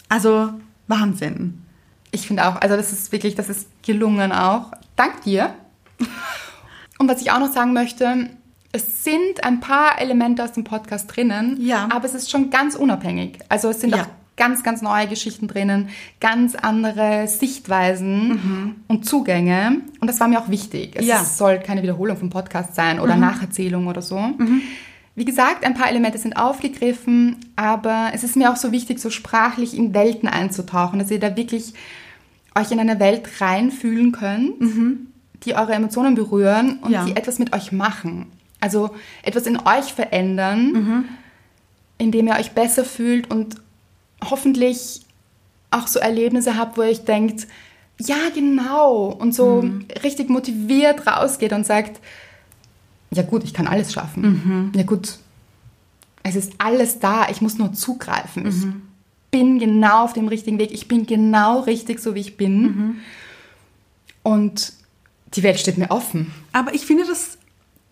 Also 0.08 0.50
Wahnsinn. 0.88 1.62
Ich 2.10 2.26
finde 2.26 2.46
auch, 2.46 2.56
also 2.60 2.76
das 2.76 2.92
ist 2.92 3.12
wirklich, 3.12 3.34
das 3.34 3.48
ist 3.48 3.68
gelungen 3.82 4.32
auch. 4.32 4.72
Dank 4.96 5.22
dir. 5.22 5.54
Und 6.98 7.08
was 7.08 7.22
ich 7.22 7.30
auch 7.30 7.38
noch 7.38 7.52
sagen 7.52 7.72
möchte, 7.72 8.30
es 8.72 9.04
sind 9.04 9.44
ein 9.44 9.60
paar 9.60 10.00
Elemente 10.00 10.42
aus 10.42 10.52
dem 10.52 10.64
Podcast 10.64 11.14
drinnen, 11.14 11.56
Ja. 11.60 11.88
aber 11.90 12.04
es 12.06 12.14
ist 12.14 12.30
schon 12.30 12.50
ganz 12.50 12.74
unabhängig. 12.74 13.38
Also 13.48 13.68
es 13.70 13.80
sind 13.80 13.94
Ja. 13.94 14.02
auch 14.02 14.06
ganz, 14.42 14.62
ganz 14.64 14.82
neue 14.82 15.06
Geschichten 15.06 15.46
drinnen, 15.46 15.88
ganz 16.20 16.54
andere 16.56 17.28
Sichtweisen 17.28 18.76
und 18.88 19.06
Zugänge. 19.06 19.80
Und 20.00 20.08
das 20.08 20.18
war 20.20 20.26
mir 20.28 20.40
auch 20.40 20.48
wichtig. 20.48 20.92
Es 20.96 21.02
Mhm. 21.02 21.08
Ja. 21.08 21.24
soll 21.24 21.60
keine 21.60 21.82
Wiederholung 21.82 22.16
vom 22.16 22.30
Podcast 22.30 22.74
sein 22.74 22.98
oder 22.98 23.14
Nacherzählung 23.16 23.86
oder 23.86 24.02
so. 24.02 24.18
Mhm. 24.18 24.62
Wie 25.14 25.24
gesagt, 25.24 25.64
ein 25.64 25.74
paar 25.74 25.88
Elemente 25.90 26.18
sind 26.18 26.36
aufgegriffen, 26.36 27.36
aber 27.54 28.10
es 28.14 28.24
ist 28.24 28.34
mir 28.36 28.50
auch 28.50 28.56
so 28.56 28.72
wichtig, 28.72 28.98
so 28.98 29.10
sprachlich 29.10 29.76
in 29.76 29.94
Welten 29.94 30.28
einzutauchen, 30.28 30.98
dass 30.98 31.10
ihr 31.10 31.20
da 31.20 31.36
wirklich 31.36 31.74
euch 32.54 32.70
in 32.72 32.80
eine 32.80 32.98
Welt 32.98 33.40
reinfühlen 33.40 34.10
könnt, 34.12 34.54
die 35.44 35.54
eure 35.54 35.74
Emotionen 35.74 36.14
berühren 36.14 36.78
und 36.80 36.88
Mhm. 36.88 36.94
Ja. 36.94 37.04
die 37.04 37.14
etwas 37.16 37.38
mit 37.38 37.52
euch 37.52 37.70
machen. 37.72 38.26
Also 38.60 38.90
etwas 39.22 39.46
in 39.46 39.56
euch 39.58 39.92
verändern, 39.92 40.72
Mhm. 40.72 41.04
indem 41.98 42.26
ihr 42.28 42.34
euch 42.34 42.52
besser 42.52 42.84
fühlt 42.84 43.30
und 43.30 43.56
hoffentlich 44.30 45.02
auch 45.70 45.86
so 45.86 45.98
Erlebnisse 45.98 46.56
habt, 46.56 46.76
wo 46.76 46.82
ihr 46.82 46.88
euch 46.90 47.04
denkt, 47.04 47.46
ja, 47.98 48.16
genau, 48.34 49.06
und 49.06 49.34
so 49.34 49.62
Mhm. 49.62 49.86
richtig 50.02 50.28
motiviert 50.28 51.06
rausgeht 51.06 51.52
und 51.52 51.64
sagt, 51.66 52.00
ja 53.10 53.22
gut, 53.22 53.44
ich 53.44 53.54
kann 53.54 53.66
alles 53.66 53.92
schaffen. 53.92 54.22
Mhm. 54.22 54.72
Ja 54.74 54.82
gut, 54.84 55.18
es 56.22 56.34
ist 56.36 56.52
alles 56.58 56.98
da, 56.98 57.28
ich 57.30 57.40
muss 57.40 57.58
nur 57.58 57.72
zugreifen. 57.72 58.44
Mhm. 58.44 58.48
Ich 58.48 59.30
bin 59.38 59.58
genau 59.58 60.04
auf 60.04 60.12
dem 60.12 60.28
richtigen 60.28 60.58
Weg, 60.58 60.72
ich 60.72 60.88
bin 60.88 61.06
genau 61.06 61.60
richtig, 61.60 62.00
so 62.00 62.14
wie 62.14 62.20
ich 62.20 62.36
bin. 62.36 62.62
Mhm. 62.62 62.96
Und 64.22 64.72
die 65.34 65.42
Welt 65.42 65.58
steht 65.58 65.78
mir 65.78 65.90
offen. 65.90 66.32
Aber 66.52 66.74
ich 66.74 66.84
finde 66.86 67.04
das 67.06 67.38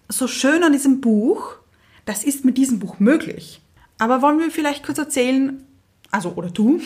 so 0.08 0.26
schön 0.26 0.62
an 0.62 0.72
diesem 0.72 1.00
Buch. 1.00 1.54
Das 2.04 2.24
ist 2.24 2.44
mit 2.44 2.56
diesem 2.58 2.78
Buch 2.78 2.98
möglich. 2.98 3.60
Aber 3.98 4.22
wollen 4.22 4.38
wir 4.38 4.50
vielleicht 4.50 4.84
kurz 4.84 4.98
erzählen, 4.98 5.62
also 6.10 6.32
oder 6.34 6.50
du, 6.50 6.80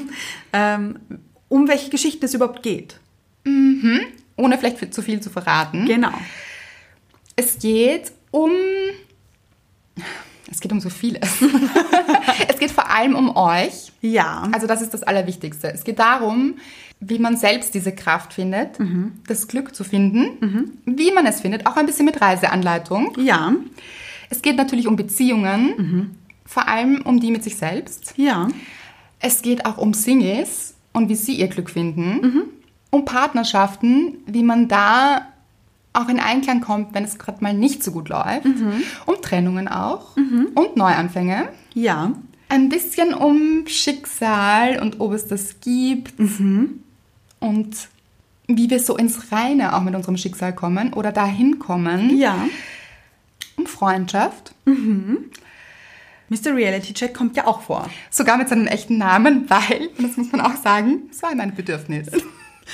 ähm, 0.52 0.98
um 1.48 1.68
welche 1.68 1.90
Geschichte 1.90 2.26
es 2.26 2.34
überhaupt 2.34 2.62
geht? 2.62 3.00
Ohne 4.36 4.58
vielleicht 4.58 4.94
zu 4.94 5.02
viel 5.02 5.20
zu 5.20 5.30
verraten. 5.30 5.86
Genau. 5.86 6.12
Es 7.34 7.58
geht 7.58 8.12
um. 8.30 8.50
Es 10.50 10.60
geht 10.60 10.72
um 10.72 10.80
so 10.80 10.90
vieles. 10.90 11.28
es 12.48 12.58
geht 12.58 12.70
vor 12.70 12.90
allem 12.90 13.14
um 13.14 13.36
euch. 13.36 13.92
Ja. 14.00 14.48
Also 14.52 14.66
das 14.66 14.80
ist 14.80 14.94
das 14.94 15.02
Allerwichtigste. 15.02 15.72
Es 15.72 15.84
geht 15.84 15.98
darum, 15.98 16.56
wie 17.00 17.18
man 17.18 17.36
selbst 17.36 17.74
diese 17.74 17.92
Kraft 17.92 18.32
findet, 18.32 18.78
das 19.26 19.46
Glück 19.46 19.74
zu 19.74 19.84
finden, 19.84 20.80
wie 20.84 21.12
man 21.12 21.26
es 21.26 21.40
findet, 21.40 21.66
auch 21.66 21.76
ein 21.76 21.86
bisschen 21.86 22.06
mit 22.06 22.20
Reiseanleitung. 22.20 23.14
ja. 23.18 23.52
Es 24.30 24.42
geht 24.42 24.56
natürlich 24.56 24.86
um 24.86 24.96
Beziehungen, 24.96 26.14
vor 26.48 26.66
allem 26.66 27.02
um 27.02 27.20
die 27.20 27.30
mit 27.30 27.44
sich 27.44 27.56
selbst. 27.56 28.14
Ja. 28.16 28.48
Es 29.20 29.42
geht 29.42 29.66
auch 29.66 29.78
um 29.78 29.92
Singles 29.94 30.74
und 30.92 31.08
wie 31.08 31.14
sie 31.14 31.34
ihr 31.34 31.48
Glück 31.48 31.70
finden. 31.70 32.42
Um 32.90 33.04
Partnerschaften, 33.04 34.14
wie 34.26 34.42
man 34.42 34.66
da 34.66 35.26
auch 35.92 36.08
in 36.08 36.18
Einklang 36.18 36.60
kommt, 36.60 36.94
wenn 36.94 37.04
es 37.04 37.18
gerade 37.18 37.44
mal 37.44 37.52
nicht 37.52 37.84
so 37.84 37.92
gut 37.92 38.08
läuft. 38.08 38.46
Um 39.04 39.20
Trennungen 39.20 39.68
auch 39.68 40.16
und 40.16 40.76
Neuanfänge. 40.76 41.48
Ja. 41.74 42.12
Ein 42.48 42.70
bisschen 42.70 43.12
um 43.12 43.66
Schicksal 43.66 44.80
und 44.80 45.00
ob 45.00 45.12
es 45.12 45.26
das 45.26 45.60
gibt. 45.60 46.18
Und 47.40 47.88
wie 48.46 48.70
wir 48.70 48.80
so 48.80 48.96
ins 48.96 49.32
Reine 49.32 49.76
auch 49.76 49.82
mit 49.82 49.94
unserem 49.94 50.16
Schicksal 50.16 50.54
kommen 50.54 50.94
oder 50.94 51.12
dahin 51.12 51.58
kommen. 51.58 52.16
Ja. 52.16 52.48
Um 53.56 53.66
Freundschaft. 53.66 54.54
Mr. 56.28 56.54
Reality 56.54 56.92
Check 56.94 57.14
kommt 57.14 57.36
ja 57.36 57.46
auch 57.46 57.62
vor. 57.62 57.88
Sogar 58.10 58.36
mit 58.36 58.48
seinem 58.48 58.66
echten 58.66 58.98
Namen, 58.98 59.48
weil, 59.48 59.88
und 59.96 60.08
das 60.08 60.16
muss 60.16 60.32
man 60.32 60.40
auch 60.40 60.56
sagen, 60.56 61.08
es 61.10 61.22
war 61.22 61.32
ihm 61.32 61.40
ein 61.40 61.54
Bedürfnis. 61.54 62.08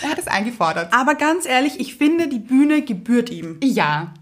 Er 0.02 0.10
hat 0.10 0.18
es 0.18 0.26
eingefordert. 0.26 0.92
Aber 0.92 1.14
ganz 1.14 1.46
ehrlich, 1.46 1.78
ich 1.78 1.96
finde, 1.96 2.26
die 2.26 2.40
Bühne 2.40 2.82
gebührt 2.82 3.30
ihm. 3.30 3.58
Ja, 3.62 4.12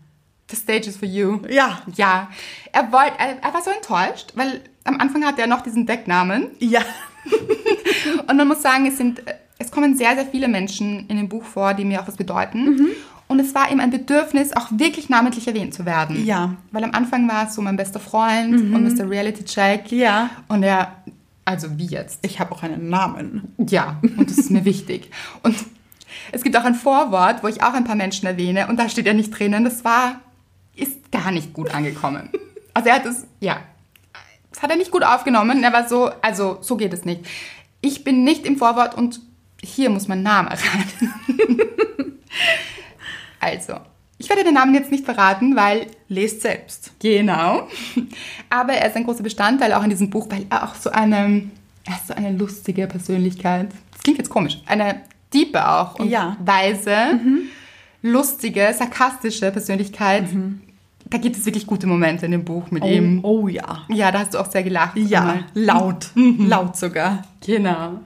the 0.53 0.57
stage 0.57 0.89
is 0.89 0.97
for 0.97 1.09
you. 1.09 1.41
Ja. 1.49 1.83
Ja, 1.95 2.31
er, 2.73 2.93
wollte, 2.93 3.19
er, 3.19 3.43
er 3.43 3.55
war 3.55 3.63
so 3.63 3.71
enttäuscht, 3.71 4.33
weil 4.35 4.61
am 4.85 5.01
Anfang 5.01 5.25
hatte 5.25 5.41
er 5.41 5.47
noch 5.47 5.63
diesen 5.63 5.87
Decknamen. 5.87 6.51
Ja. 6.59 6.83
Und 8.29 8.37
man 8.37 8.49
muss 8.49 8.63
sagen, 8.63 8.87
es, 8.87 8.97
sind, 8.99 9.23
es 9.59 9.71
kommen 9.71 9.97
sehr, 9.97 10.15
sehr 10.15 10.27
viele 10.27 10.49
Menschen 10.49 11.07
in 11.09 11.17
dem 11.17 11.29
Buch 11.29 11.45
vor, 11.45 11.75
die 11.75 11.85
mir 11.85 12.01
auch 12.01 12.09
was 12.09 12.17
bedeuten. 12.17 12.91
Und 13.33 13.41
es 13.41 13.55
war 13.55 13.73
ihm 13.73 13.81
ein 13.81 13.91
Bedürfnis, 13.91 14.53
auch 14.53 14.67
wirklich 14.71 15.09
namentlich 15.09 15.49
erwähnt 15.49 15.73
zu 15.73 15.87
werden. 15.87 16.27
Ja. 16.27 16.55
Weil 16.71 16.85
am 16.85 16.91
Anfang 16.93 17.27
war 17.31 17.49
es 17.49 17.55
so 17.55 17.63
mein 17.63 17.79
bester 17.79 17.99
Freund 17.99 18.53
und 18.53 18.85
Mr. 18.85 19.09
Reality 19.09 19.43
Check. 19.43 19.91
Ja. 19.91 20.29
Und 20.49 20.63
er, 20.63 21.03
also 21.47 21.79
wie 21.79 21.87
jetzt? 21.87 22.19
Ich 22.21 22.41
habe 22.41 22.53
auch 22.53 22.63
einen 22.63 22.91
Namen. 22.91 23.55
Ja, 23.57 23.99
und 24.03 24.29
das 24.29 24.37
ist 24.37 24.51
mir 24.51 24.67
wichtig. 24.67 25.11
Und 25.43 25.57
es 26.31 26.43
gibt 26.43 26.59
auch 26.59 26.65
ein 26.65 26.75
Vorwort, 26.75 27.43
wo 27.43 27.49
ich 27.49 27.63
auch 27.63 27.73
ein 27.73 27.85
paar 27.85 27.97
Menschen 27.97 28.27
erwähne 28.27 28.67
und 28.69 28.77
da 28.79 28.91
steht 28.91 29.07
ja 29.07 29.15
nicht 29.15 29.31
drinnen, 29.31 29.65
das 29.65 29.83
war, 29.83 30.21
ist 30.77 31.11
gar 31.11 31.31
nicht 31.31 31.55
gut 31.55 31.75
angekommen. 31.75 32.29
Also 32.75 32.89
er 32.89 32.95
hat 32.95 33.05
es, 33.05 33.27
ja, 33.41 33.59
das 34.51 34.63
hat 34.63 34.71
er 34.71 34.79
nicht 34.79 34.91
gut 34.91 35.05
aufgenommen. 35.05 35.63
Er 35.63 35.75
war 35.75 35.87
so, 35.87 36.11
also 36.23 36.57
so 36.63 36.79
geht 36.79 36.95
es 36.95 37.05
nicht. 37.05 37.21
Ich 37.83 38.03
bin 38.03 38.25
nicht 38.25 38.47
im 38.47 38.57
Vorwort 38.57 38.95
und 38.95 39.21
hier 39.63 39.91
muss 39.91 40.09
mein 40.09 40.23
Name 40.23 40.49
rein. 40.49 41.59
also, 43.43 43.75
ich 44.19 44.29
werde 44.29 44.45
den 44.45 44.55
Namen 44.55 44.75
jetzt 44.75 44.91
nicht 44.93 45.05
verraten, 45.05 45.57
weil 45.57 45.87
Lest 46.09 46.43
selbst. 46.43 46.93
Genau. 47.01 47.67
Aber 48.51 48.73
er 48.75 48.87
ist 48.89 48.97
ein 48.97 49.05
großer 49.05 49.23
Bestandteil 49.23 49.73
auch 49.73 49.83
in 49.83 49.91
diesem 49.91 50.11
Buch, 50.11 50.27
weil 50.31 50.47
er 50.49 50.63
auch 50.65 50.75
so 50.77 50.91
eine, 50.91 51.51
er 51.85 51.95
ist 51.95 52.07
so 52.09 52.15
eine 52.15 52.31
lustige 52.31 52.87
Persönlichkeit. 52.87 53.69
Das 53.93 54.03
klingt 54.03 54.19
jetzt 54.19 54.31
komisch. 54.31 54.61
Eine 54.67 55.01
tiefe 55.31 55.67
auch 55.69 55.97
und 55.99 56.09
Ja. 56.09 56.37
weise, 56.45 57.19
lustige, 58.03 58.73
sarkastische 58.77 59.51
Persönlichkeit. 59.51 60.25
Da 61.07 61.19
gibt 61.19 61.37
es 61.37 61.45
wirklich 61.45 61.67
gute 61.67 61.87
Momente 61.87 62.25
in 62.27 62.33
dem 62.33 62.45
Buch 62.45 62.71
mit 62.71 62.85
ihm. 62.85 63.21
oh 63.25 63.49
ja. 63.49 63.83
Ja, 63.89 64.11
da 64.13 64.21
hast 64.21 64.35
du 64.35 64.39
auch 64.39 64.51
sehr 64.51 64.63
gelacht. 64.63 64.97
Ja, 64.97 65.21
Mal. 65.23 65.45
laut. 65.55 66.07
Laut 66.15 66.77
sogar. 66.77 67.23
Genau. 67.45 68.01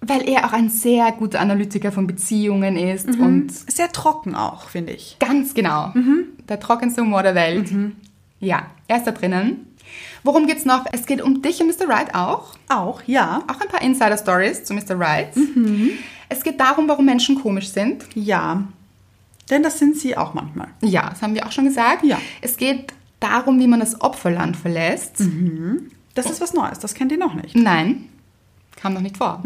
Weil 0.00 0.28
er 0.28 0.46
auch 0.46 0.52
ein 0.52 0.68
sehr 0.68 1.10
guter 1.12 1.40
Analytiker 1.40 1.90
von 1.90 2.06
Beziehungen 2.06 2.76
ist 2.76 3.08
und 3.08 3.50
Sehr 3.50 3.90
trocken 3.90 4.34
auch, 4.34 4.68
finde 4.68 4.92
ich. 4.92 5.16
Ganz 5.18 5.54
genau. 5.54 5.92
Der 6.48 6.60
trockenste 6.60 7.02
Humor 7.02 7.22
der 7.22 7.34
Welt. 7.34 7.70
Ja, 8.38 8.66
er 8.86 8.96
ist 8.98 9.06
da 9.06 9.10
drinnen. 9.10 9.66
Worum 10.22 10.46
geht's 10.46 10.64
noch? 10.64 10.84
Es 10.92 11.06
geht 11.06 11.22
um 11.22 11.42
dich 11.42 11.60
und 11.60 11.68
Mr. 11.68 11.88
Right 11.88 12.14
auch. 12.14 12.54
Auch, 12.68 13.02
ja. 13.06 13.42
Auch 13.46 13.60
ein 13.60 13.68
paar 13.68 13.82
Insider-Stories 13.82 14.64
zu 14.64 14.74
Mr. 14.74 14.98
Right. 14.98 15.28
Es 16.28 16.42
geht 16.42 16.60
darum, 16.60 16.88
warum 16.88 17.04
Menschen 17.06 17.40
komisch 17.40 17.68
sind. 17.68 18.04
Ja. 18.14 18.64
Denn 19.48 19.62
das 19.62 19.78
sind 19.78 19.96
sie 19.96 20.16
auch 20.16 20.34
manchmal. 20.34 20.68
Ja, 20.82 21.10
das 21.10 21.22
haben 21.22 21.34
wir 21.34 21.46
auch 21.46 21.52
schon 21.52 21.64
gesagt. 21.64 22.04
Ja. 22.04 22.18
Es 22.42 22.56
geht 22.56 22.92
darum, 23.20 23.58
wie 23.60 23.68
man 23.68 23.80
das 23.80 24.00
Opferland 24.00 24.56
verlässt. 24.56 25.22
Das 26.14 26.26
ist 26.26 26.40
was 26.40 26.52
Neues, 26.52 26.80
das 26.80 26.94
kennt 26.94 27.12
ihr 27.12 27.18
noch 27.18 27.34
nicht. 27.34 27.54
Nein, 27.54 28.08
kam 28.76 28.94
noch 28.94 29.00
nicht 29.00 29.16
vor. 29.16 29.42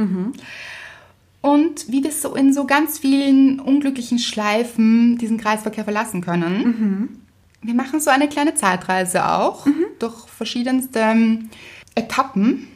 Und 1.41 1.91
wie 1.91 2.05
wir 2.05 2.13
so 2.13 2.35
in 2.35 2.53
so 2.53 2.67
ganz 2.67 2.99
vielen 2.99 3.61
unglücklichen 3.61 4.19
Schleifen 4.19 5.17
diesen 5.19 5.39
Kreisverkehr 5.39 5.85
verlassen 5.85 6.21
können. 6.21 7.23
Wir 7.63 7.75
machen 7.75 8.01
so 8.01 8.11
eine 8.11 8.29
kleine 8.29 8.55
Zeitreise 8.55 9.27
auch 9.29 9.67
durch 9.99 10.27
verschiedenste 10.29 10.99
ähm, 10.99 11.51
Etappen 11.95 12.69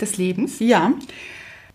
des 0.00 0.16
Lebens. 0.16 0.58
Ja. 0.60 0.92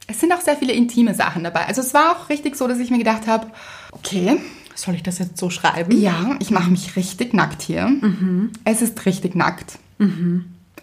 Es 0.07 0.20
sind 0.20 0.32
auch 0.34 0.41
sehr 0.41 0.55
viele 0.55 0.74
intime 0.74 1.13
Sachen 1.16 1.43
dabei. 1.43 1.66
Also 1.66 1.82
es 1.82 1.93
war 1.93 2.11
auch 2.11 2.30
richtig 2.30 2.55
so, 2.55 2.68
dass 2.68 2.80
ich 2.80 2.91
mir 2.91 2.99
gedacht 2.99 3.28
habe, 3.28 3.47
okay, 3.91 4.39
Soll 4.76 4.95
ich 4.95 5.03
das 5.03 5.20
jetzt 5.20 5.38
so 5.38 5.49
schreiben? 5.49 5.97
Ja, 5.97 6.36
ich 6.39 6.51
mache 6.51 6.70
mich 6.70 6.97
richtig 6.97 7.34
nackt 7.34 7.61
hier. 7.61 7.89
Es 8.66 8.82
ist 8.82 9.05
richtig 9.05 9.34
nackt. 9.34 9.80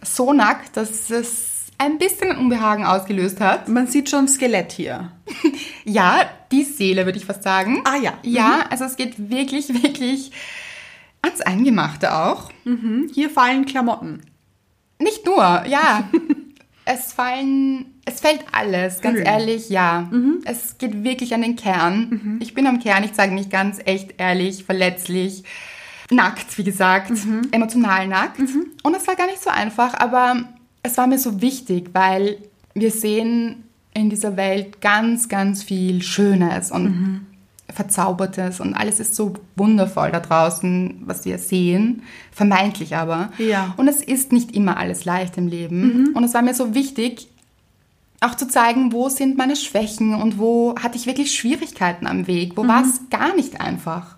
So 0.02 0.32
nackt, 0.32 0.78
dass 0.78 1.10
es 1.10 1.61
ein 1.78 1.98
bisschen 1.98 2.36
Unbehagen 2.36 2.84
ausgelöst 2.84 3.40
hat. 3.40 3.68
Man 3.68 3.86
sieht 3.86 4.08
schon 4.10 4.28
Skelett 4.28 4.72
hier. 4.72 5.10
Ja, 5.84 6.26
die 6.52 6.62
Seele 6.62 7.04
würde 7.06 7.18
ich 7.18 7.24
fast 7.24 7.42
sagen. 7.42 7.82
Ah, 7.84 7.96
ja. 7.96 8.12
Ja, 8.22 8.66
also 8.70 8.84
es 8.84 8.94
geht 8.94 9.30
wirklich, 9.30 9.68
wirklich 9.82 10.30
ans 11.22 11.40
Eingemachte 11.40 12.14
auch. 12.14 12.50
Mhm. 12.64 13.10
Hier 13.12 13.30
fallen 13.30 13.64
Klamotten. 13.64 14.22
Nicht 15.00 15.26
nur, 15.26 15.38
ja. 15.66 16.08
es 16.84 17.12
fallen, 17.12 17.86
es 18.04 18.20
fällt 18.20 18.44
alles, 18.52 19.00
ganz 19.00 19.16
Hüllen. 19.16 19.26
ehrlich, 19.26 19.70
ja. 19.70 20.08
Es 20.44 20.78
geht 20.78 21.02
wirklich 21.02 21.34
an 21.34 21.42
den 21.42 21.56
Kern. 21.56 22.38
Ich 22.40 22.54
bin 22.54 22.66
am 22.68 22.78
Kern, 22.78 23.02
ich 23.02 23.12
zeige 23.14 23.34
mich 23.34 23.50
ganz 23.50 23.80
echt 23.84 24.14
ehrlich, 24.18 24.62
verletzlich, 24.64 25.42
nackt, 26.10 26.56
wie 26.58 26.64
gesagt, 26.64 27.12
emotional 27.50 28.06
nackt. 28.06 28.38
Und 28.38 28.96
es 28.96 29.06
war 29.08 29.16
gar 29.16 29.26
nicht 29.26 29.42
so 29.42 29.50
einfach, 29.50 29.94
aber 29.94 30.44
es 30.82 30.96
war 30.96 31.06
mir 31.06 31.18
so 31.18 31.40
wichtig, 31.40 31.90
weil 31.92 32.38
wir 32.74 32.90
sehen 32.90 33.64
in 33.94 34.10
dieser 34.10 34.36
Welt 34.36 34.80
ganz, 34.80 35.28
ganz 35.28 35.62
viel 35.62 36.02
Schönes 36.02 36.70
und 36.70 37.26
Verzaubertes 37.72 38.60
und 38.60 38.74
alles 38.74 39.00
ist 39.00 39.14
so 39.14 39.34
wundervoll 39.56 40.10
da 40.10 40.20
draußen, 40.20 41.02
was 41.06 41.24
wir 41.24 41.38
sehen, 41.38 42.02
vermeintlich 42.30 42.96
aber. 42.96 43.32
Ja. 43.38 43.74
Und 43.76 43.88
es 43.88 44.02
ist 44.02 44.32
nicht 44.32 44.54
immer 44.54 44.76
alles 44.76 45.04
leicht 45.04 45.38
im 45.38 45.48
Leben. 45.48 46.12
Und 46.14 46.24
es 46.24 46.34
war 46.34 46.42
mir 46.42 46.54
so 46.54 46.74
wichtig, 46.74 47.28
auch 48.20 48.34
zu 48.34 48.46
zeigen, 48.46 48.92
wo 48.92 49.08
sind 49.08 49.36
meine 49.36 49.56
Schwächen 49.56 50.14
und 50.14 50.38
wo 50.38 50.74
hatte 50.80 50.96
ich 50.96 51.06
wirklich 51.06 51.34
Schwierigkeiten 51.34 52.06
am 52.06 52.26
Weg, 52.26 52.56
wo 52.56 52.66
war 52.66 52.82
es 52.82 53.00
gar 53.10 53.34
nicht 53.34 53.60
einfach. 53.60 54.16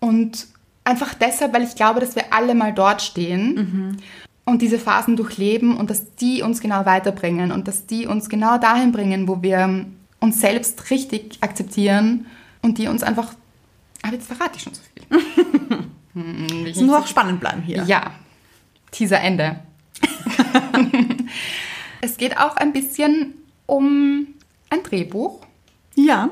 Und 0.00 0.46
einfach 0.84 1.14
deshalb, 1.14 1.52
weil 1.54 1.62
ich 1.62 1.74
glaube, 1.76 2.00
dass 2.00 2.14
wir 2.14 2.32
alle 2.32 2.54
mal 2.54 2.72
dort 2.72 3.02
stehen 3.02 3.98
und 4.46 4.62
diese 4.62 4.78
Phasen 4.78 5.16
durchleben 5.16 5.76
und 5.76 5.90
dass 5.90 6.14
die 6.14 6.40
uns 6.40 6.60
genau 6.60 6.86
weiterbringen 6.86 7.52
und 7.52 7.68
dass 7.68 7.84
die 7.84 8.06
uns 8.06 8.30
genau 8.30 8.56
dahin 8.56 8.92
bringen, 8.92 9.28
wo 9.28 9.42
wir 9.42 9.84
uns 10.20 10.40
selbst 10.40 10.90
richtig 10.90 11.36
akzeptieren 11.42 12.26
und 12.62 12.78
die 12.78 12.88
uns 12.88 13.02
einfach. 13.02 13.34
Aber 14.02 14.14
jetzt 14.14 14.28
verrate 14.28 14.52
ich 14.56 14.62
schon 14.62 14.72
zu 14.72 14.80
viel. 14.82 15.20
Hm, 16.16 16.48
will 16.48 16.68
ich 16.68 16.76
Es 16.76 16.82
muss 16.82 16.92
so 16.92 16.96
auch 16.96 17.06
spannend 17.06 17.40
bleiben 17.40 17.60
hier. 17.60 17.82
ja, 17.82 18.12
Teaser 18.90 19.20
Ende. 19.20 19.58
es 22.00 22.16
geht 22.16 22.38
auch 22.38 22.56
ein 22.56 22.72
bisschen 22.72 23.34
um 23.66 24.28
ein 24.70 24.82
Drehbuch. 24.82 25.40
Ja. 25.94 26.30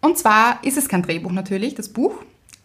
Und 0.00 0.18
zwar 0.18 0.58
ist 0.64 0.76
es 0.76 0.88
kein 0.88 1.02
Drehbuch 1.02 1.30
natürlich, 1.30 1.76
das 1.76 1.90
Buch, 1.90 2.14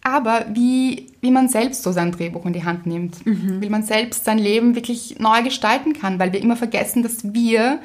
aber 0.02 0.46
wie, 0.52 1.07
wie 1.20 1.30
man 1.30 1.48
selbst 1.48 1.82
so 1.82 1.92
sein 1.92 2.12
Drehbuch 2.12 2.46
in 2.46 2.52
die 2.52 2.64
Hand 2.64 2.86
nimmt. 2.86 3.16
Wie 3.24 3.68
man 3.68 3.82
selbst 3.82 4.24
sein 4.24 4.38
Leben 4.38 4.74
wirklich 4.74 5.18
neu 5.18 5.42
gestalten 5.42 5.92
kann, 5.92 6.18
weil 6.18 6.32
wir 6.32 6.40
immer 6.40 6.56
vergessen, 6.56 7.02
dass 7.02 7.32
wir 7.34 7.80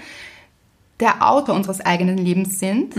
der 1.00 1.28
Autor 1.28 1.56
unseres 1.56 1.82
eigenen 1.82 2.18
Lebens 2.18 2.60
sind. 2.60 2.96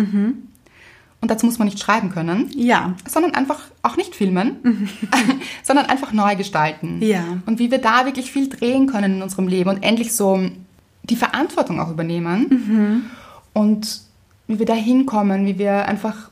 Und 1.20 1.30
dazu 1.30 1.46
muss 1.46 1.58
man 1.58 1.68
nicht 1.68 1.78
schreiben 1.80 2.10
können 2.10 2.50
Ja. 2.54 2.94
sondern 3.08 3.34
einfach 3.34 3.60
auch 3.82 3.96
nicht 3.96 4.14
filmen, 4.14 4.88
sondern 5.62 5.86
einfach 5.86 6.12
neu 6.12 6.36
gestalten. 6.36 7.00
Ja. 7.00 7.24
Und 7.46 7.58
wie 7.58 7.70
wir 7.70 7.78
da 7.78 8.04
wirklich 8.04 8.30
viel 8.30 8.48
drehen 8.48 8.86
können 8.88 9.14
in 9.16 9.22
unserem 9.22 9.48
Leben 9.48 9.70
und 9.70 9.82
endlich 9.82 10.12
so 10.12 10.50
die 11.04 11.16
Verantwortung 11.16 11.80
auch 11.80 11.90
übernehmen 11.90 13.10
und 13.54 14.00
wie 14.48 14.58
wir 14.58 14.66
da 14.66 14.74
hinkommen, 14.74 15.46
wie 15.46 15.58
wir 15.58 15.86
einfach 15.86 16.30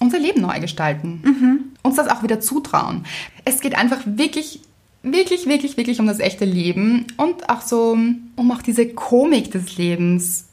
unser 0.00 0.18
Leben 0.18 0.40
neu 0.40 0.58
gestalten. 0.60 1.69
Uns 1.82 1.96
das 1.96 2.08
auch 2.08 2.22
wieder 2.22 2.40
zutrauen. 2.40 3.06
Es 3.44 3.60
geht 3.60 3.74
einfach 3.74 4.00
wirklich, 4.04 4.60
wirklich, 5.02 5.46
wirklich, 5.46 5.76
wirklich 5.76 6.00
um 6.00 6.06
das 6.06 6.18
echte 6.18 6.44
Leben 6.44 7.06
und 7.16 7.48
auch 7.48 7.62
so 7.62 7.92
um 7.92 8.52
auch 8.52 8.62
diese 8.62 8.88
Komik 8.88 9.50
des 9.50 9.76
Lebens 9.76 10.46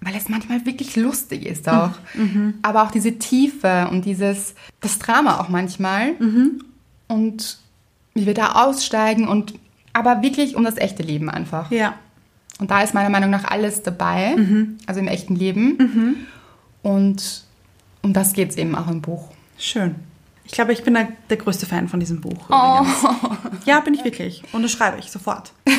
weil 0.00 0.16
es 0.16 0.28
manchmal 0.28 0.64
wirklich 0.64 0.96
lustig 0.96 1.44
ist 1.44 1.68
auch. 1.68 1.92
Aber 2.62 2.84
auch 2.84 2.90
diese 2.90 3.18
Tiefe 3.18 3.88
und 3.90 4.04
dieses, 4.06 4.54
das 4.80 4.98
Drama 4.98 5.40
auch 5.40 5.48
manchmal. 5.48 6.14
Und 7.08 7.58
wie 8.14 8.26
wir 8.26 8.34
da 8.34 8.52
aussteigen 8.64 9.28
und, 9.28 9.54
aber 9.92 10.22
wirklich 10.22 10.56
um 10.56 10.64
das 10.64 10.76
echte 10.78 11.02
Leben 11.02 11.28
einfach. 11.28 11.70
Ja. 11.70 11.94
Und 12.58 12.70
da 12.70 12.82
ist 12.82 12.94
meiner 12.94 13.10
Meinung 13.10 13.30
nach 13.30 13.44
alles 13.44 13.82
dabei, 13.82 14.36
also 14.86 15.00
im 15.00 15.08
echten 15.08 15.36
Leben. 15.36 16.26
Und 16.82 17.44
um 18.02 18.12
das 18.12 18.32
geht 18.32 18.50
es 18.50 18.56
eben 18.56 18.74
auch 18.74 18.88
im 18.88 19.02
Buch. 19.02 19.28
Schön. 19.58 19.96
Ich 20.44 20.52
glaube, 20.52 20.72
ich 20.72 20.82
bin 20.82 20.94
der, 20.94 21.08
der 21.28 21.36
größte 21.36 21.66
Fan 21.66 21.88
von 21.88 22.00
diesem 22.00 22.20
Buch. 22.20 22.48
übrigens. 22.48 23.66
Ja, 23.66 23.80
bin 23.80 23.94
ich 23.94 24.04
wirklich. 24.04 24.42
Und 24.52 24.62
das 24.62 24.72
schreibe 24.72 24.98
ich 24.98 25.10
sofort. 25.10 25.52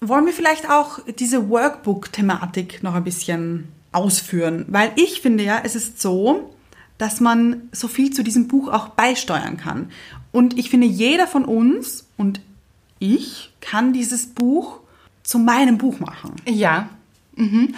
Wollen 0.00 0.26
wir 0.26 0.32
vielleicht 0.32 0.70
auch 0.70 1.00
diese 1.18 1.48
Workbook-Thematik 1.48 2.82
noch 2.82 2.94
ein 2.94 3.04
bisschen 3.04 3.68
ausführen? 3.92 4.64
Weil 4.68 4.92
ich 4.96 5.20
finde 5.20 5.44
ja, 5.44 5.60
es 5.64 5.74
ist 5.74 6.00
so, 6.00 6.54
dass 6.98 7.20
man 7.20 7.68
so 7.72 7.88
viel 7.88 8.12
zu 8.12 8.22
diesem 8.22 8.48
Buch 8.48 8.68
auch 8.68 8.88
beisteuern 8.88 9.56
kann. 9.56 9.90
Und 10.32 10.58
ich 10.58 10.70
finde, 10.70 10.86
jeder 10.86 11.26
von 11.26 11.44
uns 11.44 12.06
und 12.16 12.40
ich 12.98 13.52
kann 13.60 13.92
dieses 13.92 14.26
Buch 14.26 14.80
zu 15.22 15.38
meinem 15.38 15.78
Buch 15.78 16.00
machen. 16.00 16.34
Ja. 16.46 16.88
Mhm. 17.36 17.74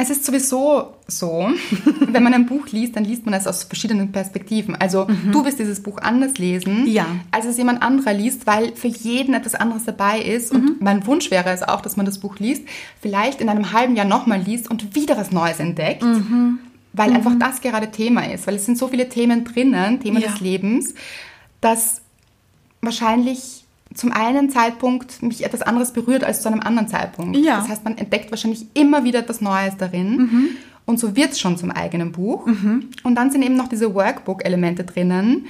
Es 0.00 0.10
ist 0.10 0.24
sowieso 0.24 0.94
so, 1.08 1.48
wenn 2.00 2.22
man 2.22 2.32
ein 2.32 2.46
Buch 2.46 2.68
liest, 2.68 2.94
dann 2.94 3.04
liest 3.04 3.24
man 3.24 3.34
es 3.34 3.46
aus 3.48 3.64
verschiedenen 3.64 4.12
Perspektiven. 4.12 4.76
Also 4.76 5.08
du 5.32 5.44
wirst 5.44 5.58
dieses 5.58 5.82
Buch 5.82 5.98
anders 5.98 6.38
lesen, 6.38 6.86
Ja. 6.86 7.06
als 7.32 7.46
es 7.46 7.56
jemand 7.58 7.82
anderer 7.82 8.12
liest, 8.14 8.46
weil 8.46 8.76
für 8.76 8.86
jeden 8.86 9.34
etwas 9.34 9.56
anderes 9.56 9.84
dabei 9.84 10.20
ist. 10.20 10.52
Und 10.52 10.80
mein 10.80 11.04
Wunsch 11.06 11.30
wäre 11.32 11.50
es 11.50 11.62
auch, 11.64 11.80
dass 11.80 11.96
man 11.96 12.06
das 12.06 12.18
Buch 12.18 12.38
liest, 12.38 12.62
vielleicht 13.02 13.40
in 13.40 13.48
einem 13.48 13.72
halben 13.72 13.96
Jahr 13.96 14.06
nochmal 14.06 14.40
liest 14.40 14.70
und 14.70 14.94
wieder 14.94 15.16
was 15.16 15.32
Neues 15.32 15.58
entdeckt. 15.58 16.04
Weil 16.92 17.12
einfach 17.12 17.34
das 17.38 17.60
gerade 17.60 17.90
Thema 17.90 18.32
ist. 18.32 18.46
Weil 18.46 18.54
es 18.54 18.64
sind 18.66 18.78
so 18.78 18.86
viele 18.88 19.08
Themen 19.08 19.44
drinnen, 19.44 19.98
Themen 20.00 20.22
Ja. 20.22 20.28
des 20.30 20.40
Lebens, 20.40 20.94
dass 21.60 22.02
wahrscheinlich 22.80 23.57
zum 23.94 24.12
einen 24.12 24.50
Zeitpunkt 24.50 25.22
mich 25.22 25.44
etwas 25.44 25.62
anderes 25.62 25.92
berührt 25.92 26.22
als 26.24 26.42
zu 26.42 26.48
einem 26.50 26.60
anderen 26.60 26.88
Zeitpunkt. 26.88 27.36
Ja. 27.36 27.58
Das 27.58 27.68
heißt, 27.68 27.84
man 27.84 27.96
entdeckt 27.98 28.30
wahrscheinlich 28.30 28.66
immer 28.74 29.04
wieder 29.04 29.20
etwas 29.20 29.40
Neues 29.40 29.76
darin. 29.78 30.56
Und 30.86 30.98
so 31.00 31.16
wird 31.16 31.32
es 31.32 31.40
schon 31.40 31.56
zum 31.56 31.70
eigenen 31.70 32.12
Buch. 32.12 32.46
Und 32.46 33.14
dann 33.14 33.30
sind 33.30 33.42
eben 33.42 33.56
noch 33.56 33.68
diese 33.68 33.94
Workbook-Elemente 33.94 34.84
drinnen. 34.84 35.46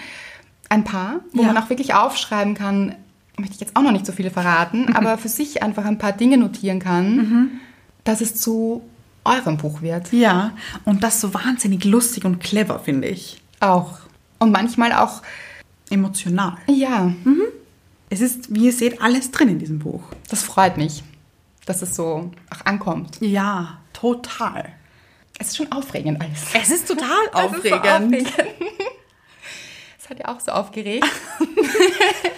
Ein 0.68 0.84
paar, 0.84 1.20
wo 1.32 1.42
Ja. 1.42 1.48
man 1.52 1.58
auch 1.62 1.68
wirklich 1.70 1.94
aufschreiben 1.94 2.54
kann, 2.54 2.94
möchte 3.38 3.54
ich 3.54 3.60
jetzt 3.60 3.76
auch 3.76 3.82
noch 3.82 3.92
nicht 3.92 4.04
so 4.06 4.12
viele 4.12 4.30
verraten, 4.30 4.88
aber 4.94 5.16
für 5.18 5.28
sich 5.28 5.62
einfach 5.62 5.84
ein 5.84 5.98
paar 5.98 6.12
Dinge 6.12 6.38
notieren 6.38 6.78
kann, 6.80 7.60
dass 8.04 8.20
es 8.20 8.34
zu 8.34 8.82
eurem 9.24 9.56
Buch 9.58 9.80
wird. 9.82 10.12
Ja, 10.12 10.52
und 10.84 11.02
das 11.04 11.20
so 11.20 11.34
wahnsinnig 11.34 11.84
lustig 11.84 12.24
und 12.24 12.40
clever, 12.40 12.78
finde 12.80 13.08
ich. 13.08 13.40
Auch. 13.60 13.98
Und 14.38 14.50
manchmal 14.52 14.92
auch, 14.92 15.22
Emotional. 15.90 16.56
ja, 16.66 17.12
Es 18.10 18.20
ist, 18.20 18.52
wie 18.54 18.66
ihr 18.66 18.72
seht, 18.72 19.00
alles 19.02 19.30
drin 19.30 19.48
in 19.50 19.58
diesem 19.58 19.78
Buch. 19.78 20.02
das 20.30 20.42
freut 20.42 20.76
mich, 20.76 21.02
dass 21.66 21.82
es 21.82 21.94
so 21.94 22.30
auch 22.50 22.64
ankommt. 22.66 23.16
Ja, 23.20 23.78
total. 23.92 24.72
Es 25.38 25.48
ist 25.48 25.56
schon 25.58 25.70
aufregend 25.72 26.20
alles. 26.20 26.42
Es 26.54 26.70
ist 26.70 26.88
total 26.88 27.08
Es 27.10 27.26
ist 27.26 27.32
so 27.32 27.38
aufregend. 27.74 27.86
aufregend. 27.86 28.32
Es 30.02 30.08
hat 30.10 30.18
ja 30.20 30.28
auch 30.28 30.40
so 30.40 30.52
aufgeregt. 30.52 31.06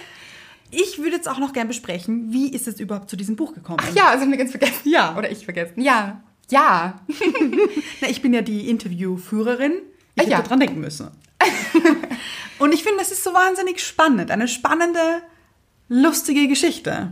Ich 0.73 0.99
würde 0.99 1.17
jetzt 1.17 1.27
auch 1.27 1.37
noch 1.37 1.51
gern 1.51 1.67
besprechen, 1.67 2.31
wie 2.31 2.47
ist 2.49 2.65
es 2.65 2.79
überhaupt 2.79 3.09
zu 3.09 3.17
diesem 3.17 3.35
Buch 3.35 3.53
gekommen? 3.53 3.79
Ja, 3.93 4.13
das 4.13 4.21
haben 4.21 4.31
wir 4.31 4.37
ganz 4.37 4.51
vergessen. 4.51 4.79
Ja. 4.89 5.17
Oder 5.17 5.29
ich 5.29 5.43
vergessen. 5.43 5.81
Ja. 5.81 6.23
Ja. 6.49 7.01
Na, 7.99 8.07
ich 8.07 8.21
bin 8.21 8.33
ja 8.33 8.41
die 8.41 8.69
Interviewführerin. 8.69 9.73
Ich 10.15 10.23
Ah, 10.23 10.29
ja. 10.29 10.37
hätte 10.37 10.47
dran 10.47 10.61
denken 10.61 10.79
müssen. 10.79 11.09
und 12.59 12.73
ich 12.73 12.83
finde, 12.83 13.01
es 13.01 13.11
ist 13.11 13.21
so 13.25 13.33
wahnsinnig 13.33 13.81
spannend. 13.85 14.31
Eine 14.31 14.47
spannende, 14.47 15.21
lustige 16.01 16.47
Geschichte. 16.47 17.11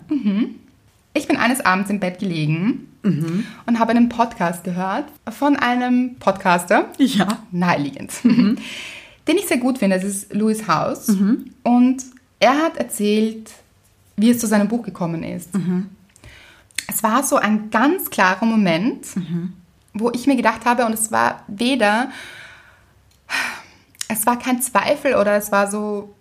Ich 1.13 1.27
bin 1.27 1.35
eines 1.35 1.59
Abends 1.65 1.89
im 1.89 1.99
Bett 1.99 2.19
gelegen 2.19 2.87
und 3.03 3.77
habe 3.79 3.91
einen 3.91 4.07
Podcast 4.07 4.63
gehört 4.63 5.05
von 5.29 5.57
einem 5.57 6.15
Podcaster, 6.15 6.87
Ja. 6.97 7.39
naheliegend, 7.51 8.11
den 8.23 8.57
ich 9.37 9.47
sehr 9.47 9.57
gut 9.57 9.79
finde. 9.79 9.97
Das 9.97 10.05
ist 10.05 10.33
Louis 10.33 10.65
House. 10.69 11.09
Und 11.63 12.03
er 12.39 12.57
hat 12.61 12.77
erzählt, 12.77 13.51
wie 14.15 14.29
es 14.29 14.39
zu 14.39 14.47
seinem 14.47 14.69
Buch 14.69 14.83
gekommen 14.83 15.23
ist. 15.23 15.49
Es 16.87 17.03
war 17.03 17.23
so 17.23 17.35
ein 17.35 17.69
ganz 17.71 18.09
klarer 18.09 18.45
Moment, 18.45 19.07
wo 19.93 20.09
ich 20.11 20.25
mir 20.25 20.37
gedacht 20.37 20.63
habe, 20.65 20.85
und 20.85 20.93
es 20.93 21.11
war 21.11 21.43
weder, 21.47 22.11
es 24.07 24.25
war 24.25 24.39
kein 24.39 24.61
Zweifel 24.61 25.15
oder 25.15 25.35
es 25.35 25.51
war 25.51 25.69
so, 25.69 26.15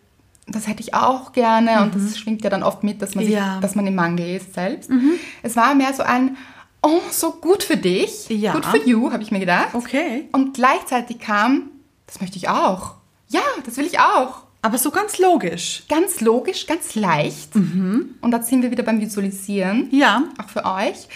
das 0.49 0.67
hätte 0.67 0.83
ich 0.83 0.95
auch 0.95 1.33
gerne 1.33 1.83
und 1.83 1.95
das 1.95 2.19
schwingt 2.19 2.43
ja 2.43 2.51
dann 2.51 2.63
oft 2.63 2.83
mit, 2.85 3.01
dass 3.03 3.15
man, 3.15 3.25
sich, 3.25 3.35
Ja. 3.35 3.61
dass 3.61 3.75
man 3.75 3.87
im 3.87 3.95
Mangel 3.95 4.37
ist 4.37 4.55
selbst. 4.55 4.91
Es 5.43 5.57
war 5.57 5.75
mehr 5.75 5.93
so 5.95 6.03
ein, 6.03 6.37
oh, 6.83 7.01
so 7.11 7.33
gut 7.33 7.63
für 7.63 7.77
dich. 7.77 8.29
Ja. 8.29 8.53
Good 8.53 8.67
for 8.67 8.87
you, 8.87 9.13
habe 9.13 9.23
ich 9.23 9.31
mir 9.31 9.41
gedacht. 9.41 9.75
Okay. 9.75 10.29
Und 10.33 10.55
gleichzeitig 10.55 11.19
kam, 11.19 11.71
das 12.07 12.21
möchte 12.21 12.37
ich 12.37 12.49
auch. 12.49 12.95
Ja, 13.29 13.43
das 13.67 13.77
will 13.77 13.85
ich 13.87 13.99
auch. 14.01 14.43
Aber 14.63 14.77
so 14.79 14.91
ganz 14.91 15.19
logisch. 15.19 15.85
Ganz 15.89 16.21
logisch, 16.21 16.67
ganz 16.67 16.95
leicht. 16.97 17.55
Und 17.55 18.17
da 18.31 18.43
sind 18.43 18.63
wir 18.63 18.71
wieder 18.71 18.83
beim 18.83 19.01
Visualisieren. 19.01 19.89
Ja. 19.93 20.25
Auch 20.43 20.49
für 20.49 20.65
euch. 20.65 21.09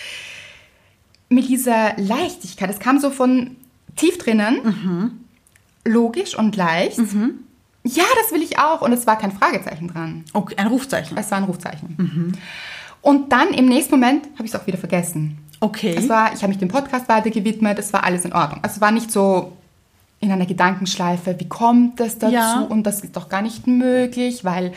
Mit 1.28 1.48
dieser 1.48 1.96
Leichtigkeit. 1.96 2.70
Es 2.70 2.78
kam 2.78 3.00
so 3.00 3.10
von 3.10 3.56
tief 3.96 4.18
drinnen. 4.18 5.26
Logisch 5.84 6.36
und 6.38 6.54
leicht. 6.56 7.00
Ja, 7.84 8.04
das 8.22 8.32
will 8.32 8.42
ich 8.42 8.58
auch. 8.58 8.80
Und 8.82 8.92
es 8.92 9.06
war 9.06 9.18
kein 9.18 9.32
Fragezeichen 9.32 9.88
dran. 9.88 10.24
Okay, 10.32 10.54
ein 10.56 10.68
Rufzeichen. 10.68 11.16
Es 11.16 11.30
war 11.30 11.38
ein 11.38 11.44
Rufzeichen. 11.44 12.36
Und 13.00 13.32
dann 13.32 13.48
im 13.54 13.66
nächsten 13.66 13.92
Moment 13.92 14.26
habe 14.34 14.44
ich 14.44 14.54
es 14.54 14.60
auch 14.60 14.66
wieder 14.66 14.78
vergessen. 14.78 15.38
Okay. 15.60 15.94
Es 15.96 16.08
war, 16.08 16.32
ich 16.32 16.38
habe 16.42 16.48
mich 16.48 16.58
dem 16.58 16.68
Podcast 16.68 17.08
weiter 17.08 17.30
gewidmet, 17.30 17.78
es 17.78 17.92
war 17.92 18.04
alles 18.04 18.24
in 18.24 18.32
Ordnung. 18.32 18.60
Also 18.62 18.76
es 18.76 18.80
war 18.80 18.90
nicht 18.92 19.10
so 19.10 19.52
in 20.20 20.30
einer 20.30 20.46
Gedankenschleife, 20.46 21.34
wie 21.40 21.48
kommt 21.48 21.98
es 22.00 22.18
dazu 22.18 22.34
Ja. 22.34 22.60
und 22.68 22.84
das 22.84 23.00
ist 23.00 23.16
doch 23.16 23.28
gar 23.28 23.42
nicht 23.42 23.66
möglich, 23.66 24.44
weil 24.44 24.72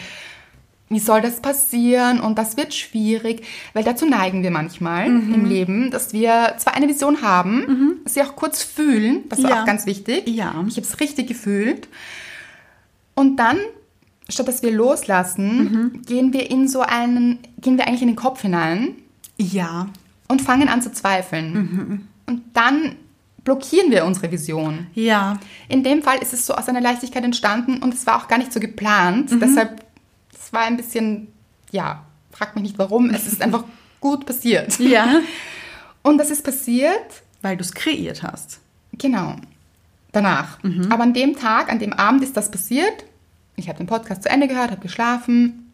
wie 0.89 0.99
soll 0.99 1.21
das 1.21 1.39
passieren 1.41 2.19
und 2.19 2.37
das 2.37 2.57
wird 2.57 2.73
schwierig, 2.73 3.43
weil 3.73 3.83
dazu 3.83 4.05
neigen 4.07 4.43
wir 4.43 4.51
manchmal 4.51 5.09
Mhm. 5.09 5.33
im 5.33 5.45
Leben, 5.45 5.91
dass 5.91 6.13
wir 6.13 6.55
zwar 6.57 6.75
eine 6.75 6.87
Vision 6.87 7.21
haben, 7.23 7.99
sie 8.05 8.21
auch 8.21 8.35
kurz 8.35 8.61
fühlen, 8.63 9.23
das 9.29 9.41
war 9.43 9.49
Ja. 9.51 9.61
auch 9.61 9.65
ganz 9.65 9.85
wichtig. 9.87 10.27
Ja. 10.27 10.53
Ich 10.67 10.77
habe 10.77 10.85
es 10.87 10.99
richtig 10.99 11.27
gefühlt. 11.27 11.87
Und 13.15 13.37
dann, 13.37 13.57
statt 14.29 14.47
dass 14.47 14.61
wir 14.61 14.71
loslassen, 14.71 15.57
Mhm. 15.63 16.01
gehen 16.05 16.33
wir 16.33 16.49
in 16.51 16.67
so 16.67 16.81
einen, 16.81 17.39
gehen 17.59 17.77
wir 17.77 17.87
eigentlich 17.87 18.01
in 18.01 18.09
den 18.09 18.15
Kopf 18.17 18.41
hinein 18.41 18.95
ja. 19.37 19.87
und 20.27 20.41
fangen 20.41 20.67
an 20.69 20.81
zu 20.81 20.91
zweifeln. 20.91 22.07
Und 22.27 22.41
dann 22.53 22.95
blockieren 23.43 23.91
wir 23.91 24.05
unsere 24.05 24.31
Vision. 24.31 24.87
Ja. 24.95 25.39
In 25.69 25.83
dem 25.83 26.01
Fall 26.01 26.17
ist 26.19 26.33
es 26.33 26.45
so 26.45 26.55
aus 26.55 26.67
einer 26.67 26.81
Leichtigkeit 26.81 27.23
entstanden 27.23 27.81
und 27.83 27.93
es 27.93 28.05
war 28.07 28.17
auch 28.21 28.27
gar 28.27 28.37
nicht 28.37 28.51
so 28.51 28.59
geplant. 28.59 29.29
Deshalb, 29.39 29.85
es 30.33 30.51
war 30.51 30.61
ein 30.61 30.77
bisschen, 30.77 31.27
ja, 31.71 32.03
frag 32.31 32.55
mich 32.55 32.63
nicht 32.63 32.77
warum, 32.79 33.09
es 33.11 33.27
ist 33.27 33.41
einfach 33.41 33.63
gut 34.01 34.25
passiert. 34.25 34.77
Ja. 34.79 35.21
Und 36.01 36.17
das 36.17 36.29
ist 36.31 36.43
passiert, 36.43 37.23
Weil 37.41 37.55
du 37.57 37.61
es 37.63 37.73
kreiert 37.73 38.23
hast. 38.23 38.59
genau, 38.93 39.35
danach. 40.15 40.57
Aber 40.89 41.03
an 41.03 41.13
dem 41.13 41.35
Tag, 41.35 41.71
an 41.71 41.79
dem 41.79 41.93
Abend 41.93 42.23
ist 42.23 42.35
das 42.37 42.49
passiert. 42.51 43.05
Ich 43.55 43.67
habe 43.69 43.77
den 43.77 43.87
Podcast 43.87 44.23
zu 44.23 44.29
Ende 44.29 44.47
gehört, 44.47 44.71
habe 44.71 44.81
geschlafen 44.81 45.71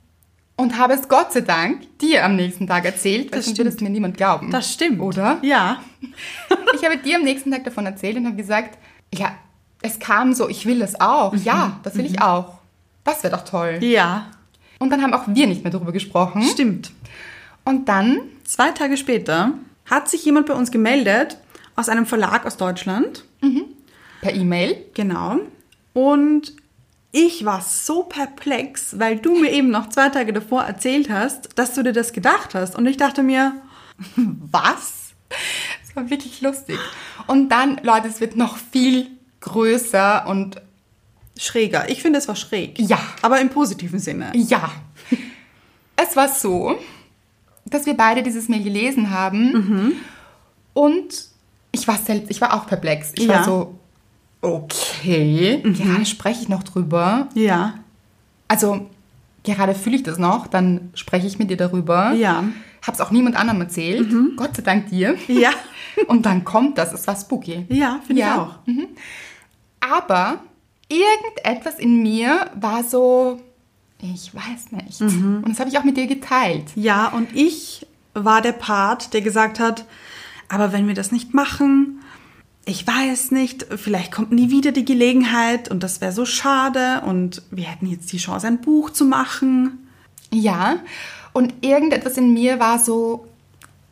und 0.56 0.78
habe 0.78 0.94
es 0.94 1.08
Gott 1.10 1.34
sei 1.34 1.42
Dank 1.42 1.98
dir 2.00 2.24
am 2.26 2.36
nächsten 2.36 2.68
Tag 2.68 2.86
erzählt, 2.86 3.32
weil 3.32 3.40
Das 3.40 3.46
sonst 3.46 3.58
würde 3.58 3.70
es 3.70 3.82
mir 3.82 3.90
niemand 3.90 4.18
glauben. 4.18 4.52
Das 4.52 4.72
stimmt. 4.72 5.00
Oder? 5.00 5.38
Ja. 5.42 5.82
Ich 6.74 6.86
habe 6.86 6.98
dir 6.98 7.18
am 7.18 7.24
nächsten 7.24 7.52
Tag 7.52 7.64
davon 7.64 7.86
erzählt 7.86 8.18
und 8.18 8.26
habe 8.26 8.36
gesagt, 8.36 8.78
ja, 9.14 9.34
es 9.84 10.00
kam 10.00 10.34
so, 10.34 10.50
ich 10.50 10.66
will 10.66 10.80
das 10.80 11.00
auch. 11.00 11.36
Ja, 11.36 11.80
das 11.84 11.96
will 11.96 12.06
ich 12.06 12.22
auch. 12.22 12.60
Das 13.04 13.24
wäre 13.24 13.36
doch 13.36 13.46
toll. 13.46 13.80
Ja. 13.82 14.28
Und 14.80 14.90
dann 14.90 15.02
haben 15.04 15.14
auch 15.14 15.26
wir 15.28 15.48
nicht 15.48 15.64
mehr 15.64 15.72
darüber 15.72 15.92
gesprochen. 15.92 16.42
Stimmt. 16.44 16.92
Und 17.66 17.88
dann, 17.88 18.22
Zwei 18.52 18.72
Tage 18.72 18.98
später 18.98 19.54
hat 19.86 20.10
sich 20.10 20.26
jemand 20.26 20.48
bei 20.48 20.54
uns 20.54 20.72
gemeldet 20.72 21.38
aus 21.78 21.88
einem 21.88 22.06
Verlag 22.06 22.46
aus 22.46 22.58
Deutschland. 22.58 23.24
Per 24.22 24.34
E-Mail, 24.34 24.86
Genau. 24.94 25.40
Und 25.94 26.54
ich 27.12 27.44
war 27.44 27.60
so 27.62 28.04
perplex, 28.04 28.98
weil 28.98 29.18
du 29.20 29.36
mir 29.38 29.52
eben 29.52 29.70
noch 29.70 29.90
zwei 29.90 30.08
Tage 30.08 30.32
davor 30.32 30.64
erzählt 30.64 31.10
hast, 31.10 31.50
dass 31.60 31.74
du 31.74 31.84
dir 31.84 31.92
das 31.92 32.14
gedacht 32.14 32.56
hast. 32.56 32.76
Und 32.78 32.86
ich 32.86 32.96
dachte 32.96 33.22
mir, 33.24 33.54
was? 34.16 35.10
es 35.84 35.94
war 35.96 36.10
wirklich 36.10 36.40
lustig. 36.42 36.78
Und 37.28 37.50
dann, 37.50 37.80
Leute, 37.84 38.08
es 38.08 38.22
wird 38.22 38.38
noch 38.38 38.56
viel 38.58 39.08
größer 39.42 40.26
und 40.28 40.62
Schräger. 41.38 41.90
Ich 41.90 42.02
finde, 42.02 42.20
es 42.20 42.28
war 42.30 42.36
schräg. 42.38 42.80
Ja. 42.80 43.00
Aber 43.22 43.42
im 43.42 43.50
positiven 43.50 44.00
Sinne. 44.00 44.32
ja. 44.34 44.72
Es 45.98 46.16
war 46.16 46.30
so, 46.30 46.78
dass 47.66 47.86
wir 47.86 47.96
beide 47.96 48.24
dieses 48.24 48.48
Mail 48.50 48.64
gelesen 48.64 49.10
haben 49.12 50.02
und 50.74 51.26
ich 51.72 51.88
war 51.88 51.98
selbst, 51.98 52.32
ich 52.32 52.42
war 52.42 52.54
auch 52.54 52.66
perplex. 52.68 53.12
Ich 53.16 53.26
Ja. 53.26 53.36
war 53.36 53.44
so, 53.44 53.80
okay, 54.42 55.62
gerade 55.64 56.06
spreche 56.06 56.42
ich 56.44 56.50
noch 56.50 56.64
drüber. 56.64 57.30
Ja. 57.34 57.76
Also, 58.48 58.90
gerade 59.44 59.76
fühle 59.76 59.96
ich 59.96 60.04
das 60.04 60.18
noch, 60.18 60.48
dann 60.48 60.90
spreche 60.94 61.28
ich 61.28 61.40
mit 61.40 61.50
dir 61.50 61.58
darüber. 61.58 62.12
Ja. 62.14 62.44
Hab's 62.86 63.00
auch 63.00 63.12
niemand 63.12 63.36
anderem 63.36 63.62
erzählt. 63.62 64.12
Gott 64.36 64.56
sei 64.56 64.64
Dank 64.64 64.90
dir. 64.90 65.16
Ja. 65.28 65.52
Und 66.08 66.26
dann 66.26 66.44
kommt 66.44 66.78
das. 66.78 66.94
Es 66.94 67.06
war 67.06 67.16
spooky. 67.16 67.66
Ja, 67.70 68.00
finde 68.06 68.22
Ja. 68.22 68.60
ich 68.68 68.74
auch. 68.74 69.98
Aber 69.98 70.40
irgendetwas 70.90 71.78
in 71.80 72.02
mir 72.02 72.50
war 72.60 72.84
so, 72.84 73.40
ich 74.02 74.34
weiß 74.34 74.72
nicht. 74.72 75.00
Und 75.02 75.46
das 75.50 75.60
habe 75.60 75.70
ich 75.70 75.78
auch 75.78 75.84
mit 75.84 75.96
dir 75.98 76.08
geteilt. 76.08 76.66
Ja, 76.76 77.08
und 77.10 77.36
ich 77.36 77.86
war 78.14 78.42
der 78.42 78.52
Part, 78.54 79.14
der 79.14 79.22
gesagt 79.22 79.60
hat, 79.60 79.86
aber 80.50 80.74
wenn 80.74 80.88
wir 80.88 80.96
das 80.96 81.12
nicht 81.12 81.34
machen, 81.34 82.00
ich 82.66 82.86
weiß 82.86 83.32
nicht, 83.32 83.66
vielleicht 83.76 84.12
kommt 84.12 84.32
nie 84.32 84.50
wieder 84.52 84.72
die 84.72 84.86
Gelegenheit 84.86 85.70
und 85.70 85.82
das 85.82 86.00
wäre 86.00 86.12
so 86.12 86.26
schade 86.26 87.02
und 87.06 87.42
wir 87.50 87.66
hätten 87.66 87.88
jetzt 87.88 88.12
die 88.12 88.18
Chance, 88.18 88.48
ein 88.48 88.62
Buch 88.62 88.92
zu 88.92 89.06
machen. 89.06 89.88
Ja. 90.32 90.78
Und 91.34 91.54
irgendetwas 91.62 92.18
in 92.18 92.34
mir 92.34 92.60
war 92.60 92.78
so, 92.78 93.28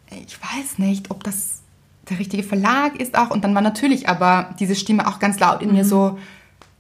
ich 0.09 0.37
weiß 0.39 0.77
nicht, 0.77 1.09
ob 1.09 1.23
das 1.23 1.61
der 2.09 2.19
richtige 2.19 2.43
Verlag 2.43 2.99
ist 2.99 3.17
auch. 3.17 3.31
Und 3.31 3.43
dann 3.43 3.55
war 3.55 3.61
natürlich 3.61 4.09
aber 4.09 4.55
diese 4.59 4.75
Stimme 4.75 5.07
auch 5.07 5.19
ganz 5.19 5.39
laut 5.39 5.61
in 5.61 5.71
mir 5.71 5.85
so, 5.85 6.19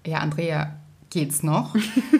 ja, 0.05 0.19
Andrea, 0.19 0.73
geht's 1.09 1.43
noch? 1.43 1.75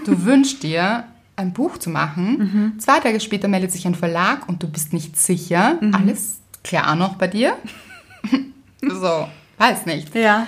Du 0.05 0.23
wünschst 0.25 0.63
dir, 0.63 1.05
ein 1.35 1.53
Buch 1.53 1.77
zu 1.77 1.89
machen. 1.89 2.75
Zwei 2.79 2.99
Tage 2.99 3.19
später 3.21 3.47
meldet 3.47 3.71
sich 3.71 3.87
ein 3.87 3.95
Verlag 3.95 4.49
und 4.49 4.61
du 4.61 4.67
bist 4.67 4.91
nicht 4.91 5.17
sicher. 5.17 5.79
Alles 5.93 6.39
klar 6.63 6.95
noch 6.95 7.15
bei 7.15 7.27
dir? 7.27 7.55
so, 8.81 9.29
weiß 9.59 9.85
nicht. 9.85 10.15
Ja. 10.15 10.47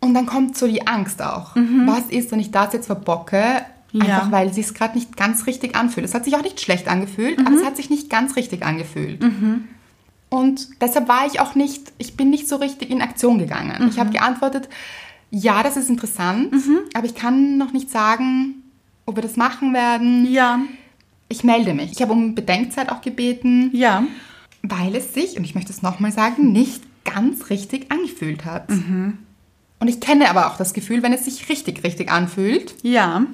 Und 0.00 0.14
dann 0.14 0.26
kommt 0.26 0.56
so 0.58 0.66
die 0.66 0.86
Angst 0.86 1.22
auch. 1.22 1.52
Was 1.54 2.06
ist, 2.10 2.32
wenn 2.32 2.40
ich 2.40 2.50
das 2.50 2.72
jetzt 2.72 2.86
verbocke? 2.86 3.62
Ja. 3.92 4.00
Einfach 4.04 4.32
weil 4.32 4.48
es 4.48 4.54
sich 4.56 4.72
gerade 4.74 4.94
nicht 4.98 5.16
ganz 5.16 5.46
richtig 5.46 5.76
anfühlt. 5.76 6.04
Es 6.04 6.14
hat 6.14 6.24
sich 6.24 6.34
auch 6.34 6.42
nicht 6.42 6.60
schlecht 6.60 6.88
angefühlt, 6.88 7.38
aber 7.38 7.54
es 7.54 7.64
hat 7.64 7.76
sich 7.76 7.88
nicht 7.90 8.10
ganz 8.10 8.36
richtig 8.36 8.64
angefühlt. 8.64 9.22
Und 10.30 10.68
deshalb 10.80 11.08
war 11.08 11.26
ich 11.26 11.40
auch 11.40 11.54
nicht, 11.54 11.92
ich 11.98 12.16
bin 12.16 12.30
nicht 12.30 12.48
so 12.48 12.56
richtig 12.56 12.90
in 12.90 13.02
Aktion 13.02 13.38
gegangen. 13.38 13.88
Ich 13.90 13.98
habe 14.00 14.10
geantwortet, 14.10 14.68
ja, 15.30 15.62
das 15.62 15.76
ist 15.76 15.88
interessant, 15.90 16.52
aber 16.94 17.06
ich 17.06 17.14
kann 17.14 17.58
noch 17.58 17.72
nicht 17.72 17.90
sagen, 17.90 18.62
ob 19.06 19.16
wir 19.16 19.22
das 19.22 19.36
machen 19.36 19.72
werden. 19.74 20.26
Ja. 20.32 20.60
Ich 21.28 21.44
melde 21.44 21.74
mich. 21.74 21.92
Ich 21.92 22.02
habe 22.02 22.12
um 22.12 22.34
Bedenkzeit 22.34 22.90
auch 22.90 23.02
gebeten, 23.02 23.70
Ja. 23.72 24.04
weil 24.62 24.94
es 24.96 25.14
sich, 25.14 25.36
und 25.36 25.44
ich 25.44 25.54
möchte 25.54 25.72
es 25.72 25.82
nochmal 25.82 26.12
sagen, 26.12 26.52
nicht 26.52 26.82
ganz 27.04 27.50
richtig 27.50 27.90
angefühlt 27.90 28.44
hat. 28.44 28.70
Und 28.70 29.88
ich 29.88 30.00
kenne 30.00 30.30
aber 30.30 30.46
auch 30.46 30.56
das 30.56 30.74
Gefühl, 30.74 31.02
wenn 31.02 31.12
es 31.12 31.24
sich 31.24 31.48
richtig, 31.48 31.82
richtig 31.82 32.10
anfühlt. 32.10 32.74
Ja. 32.82 33.24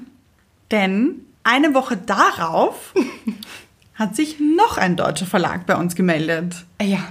Denn 0.71 1.27
eine 1.45 1.75
Woche 1.75 1.97
darauf 1.97 2.95
hat 3.95 4.17
sich 4.17 4.39
noch 4.41 4.79
ein 4.79 4.97
deutscher 4.97 5.27
Verlag 5.27 5.67
bei 5.67 5.77
uns 5.77 5.95
gemeldet. 5.95 6.65
Ja. 6.81 7.05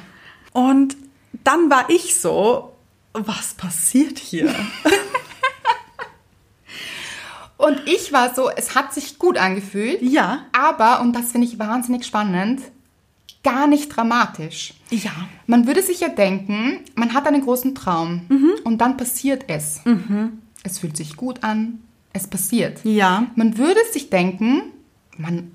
Und 0.54 0.98
dann 1.44 1.70
war 1.70 1.90
ich 1.90 2.16
so, 2.16 2.74
was 3.14 3.54
passiert 3.54 4.20
hier? 4.20 4.54
Und 7.58 7.82
ich 7.86 8.14
war 8.14 8.34
so, 8.36 8.50
es 8.50 8.76
hat 8.76 8.94
sich 8.94 9.18
gut 9.18 9.38
angefühlt. 9.38 10.02
Ja. 10.02 10.46
Aber, 10.52 11.02
und 11.02 11.14
das 11.14 11.32
finde 11.32 11.48
ich 11.48 11.58
wahnsinnig 11.58 12.06
spannend, 12.06 12.62
gar 13.44 13.68
nicht 13.68 13.90
dramatisch. 13.90 14.74
Ja. 14.90 15.12
Man 15.46 15.68
würde 15.68 15.82
sich 15.82 16.00
ja 16.02 16.10
denken, 16.10 16.80
man 16.96 17.14
hat 17.14 17.28
einen 17.28 17.42
großen 17.42 17.76
Traum 17.76 18.22
und 18.64 18.80
dann 18.80 18.98
passiert 18.98 19.46
es. 19.48 19.82
Es 20.64 20.80
fühlt 20.80 20.98
sich 20.98 21.16
gut 21.16 21.44
an, 21.44 21.80
es 22.14 22.28
passiert. 22.28 22.80
Ja. 22.84 23.28
Man 23.36 23.58
würde 23.58 23.80
sich 23.94 24.10
denken, 24.10 24.64
man 25.18 25.52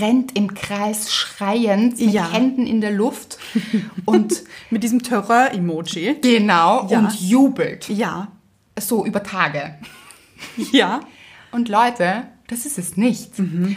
rennt 0.00 0.36
im 0.36 0.52
Kreis 0.54 1.10
schreiend 1.12 1.98
mit 1.98 2.10
Ja. 2.12 2.30
Händen 2.30 2.66
in 2.66 2.80
der 2.82 2.90
Luft 2.90 3.38
und 4.04 4.42
Mit 4.68 4.82
diesem 4.82 5.02
Terror-Emoji. 5.02 6.16
genau 6.20 6.86
Ja. 6.90 6.98
und 6.98 7.14
jubelt. 7.20 7.88
Ja. 7.88 8.28
So 8.78 9.06
über 9.06 9.22
Tage. 9.22 9.74
Ja. 10.72 11.00
Und 11.52 11.68
Leute, 11.68 12.24
das 12.50 12.66
ist 12.66 12.78
es 12.78 12.96
nicht. 12.96 13.30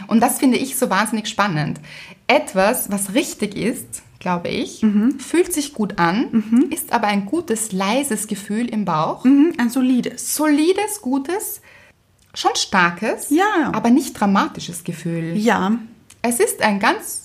Und 0.08 0.20
das 0.20 0.38
finde 0.38 0.56
ich 0.58 0.76
so 0.76 0.90
wahnsinnig 0.90 1.28
spannend. 1.28 1.80
Etwas, 2.26 2.90
was 2.90 3.14
richtig 3.14 3.56
ist, 3.56 4.02
glaube 4.18 4.48
ich, 4.48 4.84
fühlt 5.18 5.52
sich 5.52 5.72
gut 5.74 5.98
an, 5.98 6.68
ist 6.70 6.92
aber 6.92 7.06
ein 7.08 7.26
gutes, 7.26 7.72
leises 7.72 8.26
Gefühl 8.26 8.68
im 8.68 8.84
Bauch. 8.84 9.24
Mhm, 9.24 9.52
Ein 9.58 9.70
solides. 9.70 10.34
Solides, 10.34 11.00
gutes, 11.02 11.60
schon 12.34 12.54
starkes, 12.56 13.30
Ja. 13.30 13.70
aber 13.72 13.90
nicht 13.90 14.14
dramatisches 14.18 14.82
Gefühl. 14.82 15.36
Ja. 15.36 15.78
Es 16.22 16.40
ist 16.40 16.62
ein 16.62 16.80
ganz 16.80 17.22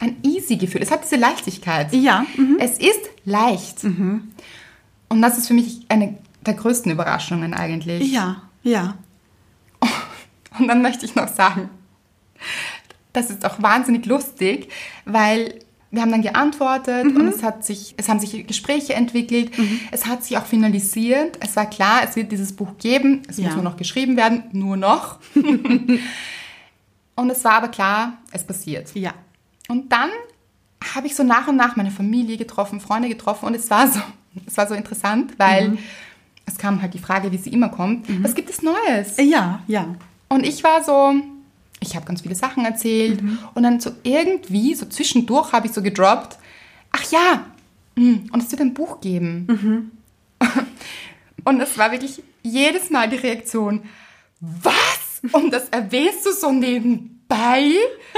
ein 0.00 0.16
easy 0.22 0.56
Gefühl. 0.56 0.82
Es 0.82 0.90
hat 0.90 1.04
diese 1.04 1.16
Leichtigkeit. 1.16 1.92
Ja, 1.92 2.24
mhm. 2.36 2.56
Es 2.58 2.72
ist 2.78 3.00
leicht. 3.24 3.84
Und 3.84 4.32
das 5.22 5.38
ist 5.38 5.46
für 5.48 5.54
mich 5.54 5.80
eine 5.88 6.18
der 6.46 6.54
größten 6.54 6.90
Überraschungen 6.90 7.52
eigentlich. 7.54 8.10
Ja, 8.12 8.42
ja. 8.62 8.96
Und 10.58 10.68
dann 10.68 10.82
möchte 10.82 11.04
ich 11.04 11.14
noch 11.14 11.28
sagen, 11.28 11.70
das 13.12 13.30
ist 13.30 13.44
auch 13.44 13.60
wahnsinnig 13.62 14.06
lustig, 14.06 14.68
weil 15.04 15.58
wir 15.90 16.00
haben 16.00 16.10
dann 16.10 16.22
geantwortet 16.22 17.04
und 17.04 17.28
es 17.28 17.42
hat 17.42 17.64
sich, 17.66 17.94
es 17.98 18.08
haben 18.08 18.18
sich 18.18 18.46
Gespräche 18.46 18.94
entwickelt, 18.94 19.52
es 19.90 20.06
hat 20.06 20.24
sich 20.24 20.38
auch 20.38 20.46
finalisiert. 20.46 21.36
Es 21.40 21.54
war 21.54 21.66
klar, 21.68 22.00
es 22.08 22.16
wird 22.16 22.32
dieses 22.32 22.56
Buch 22.56 22.78
geben, 22.78 23.22
es 23.28 23.36
Ja. 23.36 23.44
muss 23.46 23.54
nur 23.56 23.64
noch 23.64 23.76
geschrieben 23.76 24.16
werden, 24.16 24.44
nur 24.52 24.78
noch. 24.78 25.18
und 25.34 27.30
es 27.30 27.44
war 27.44 27.52
aber 27.52 27.68
klar, 27.68 28.14
es 28.30 28.44
passiert. 28.44 28.94
Ja. 28.94 29.12
Und 29.68 29.92
dann 29.92 30.08
habe 30.94 31.06
ich 31.06 31.14
so 31.14 31.22
nach 31.22 31.46
und 31.48 31.56
nach 31.56 31.76
meine 31.76 31.90
Familie 31.90 32.36
getroffen, 32.36 32.80
Freunde 32.80 33.08
getroffen 33.08 33.46
und 33.46 33.54
es 33.54 33.70
war 33.70 33.86
so, 33.86 34.00
es 34.46 34.56
war 34.56 34.66
so 34.66 34.74
interessant, 34.74 35.34
weil 35.38 35.76
es 36.46 36.56
kam 36.58 36.80
halt 36.82 36.94
die 36.94 36.98
Frage, 36.98 37.30
wie 37.30 37.38
sie 37.38 37.50
immer 37.50 37.68
kommt, 37.68 38.06
was 38.24 38.34
gibt 38.34 38.50
es 38.50 38.62
Neues? 38.62 39.16
Ja, 39.18 39.60
ja. 39.68 39.94
Und 40.32 40.46
ich 40.46 40.64
war 40.64 40.82
so, 40.82 41.12
ich 41.78 41.94
habe 41.94 42.06
ganz 42.06 42.22
viele 42.22 42.34
Sachen 42.34 42.64
erzählt 42.64 43.22
und 43.52 43.64
dann 43.64 43.80
so 43.80 43.90
irgendwie, 44.02 44.74
so 44.74 44.86
zwischendurch 44.86 45.52
habe 45.52 45.66
ich 45.66 45.74
so 45.74 45.82
gedroppt, 45.82 46.38
ach 46.90 47.04
ja, 47.10 47.44
mm, 47.96 48.30
und 48.32 48.42
es 48.42 48.50
wird 48.50 48.62
ein 48.62 48.72
Buch 48.72 49.02
geben. 49.02 49.92
Und 51.44 51.60
es 51.60 51.76
war 51.76 51.90
wirklich 51.90 52.22
jedes 52.44 52.90
Mal 52.90 53.10
die 53.10 53.16
Reaktion, 53.16 53.82
was? 54.38 55.20
Und 55.32 55.52
das 55.52 55.68
erwähnst 55.70 56.24
du 56.24 56.32
so 56.32 56.52
nebenbei? 56.52 57.72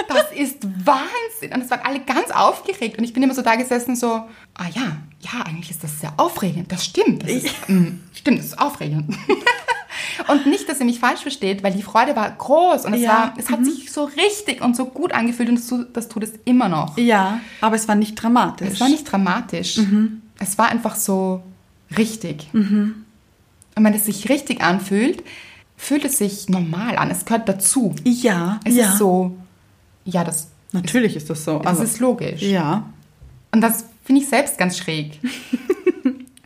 Das 0.08 0.30
ist 0.36 0.58
Wahnsinn. 0.84 1.54
Und 1.54 1.62
es 1.62 1.70
waren 1.70 1.80
alle 1.80 2.00
ganz 2.00 2.30
aufgeregt. 2.30 2.98
Und 2.98 3.04
ich 3.04 3.14
bin 3.14 3.22
immer 3.22 3.32
so 3.32 3.40
da 3.40 3.56
gesessen, 3.56 3.96
so, 3.96 4.08
ah 4.08 4.68
ja, 4.74 4.98
ja, 5.20 5.40
eigentlich 5.46 5.70
ist 5.70 5.82
das 5.82 6.00
sehr 6.00 6.12
aufregend. 6.18 6.70
Das 6.70 6.84
stimmt. 6.84 7.22
Das 7.22 7.30
ist, 7.30 7.66
mm, 7.66 8.00
stimmt, 8.12 8.38
das 8.40 8.46
ist 8.48 8.58
aufregend. 8.58 9.16
Und 10.28 10.46
nicht, 10.46 10.68
dass 10.68 10.80
ihr 10.80 10.86
mich 10.86 11.00
falsch 11.00 11.20
versteht, 11.22 11.62
weil 11.62 11.72
die 11.72 11.82
Freude 11.82 12.14
war 12.16 12.30
groß 12.30 12.84
und 12.84 12.94
es, 12.94 13.00
Ja, 13.02 13.08
war, 13.08 13.34
es 13.36 13.50
hat 13.50 13.64
sich 13.64 13.90
so 13.92 14.04
richtig 14.04 14.60
und 14.62 14.76
so 14.76 14.86
gut 14.86 15.12
angefühlt 15.12 15.48
und 15.48 15.56
das, 15.56 15.72
das 15.92 16.08
tut 16.08 16.22
es 16.24 16.32
immer 16.44 16.68
noch. 16.68 16.96
Ja, 16.98 17.40
aber 17.60 17.76
es 17.76 17.88
war 17.88 17.94
nicht 17.94 18.14
dramatisch. 18.16 18.68
Es 18.68 18.80
war 18.80 18.88
nicht 18.88 19.04
dramatisch. 19.10 19.80
Es 20.38 20.58
war 20.58 20.68
einfach 20.68 20.96
so 20.96 21.42
richtig. 21.96 22.48
Und 22.52 23.04
wenn 23.76 23.94
es 23.94 24.04
sich 24.06 24.28
richtig 24.28 24.62
anfühlt, 24.62 25.22
fühlt 25.76 26.04
es 26.04 26.18
sich 26.18 26.48
normal 26.48 26.96
an. 26.96 27.10
Es 27.10 27.24
gehört 27.24 27.48
dazu. 27.48 27.94
Ja, 28.04 28.60
Es 28.64 28.74
ja. 28.76 28.90
ist 28.92 28.98
so, 28.98 29.36
ja, 30.04 30.22
das, 30.24 30.48
Natürlich 30.72 31.16
ist 31.16 31.30
das 31.30 31.44
so. 31.44 31.58
das 31.60 31.80
ist 31.80 31.98
logisch. 32.00 32.42
ja. 32.42 32.84
Und 33.52 33.60
das 33.60 33.84
finde 34.04 34.20
ich 34.22 34.28
selbst 34.28 34.58
ganz 34.58 34.76
schräg. 34.78 35.20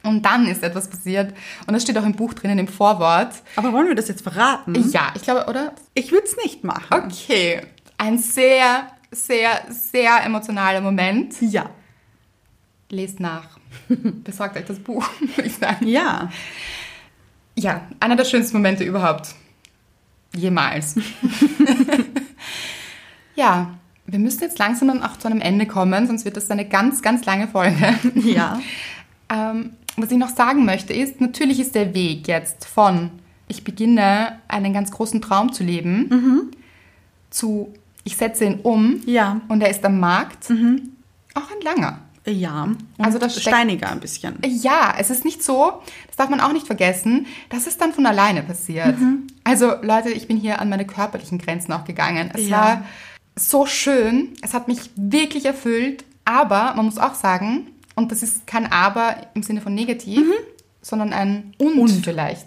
und 0.03 0.25
dann 0.25 0.47
ist 0.47 0.63
etwas 0.63 0.89
passiert. 0.89 1.35
Und 1.67 1.75
das 1.75 1.83
steht 1.83 1.99
auch 1.99 2.05
im 2.05 2.13
Buch 2.13 2.35
drinnen, 2.35 2.59
im 2.59 2.69
Vorwort. 2.69 3.35
Aber 3.57 3.73
wollen 3.73 3.89
wir 3.89 3.95
das 3.95 4.09
jetzt 4.09 4.23
verraten? 4.23 4.75
Ja, 4.91 5.13
ich 5.15 5.23
glaube, 5.23 5.47
oder? 5.49 5.73
Ich 5.95 6.13
würde 6.13 6.27
es 6.27 6.37
nicht 6.37 6.65
machen. 6.65 6.87
Okay. 6.91 7.63
Ein 7.97 8.19
sehr, 8.19 8.87
sehr, 9.11 9.63
sehr 9.69 10.23
emotionaler 10.25 10.81
Moment. 10.81 11.35
Ja. 11.41 11.71
Lest 12.91 13.21
nach. 13.21 13.59
Besorgt 13.89 14.57
euch 14.57 14.65
das 14.65 14.79
Buch, 14.79 15.07
würde 15.21 15.49
ich 15.49 15.57
sagen. 15.57 15.87
Ja. 15.87 16.31
Ja, 17.57 17.83
einer 18.01 18.17
der 18.17 18.25
schönsten 18.25 18.57
Momente 18.57 18.85
überhaupt. 18.85 19.35
Jemals. 20.35 20.95
ja, 23.35 23.75
wir 24.07 24.19
müssen 24.19 24.43
jetzt 24.43 24.59
langsam 24.59 24.89
dann 24.89 25.03
auch 25.03 25.17
zu 25.17 25.27
einem 25.27 25.41
Ende 25.41 25.67
kommen, 25.67 26.07
sonst 26.07 26.25
wird 26.25 26.37
das 26.37 26.51
eine 26.51 26.69
ganz, 26.69 27.03
ganz 27.03 27.25
lange 27.25 27.49
Folge. 27.49 27.95
Ja. 28.15 28.61
Ähm, 29.29 29.77
was 30.03 30.11
ich 30.11 30.19
noch 30.19 30.29
sagen 30.31 30.65
möchte 30.65 30.93
ist, 30.93 31.21
natürlich 31.21 31.61
ist 31.61 31.75
der 31.75 31.95
Weg 31.95 32.29
jetzt 32.29 32.65
von, 32.67 33.11
ich 33.49 33.65
beginne 33.65 34.39
einen 34.49 34.73
ganz 34.73 34.91
großen 34.91 35.21
Traum 35.21 35.53
zu 35.53 35.65
leben, 35.65 36.51
zu, 37.31 37.73
ich 38.05 38.17
setze 38.17 38.45
ihn 38.45 38.61
um 38.63 39.01
Ja. 39.07 39.41
und 39.49 39.61
er 39.63 39.71
ist 39.71 39.85
am 39.85 40.01
Markt, 40.01 40.47
auch 41.35 41.51
ein 41.51 41.61
langer. 41.63 41.99
Ja. 42.27 42.69
Also 42.99 43.17
Und 43.17 43.23
das 43.23 43.33
steckt- 43.41 43.49
steiniger 43.49 43.91
ein 43.91 44.01
bisschen. 44.01 44.35
Ja, 44.47 44.95
es 44.99 45.09
ist 45.09 45.25
nicht 45.25 45.43
so, 45.43 45.81
das 46.09 46.17
darf 46.17 46.29
man 46.29 46.41
auch 46.41 46.53
nicht 46.53 46.67
vergessen, 46.67 47.27
dass 47.49 47.67
es 47.67 47.79
dann 47.79 47.93
von 47.95 48.05
alleine 48.05 48.43
passiert. 48.43 48.97
Also 49.45 49.73
Leute, 49.83 50.11
ich 50.11 50.29
bin 50.29 50.37
hier 50.37 50.61
an 50.61 50.69
meine 50.69 50.85
körperlichen 50.87 51.39
Grenzen 51.39 51.73
auch 51.73 51.85
gegangen. 51.85 52.31
Es 52.35 52.49
Ja. 52.49 52.57
war 52.61 52.85
so 53.35 53.65
schön, 53.65 54.35
es 54.43 54.53
hat 54.53 54.69
mich 54.69 54.91
wirklich 54.97 55.47
erfüllt, 55.47 56.05
aber 56.27 56.75
man 56.75 56.85
muss 56.85 56.99
auch 56.99 57.15
sagen, 57.15 57.69
und 57.99 58.11
das 58.13 58.23
ist 58.23 58.47
kein 58.47 58.71
Aber 58.73 59.17
im 59.35 59.43
Sinne 59.43 59.61
von 59.61 59.75
negativ, 59.75 60.23
sondern 60.81 61.13
ein 61.13 61.53
Und, 61.59 61.91
vielleicht. 62.05 62.47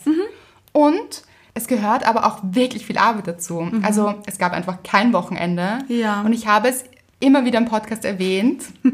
Und 0.73 1.23
es 1.53 1.67
gehört 1.67 2.05
aber 2.07 2.25
auch 2.25 2.39
wirklich 2.43 2.85
viel 2.85 2.97
Arbeit 2.97 3.27
dazu. 3.27 3.69
Also 3.83 4.15
es 4.25 4.37
gab 4.37 4.53
einfach 4.53 4.83
kein 4.83 5.13
Wochenende. 5.13 5.79
Ja. 5.89 6.21
Und 6.21 6.33
ich 6.33 6.47
habe 6.47 6.69
es 6.69 6.83
immer 7.19 7.45
wieder 7.45 7.59
im 7.59 7.65
Podcast 7.65 8.05
erwähnt. 8.05 8.63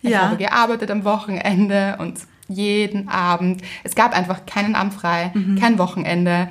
Ich 0.00 0.10
Ja. 0.10 0.20
habe 0.28 0.36
gearbeitet 0.36 0.92
am 0.92 1.02
Wochenende 1.04 1.96
und 1.98 2.20
jeden 2.46 3.08
Abend. 3.08 3.62
Es 3.82 3.96
gab 3.96 4.16
einfach 4.16 4.46
keinen 4.46 4.76
Abend 4.76 4.94
frei, 4.94 5.32
Mhm. 5.34 5.58
kein 5.58 5.76
Wochenende. 5.78 6.48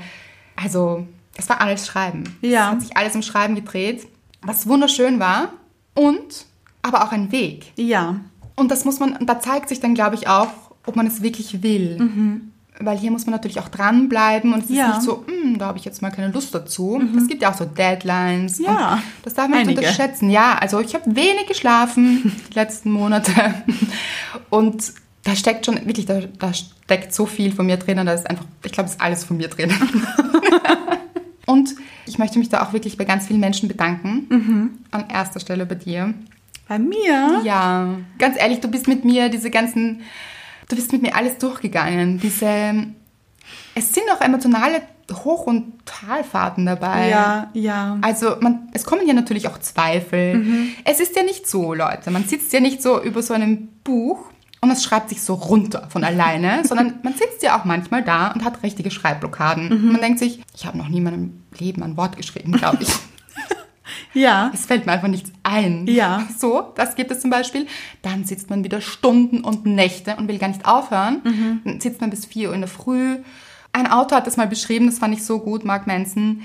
Also, 0.58 1.08
es 1.38 1.47
war 1.47 1.62
alles 1.62 1.88
Schreiben. 1.88 2.26
Ja. 2.41 2.66
Es 2.68 2.72
hat 2.72 2.82
sich 2.82 2.97
alles 2.97 3.16
im 3.16 3.22
Schreiben 3.22 3.55
gedreht, 3.55 4.05
was 4.41 4.68
wunderschön 4.68 5.20
war 5.22 5.53
und 5.93 6.45
aber 6.82 7.05
auch 7.05 7.14
ein 7.14 7.32
Weg. 7.32 7.72
Ja. 7.78 8.18
Und 8.58 8.70
das 8.72 8.84
muss 8.84 8.99
man, 8.99 9.16
und 9.16 9.28
da 9.30 9.39
zeigt 9.39 9.70
sich 9.70 9.80
dann, 9.80 9.93
glaube 9.93 10.16
ich, 10.16 10.28
auch, 10.28 10.49
ob 10.86 10.95
man 10.97 11.08
es 11.08 11.22
wirklich 11.22 11.64
will. 11.64 11.97
Mhm. 11.99 12.51
Weil 12.80 12.97
hier 12.97 13.10
muss 13.12 13.26
man 13.26 13.32
natürlich 13.32 13.60
auch 13.60 13.70
dranbleiben 13.70 14.53
und 14.53 14.66
es 14.66 14.70
Ja. 14.70 14.88
Mhm. 14.88 14.91
ist 14.91 14.95
nicht 14.97 15.05
so, 15.05 15.24
"Hm, 15.28 15.58
da 15.58 15.68
habe 15.68 15.78
ich 15.80 15.86
jetzt 15.86 16.01
mal 16.01 16.12
keine 16.12 16.32
Lust 16.32 16.53
dazu. 16.53 17.01
Es 17.18 17.28
gibt 17.28 17.41
ja 17.41 17.49
auch 17.51 17.55
so 17.58 17.66
Deadlines. 17.66 18.60
Ja, 18.60 18.93
Und 18.95 19.01
das 19.24 19.34
darf 19.34 19.47
man 19.47 19.66
nicht 19.66 19.78
unterschätzen. 19.78 20.30
Ja, 20.30 20.58
also 20.60 20.80
ich 20.80 20.93
habe 20.93 21.16
wenig 21.16 21.47
geschlafen 21.47 22.32
die 22.49 22.53
letzten 22.53 22.91
Monate. 22.91 23.32
Und 24.51 24.93
da 25.24 25.36
steckt 25.36 25.66
schon, 25.66 25.76
wirklich, 25.88 26.05
da, 26.05 26.20
da 26.39 26.53
steckt 26.53 27.14
so 27.14 27.26
viel 27.26 27.51
von 27.51 27.66
mir 27.66 27.78
drinnen. 27.78 28.05
Da 28.05 28.14
ist 28.14 28.30
einfach, 28.30 28.45
ich 28.64 28.72
glaube, 28.72 28.88
es 28.89 28.95
ist 28.95 29.01
alles 29.01 29.24
von 29.24 29.38
mir 29.38 29.47
drin. 29.49 29.72
Und 31.45 31.76
ich 32.05 32.18
möchte 32.20 32.39
mich 32.39 32.49
da 32.49 32.62
auch 32.64 32.74
wirklich 32.74 32.97
bei 32.97 33.05
ganz 33.05 33.28
vielen 33.28 33.39
Menschen 33.39 33.68
bedanken. 33.68 34.26
Mhm. 34.30 34.70
An 34.91 35.05
erster 35.10 35.39
Stelle 35.39 35.66
bei 35.66 35.76
dir. 35.76 36.14
Bei 36.68 36.80
mir? 36.80 37.41
Ja, 37.43 37.97
ganz 38.20 38.38
ehrlich, 38.39 38.59
du 38.59 38.68
bist 38.68 38.88
mit 38.88 39.05
mir 39.05 39.30
diese 39.30 39.49
ganzen, 39.49 40.01
du 40.70 40.76
bist 40.76 40.91
mit 40.91 41.01
mir 41.01 41.15
alles 41.15 41.38
durchgegangen. 41.38 42.20
Diese, 42.20 42.74
es 43.76 43.93
sind 43.93 44.03
auch 44.13 44.22
emotionale 44.22 44.82
Hoch- 45.11 45.45
und 45.45 45.86
Talfahrten 45.86 46.65
dabei. 46.65 47.09
Ja, 47.09 47.49
ja. 47.53 47.97
Also 48.01 48.36
man, 48.41 48.68
es 48.74 48.84
kommen 48.84 49.07
ja 49.07 49.13
natürlich 49.13 49.47
auch 49.47 49.57
Zweifel. 49.59 50.45
Es 50.84 50.99
ist 50.99 51.15
ja 51.15 51.24
nicht 51.24 51.47
so, 51.47 51.74
Leute. 51.74 52.11
Man 52.11 52.26
sitzt 52.26 52.51
ja 52.51 52.59
nicht 52.59 52.82
so 52.82 53.01
über 53.01 53.22
so 53.22 53.34
einem 53.34 53.70
Buch 53.86 54.20
und 54.59 54.72
es 54.72 54.84
schreibt 54.84 55.09
sich 55.09 55.22
so 55.22 55.36
runter 55.36 55.88
von 55.89 56.03
alleine, 56.03 56.63
sondern 56.68 56.95
man 57.03 57.13
sitzt 57.13 57.41
ja 57.43 57.57
auch 57.57 57.63
manchmal 57.63 58.03
da 58.03 58.32
und 58.32 58.43
hat 58.43 58.63
richtige 58.63 58.91
Schreibblockaden. 58.91 59.91
Man 59.91 60.01
denkt 60.01 60.20
sich, 60.20 60.41
ich 60.53 60.65
habe 60.65 60.78
noch 60.78 60.89
nie 60.89 60.97
in 60.97 61.03
meinem 61.03 61.43
Leben 61.57 61.84
ein 61.84 61.95
Wort 61.95 62.18
geschrieben, 62.18 62.51
glaube 62.51 62.80
ich. 62.82 62.89
Ja. 64.14 64.51
Es 64.53 64.66
fällt 64.66 64.86
mir 64.86 64.93
einfach 64.93 65.08
nichts 65.08 65.32
ein. 65.43 65.88
Ja. 65.88 66.28
So, 66.38 66.72
das 66.76 66.95
gibt 66.95 67.12
es 67.12 67.20
zum 67.20 67.30
Beispiel. 67.30 67.68
Dann 68.01 68.26
sitzt 68.26 68.49
man 68.49 68.64
wieder 68.64 68.82
Stunden 68.82 69.41
und 69.41 69.66
Nächte 69.66 70.16
und 70.18 70.28
will 70.28 70.38
gar 70.38 70.49
nicht 70.49 70.66
aufhören. 70.66 71.22
Mhm. 71.24 71.62
Dann 71.64 71.82
sitzt 71.82 72.01
man 72.01 72.10
bis 72.10 72.26
4 72.26 72.49
Uhr 72.49 72.55
in 72.55 72.62
der 72.62 72.68
Früh. 72.68 73.18
Ein 73.74 73.88
Autor 73.88 74.20
hat 74.20 74.28
das 74.28 74.38
mal 74.38 74.47
beschrieben, 74.47 74.86
das 74.86 74.99
fand 74.99 75.14
ich 75.16 75.24
so 75.24 75.39
gut, 75.39 75.66
Mark 75.66 75.88
Manson. 75.88 76.43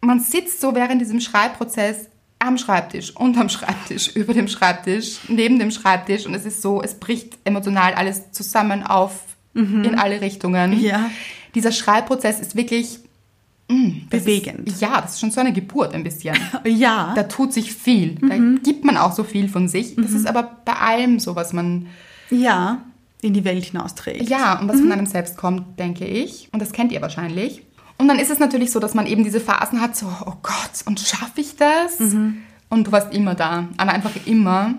Man 0.00 0.20
sitzt 0.20 0.60
so 0.60 0.74
während 0.74 1.00
diesem 1.00 1.20
Schreibprozess 1.20 2.08
am 2.38 2.58
Schreibtisch, 2.58 3.14
unterm 3.14 3.48
Schreibtisch, 3.48 4.08
über 4.16 4.34
dem 4.34 4.48
Schreibtisch, 4.48 5.20
neben 5.28 5.58
dem 5.58 5.70
Schreibtisch 5.70 6.26
und 6.26 6.34
es 6.34 6.44
ist 6.44 6.62
so, 6.62 6.82
es 6.82 6.94
bricht 6.94 7.38
emotional 7.44 7.94
alles 7.94 8.32
zusammen 8.32 8.82
auf 8.84 9.12
in 9.54 9.98
alle 9.98 10.22
Richtungen. 10.22 10.70
Mhm. 10.70 10.80
Ja. 10.80 11.10
Dieser 11.54 11.72
Schreibprozess 11.72 12.40
ist 12.40 12.56
wirklich 12.56 13.00
mm, 13.72 14.08
Bewegend. 14.10 14.68
Ist, 14.68 14.80
ja, 14.80 15.00
das 15.00 15.12
ist 15.14 15.20
schon 15.20 15.30
so 15.30 15.40
eine 15.40 15.52
Geburt 15.52 15.94
ein 15.94 16.04
bisschen. 16.04 16.36
Ja. 16.64 17.12
Da 17.14 17.24
tut 17.24 17.52
sich 17.52 17.72
viel. 17.74 18.14
Da 18.16 18.36
gibt 18.62 18.84
man 18.84 18.96
auch 18.96 19.12
so 19.12 19.24
viel 19.24 19.48
von 19.48 19.68
sich. 19.68 19.96
Das 19.96 20.12
ist 20.12 20.26
aber 20.26 20.58
bei 20.64 20.74
allem 20.74 21.18
so, 21.18 21.36
was 21.36 21.52
man, 21.52 21.86
ja. 22.30 22.82
In 23.20 23.34
die 23.34 23.44
Welt 23.44 23.64
hinausträgt. 23.64 24.28
ja, 24.28 24.58
und 24.58 24.68
was 24.68 24.80
von 24.80 24.90
einem 24.90 25.06
selbst 25.06 25.36
kommt, 25.36 25.78
denke 25.78 26.04
ich. 26.04 26.48
Und 26.52 26.60
das 26.60 26.72
kennt 26.72 26.90
ihr 26.92 27.00
wahrscheinlich. 27.02 27.62
Und 27.98 28.08
dann 28.08 28.18
ist 28.18 28.30
es 28.30 28.40
natürlich 28.40 28.72
so, 28.72 28.80
dass 28.80 28.94
man 28.94 29.06
eben 29.06 29.22
diese 29.22 29.38
Phasen 29.38 29.80
hat, 29.80 29.96
so, 29.96 30.06
oh 30.06 30.34
Gott, 30.42 30.86
und 30.86 30.98
schaffe 30.98 31.40
ich 31.40 31.56
das? 31.56 31.98
Und 32.68 32.86
du 32.86 32.92
warst 32.92 33.14
immer 33.14 33.34
da, 33.34 33.68
aber 33.76 33.92
einfach 33.92 34.10
immer. 34.26 34.74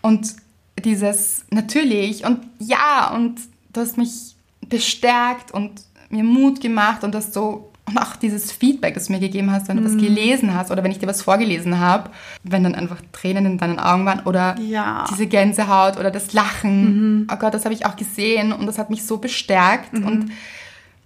Und 0.00 0.34
dieses 0.82 1.44
natürlich 1.50 2.24
und 2.24 2.40
ja, 2.58 3.12
und 3.14 3.40
du 3.72 3.80
hast 3.80 3.96
mich 3.96 4.34
bestärkt 4.68 5.52
und 5.52 5.70
mir 6.10 6.24
Mut 6.24 6.60
gemacht 6.60 7.04
und 7.04 7.14
hast 7.14 7.32
so 7.32 7.72
und 7.88 7.98
auch 7.98 8.16
dieses 8.16 8.50
Feedback, 8.50 8.94
das 8.94 9.06
du 9.06 9.12
mir 9.12 9.20
gegeben 9.20 9.50
hast, 9.52 9.68
wenn 9.68 9.76
du 9.76 9.84
was 9.84 9.96
gelesen 9.96 10.52
hast 10.54 10.70
oder 10.72 10.82
wenn 10.82 10.90
ich 10.90 10.98
dir 10.98 11.06
was 11.06 11.22
vorgelesen 11.22 11.78
habe, 11.78 12.10
wenn 12.42 12.64
dann 12.64 12.74
einfach 12.74 12.98
Tränen 13.12 13.46
in 13.46 13.58
deinen 13.58 13.78
Augen 13.78 14.04
waren 14.06 14.20
oder 14.26 14.58
Ja. 14.58 15.04
diese 15.08 15.26
Gänsehaut 15.26 15.96
oder 15.96 16.10
das 16.10 16.32
Lachen. 16.32 17.28
Oh 17.32 17.36
Gott, 17.36 17.54
das 17.54 17.64
habe 17.64 17.74
ich 17.74 17.86
auch 17.86 17.94
gesehen 17.96 18.52
und 18.52 18.66
das 18.66 18.78
hat 18.78 18.90
mich 18.90 19.04
so 19.06 19.18
bestärkt. 19.18 19.94
Und 19.94 20.32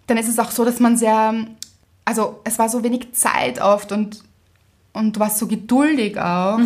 dann 0.07 0.17
ist 0.17 0.29
es 0.29 0.39
auch 0.39 0.51
so, 0.51 0.65
dass 0.65 0.81
man 0.81 0.97
sehr, 0.97 1.35
also 2.07 2.41
es 2.45 2.59
war 2.59 2.69
so 2.71 2.83
wenig 2.83 3.13
Zeit 3.13 3.61
oft 3.61 3.93
und, 3.93 4.23
und 4.95 5.17
du 5.17 5.21
warst 5.21 5.39
so 5.39 5.47
geduldig 5.47 6.19
auch. 6.19 6.59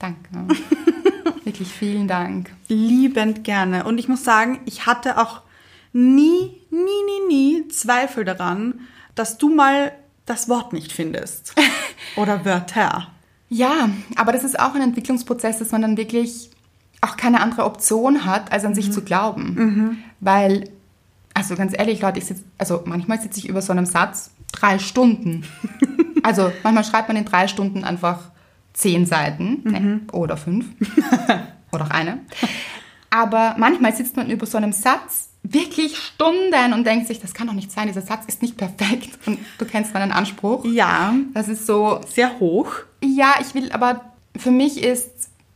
Danke. 0.00 0.28
Wirklich 1.44 1.68
vielen 1.68 2.08
Dank. 2.08 2.50
Liebend 2.68 3.44
gerne. 3.44 3.84
Und 3.84 3.98
ich 3.98 4.08
muss 4.08 4.24
sagen, 4.24 4.58
ich 4.64 4.86
hatte 4.86 5.18
auch 5.18 5.42
nie, 5.92 6.50
nie, 6.70 6.80
nie, 7.28 7.28
nie 7.28 7.68
Zweifel 7.68 8.24
daran, 8.24 8.80
dass 9.14 9.38
du 9.38 9.54
mal 9.54 9.92
das 10.26 10.48
Wort 10.48 10.72
nicht 10.72 10.92
findest. 10.92 11.54
Oder 12.16 12.44
Wörter. 12.44 13.08
Ja, 13.48 13.90
aber 14.16 14.32
das 14.32 14.42
ist 14.42 14.58
auch 14.58 14.74
ein 14.74 14.80
Entwicklungsprozess, 14.80 15.58
dass 15.58 15.70
man 15.70 15.82
dann 15.82 15.96
wirklich 15.96 16.50
auch 17.00 17.16
keine 17.16 17.40
andere 17.40 17.64
Option 17.64 18.24
hat, 18.24 18.50
als 18.50 18.64
an 18.64 18.74
sich 18.74 18.90
zu 18.90 19.02
glauben. 19.02 20.02
Weil, 20.20 20.70
also 21.34 21.54
ganz 21.54 21.74
ehrlich, 21.76 22.00
Leute, 22.00 22.18
ich 22.18 22.24
sitz, 22.24 22.40
also 22.56 22.82
manchmal 22.86 23.20
sitze 23.20 23.38
ich 23.38 23.48
über 23.48 23.60
so 23.60 23.72
einem 23.72 23.84
Satz 23.84 24.30
drei 24.52 24.78
Stunden. 24.78 25.44
also 26.22 26.50
manchmal 26.62 26.84
schreibt 26.84 27.08
man 27.08 27.16
in 27.18 27.26
drei 27.26 27.46
Stunden 27.46 27.84
einfach 27.84 28.30
zehn 28.72 29.06
Seiten 29.06 29.60
ne, 29.64 30.00
oder 30.12 30.36
fünf 30.36 30.66
oder 31.72 31.84
auch 31.84 31.90
eine. 31.90 32.20
Aber 33.10 33.54
manchmal 33.58 33.94
sitzt 33.94 34.16
man 34.16 34.30
über 34.30 34.46
so 34.46 34.56
einem 34.56 34.72
Satz 34.72 35.28
wirklich 35.44 35.96
Stunden 35.98 36.72
und 36.72 36.84
denkt 36.86 37.06
sich, 37.06 37.20
das 37.20 37.34
kann 37.34 37.46
doch 37.46 37.54
nicht 37.54 37.70
sein, 37.70 37.86
dieser 37.86 38.00
Satz 38.02 38.24
ist 38.26 38.42
nicht 38.42 38.56
perfekt. 38.56 39.18
Und 39.26 39.38
du 39.58 39.64
kennst 39.66 39.92
meinen 39.94 40.10
Anspruch. 40.10 40.64
Ja, 40.64 41.14
Das 41.34 41.48
ist 41.48 41.66
so, 41.66 42.00
sehr 42.08 42.40
hoch. 42.40 42.72
ja, 43.02 43.34
ich 43.40 43.54
will, 43.54 43.70
aber 43.72 44.00
für 44.36 44.50
mich 44.50 44.82
ist 44.82 45.10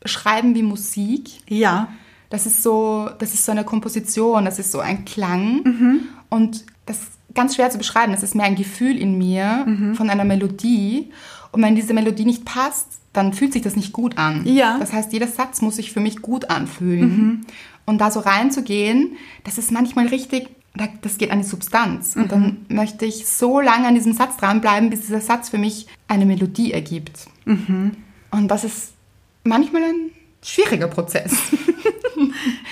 Schreiben 0.04 0.54
wie 0.54 0.62
Musik. 0.62 1.30
Ja. 1.48 1.88
Das 2.30 2.44
ist 2.46 2.62
so, 2.62 3.08
das 3.18 3.32
ist 3.34 3.44
so 3.46 3.52
eine 3.52 3.64
Komposition, 3.64 4.44
das 4.44 4.58
ist 4.58 4.70
so 4.70 4.80
ein 4.80 5.04
Klang. 5.06 6.04
Und 6.28 6.64
das 6.86 6.98
ist 6.98 7.08
ganz 7.34 7.54
schwer 7.56 7.70
zu 7.70 7.78
beschreiben. 7.78 8.12
Das 8.12 8.22
ist 8.22 8.34
mehr 8.34 8.44
ein 8.46 8.54
Gefühl 8.54 8.96
in 8.98 9.16
mir 9.16 9.64
von 9.96 10.10
einer 10.10 10.24
Melodie. 10.24 11.10
Und 11.50 11.62
wenn 11.62 11.74
diese 11.74 11.94
Melodie 11.94 12.26
nicht 12.26 12.44
passt, 12.44 12.97
dann 13.12 13.32
fühlt 13.32 13.52
sich 13.52 13.62
das 13.62 13.74
nicht 13.76 13.92
gut 13.92 14.18
an. 14.18 14.46
Ja. 14.46 14.78
Das 14.78 14.92
heißt, 14.92 15.12
jeder 15.12 15.26
Satz 15.26 15.60
muss 15.62 15.76
sich 15.76 15.92
für 15.92 16.00
mich 16.00 16.20
gut 16.22 16.50
anfühlen. 16.50 17.46
Und 17.86 17.98
da 18.00 18.10
so 18.10 18.20
reinzugehen, 18.20 19.16
das 19.44 19.56
ist 19.58 19.72
manchmal 19.72 20.08
richtig, 20.08 20.48
da- 20.74 20.88
das 21.00 21.16
geht 21.18 21.30
an 21.30 21.38
die 21.40 21.46
Substanz. 21.46 22.16
Und 22.16 22.30
dann 22.30 22.66
möchte 22.68 23.06
ich 23.06 23.26
so 23.26 23.60
lange 23.60 23.88
an 23.88 23.94
diesem 23.94 24.12
Satz 24.12 24.36
dranbleiben, 24.36 24.90
bis 24.90 25.00
dieser 25.02 25.20
Satz 25.22 25.48
für 25.48 25.58
mich 25.58 25.86
eine 26.06 26.26
Melodie 26.26 26.72
ergibt. 26.72 27.26
Und 28.30 28.48
das 28.48 28.64
ist 28.64 28.92
manchmal 29.44 29.82
ein 29.84 30.10
schwieriger 30.42 30.88
Prozess. 30.88 31.32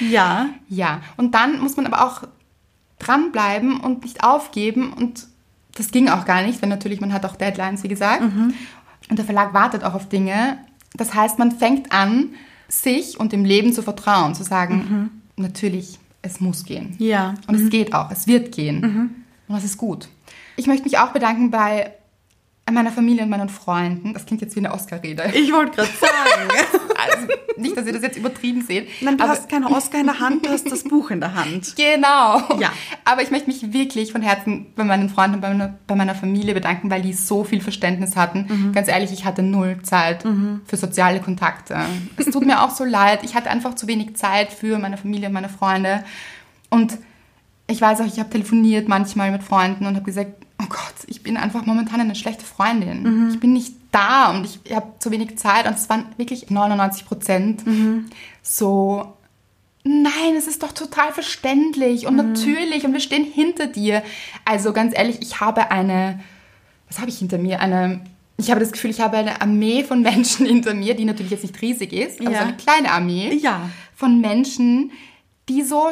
Ja. 0.00 0.50
Ja, 0.68 1.00
und 1.16 1.34
dann 1.34 1.60
muss 1.60 1.76
man 1.76 1.86
aber 1.86 2.04
auch 2.04 2.22
dranbleiben 2.98 3.80
und 3.80 4.02
nicht 4.02 4.22
aufgeben. 4.24 4.92
Und 4.92 5.26
das 5.76 5.90
ging 5.90 6.08
auch 6.08 6.24
gar 6.24 6.42
nicht, 6.42 6.60
weil 6.62 6.68
natürlich 6.68 7.00
man 7.00 7.12
hat 7.12 7.24
auch 7.24 7.36
Deadlines, 7.36 7.82
wie 7.82 7.88
gesagt. 7.88 8.22
Und 9.08 9.18
der 9.18 9.24
Verlag 9.24 9.54
wartet 9.54 9.84
auch 9.84 9.94
auf 9.94 10.08
Dinge. 10.08 10.58
Das 10.94 11.14
heißt, 11.14 11.38
man 11.38 11.52
fängt 11.52 11.92
an, 11.92 12.30
sich 12.68 13.20
und 13.20 13.32
dem 13.32 13.44
Leben 13.44 13.72
zu 13.72 13.82
vertrauen, 13.82 14.34
zu 14.34 14.42
sagen, 14.42 15.10
natürlich, 15.36 15.98
es 16.22 16.40
muss 16.40 16.64
gehen. 16.64 16.96
Ja. 16.98 17.34
Und 17.46 17.54
es 17.54 17.70
geht 17.70 17.94
auch, 17.94 18.10
es 18.10 18.26
wird 18.26 18.52
gehen. 18.52 19.24
Und 19.46 19.54
das 19.54 19.64
ist 19.64 19.78
gut. 19.78 20.08
Ich 20.56 20.66
möchte 20.66 20.84
mich 20.84 20.98
auch 20.98 21.12
bedanken 21.12 21.50
bei 21.50 21.92
meiner 22.74 22.90
Familie 22.90 23.22
und 23.22 23.30
meinen 23.30 23.48
Freunden. 23.48 24.12
Das 24.12 24.26
klingt 24.26 24.42
jetzt 24.42 24.56
wie 24.56 24.60
eine 24.60 24.72
Oscar-Rede. 24.74 25.30
Ich 25.34 25.52
wollte 25.52 25.72
gerade 25.76 25.90
sagen. 26.00 26.50
Also 26.98 27.28
nicht, 27.58 27.76
dass 27.76 27.86
ihr 27.86 27.92
das 27.92 28.00
jetzt 28.02 28.16
übertrieben 28.16 28.62
seht. 28.62 28.88
Nein, 29.02 29.18
du 29.18 29.24
aber- 29.24 29.32
hast 29.34 29.50
keine 29.50 29.70
Oscar 29.70 30.00
in 30.00 30.06
der 30.06 30.18
Hand, 30.18 30.46
du 30.46 30.50
hast 30.50 30.68
das 30.72 30.82
Buch 30.82 31.10
in 31.10 31.20
der 31.20 31.34
Hand. 31.34 31.74
Genau. 31.76 32.58
Ja. 32.58 32.72
Aber 33.04 33.22
ich 33.22 33.30
möchte 33.30 33.48
mich 33.48 33.72
wirklich 33.74 34.12
von 34.12 34.22
Herzen 34.22 34.66
bei 34.74 34.82
meinen 34.82 35.10
Freunden 35.10 35.36
und 35.36 35.40
bei 35.42 35.50
meiner, 35.50 35.74
bei 35.86 35.94
meiner 35.94 36.14
Familie 36.14 36.54
bedanken, 36.54 36.90
weil 36.90 37.02
die 37.02 37.12
so 37.12 37.44
viel 37.44 37.60
Verständnis 37.60 38.16
hatten. 38.16 38.46
Mhm. 38.48 38.72
Ganz 38.72 38.88
ehrlich, 38.88 39.12
ich 39.12 39.26
hatte 39.26 39.42
null 39.42 39.78
Zeit 39.82 40.24
für 40.64 40.76
soziale 40.76 41.20
Kontakte. 41.20 41.76
Es 42.16 42.26
tut 42.26 42.46
mir 42.46 42.62
auch 42.62 42.70
so 42.70 42.84
leid. 42.84 43.20
Ich 43.24 43.34
hatte 43.34 43.50
einfach 43.50 43.74
zu 43.74 43.86
wenig 43.86 44.16
Zeit 44.16 44.52
für 44.54 44.78
meine 44.78 44.96
Familie 44.96 45.28
und 45.28 45.34
meine 45.34 45.50
Freunde. 45.50 46.02
Und 46.70 46.96
ich 47.68 47.80
weiß 47.80 48.00
auch, 48.00 48.06
ich 48.06 48.18
habe 48.18 48.30
telefoniert 48.30 48.88
manchmal 48.88 49.30
mit 49.30 49.42
Freunden 49.42 49.84
und 49.86 49.96
habe 49.96 50.04
gesagt, 50.06 50.45
oh 50.60 50.66
Gott, 50.68 50.94
ich 51.06 51.22
bin 51.22 51.36
einfach 51.36 51.66
momentan 51.66 52.00
eine 52.00 52.14
schlechte 52.14 52.44
Freundin. 52.44 53.02
Mhm. 53.02 53.30
Ich 53.30 53.40
bin 53.40 53.52
nicht 53.52 53.74
da 53.92 54.30
und 54.30 54.44
ich 54.64 54.74
habe 54.74 54.92
zu 54.98 55.10
wenig 55.10 55.36
Zeit. 55.38 55.66
Und 55.66 55.74
es 55.74 55.88
waren 55.88 56.06
wirklich 56.16 56.50
99 56.50 57.04
Prozent 57.06 57.66
Mhm. 57.66 58.06
so, 58.42 59.12
nein, 59.84 60.34
es 60.36 60.46
ist 60.46 60.62
doch 60.62 60.72
total 60.72 61.12
verständlich 61.12 62.06
und 62.06 62.16
natürlich 62.16 62.84
und 62.84 62.92
wir 62.92 63.00
stehen 63.00 63.24
hinter 63.24 63.66
dir. 63.66 64.02
Also 64.44 64.72
ganz 64.72 64.96
ehrlich, 64.96 65.18
ich 65.20 65.40
habe 65.40 65.70
eine, 65.70 66.20
was 66.88 66.98
habe 67.00 67.08
ich 67.10 67.18
hinter 67.18 67.38
mir? 67.38 67.60
Eine, 67.60 68.00
ich 68.36 68.50
habe 68.50 68.60
das 68.60 68.72
Gefühl, 68.72 68.90
ich 68.90 69.00
habe 69.00 69.16
eine 69.18 69.40
Armee 69.40 69.84
von 69.84 70.02
Menschen 70.10 70.46
hinter 70.46 70.74
mir, 70.74 70.94
die 70.94 71.04
natürlich 71.04 71.32
jetzt 71.32 71.42
nicht 71.44 71.60
riesig 71.62 71.92
ist, 71.92 72.20
aber 72.20 72.30
Ja. 72.30 72.38
so 72.38 72.44
eine 72.44 72.56
kleine 72.56 72.90
Armee 72.90 73.34
Ja. 73.34 73.70
von 73.94 74.20
Menschen, 74.20 74.90
die 75.48 75.62
so 75.62 75.88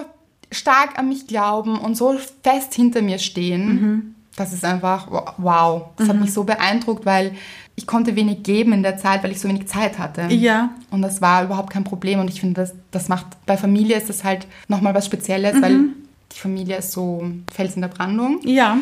stark 0.50 0.98
an 0.98 1.08
mich 1.08 1.26
glauben 1.26 1.78
und 1.78 1.96
so 1.96 2.16
fest 2.42 2.74
hinter 2.74 3.02
mir 3.02 3.18
stehen. 3.18 4.14
Mhm. 4.34 4.42
Das 4.42 4.52
ist 4.52 4.64
einfach 4.64 5.08
wow. 5.38 5.86
Das 5.96 6.08
hat 6.08 6.20
mich 6.20 6.32
so 6.32 6.44
beeindruckt, 6.44 7.06
weil 7.06 7.32
ich 7.76 7.86
konnte 7.86 8.14
wenig 8.16 8.42
geben 8.42 8.72
in 8.72 8.82
der 8.82 8.96
Zeit, 8.96 9.22
weil 9.24 9.32
ich 9.32 9.40
so 9.40 9.48
wenig 9.48 9.66
Zeit 9.66 9.98
hatte. 9.98 10.32
Ja. 10.32 10.70
Und 10.90 11.02
das 11.02 11.20
war 11.20 11.44
überhaupt 11.44 11.70
kein 11.70 11.84
Problem. 11.84 12.20
Und 12.20 12.28
ich 12.28 12.40
finde, 12.40 12.60
das, 12.60 12.74
das 12.90 13.08
macht, 13.08 13.26
bei 13.46 13.56
Familie 13.56 13.96
ist 13.96 14.08
das 14.08 14.22
halt 14.24 14.46
nochmal 14.68 14.94
was 14.94 15.06
Spezielles, 15.06 15.60
weil 15.60 15.88
die 16.32 16.38
Familie 16.38 16.78
ist 16.78 16.92
so 16.92 17.24
Fels 17.52 17.74
in 17.74 17.82
der 17.82 17.88
Brandung. 17.88 18.40
Ja. 18.44 18.78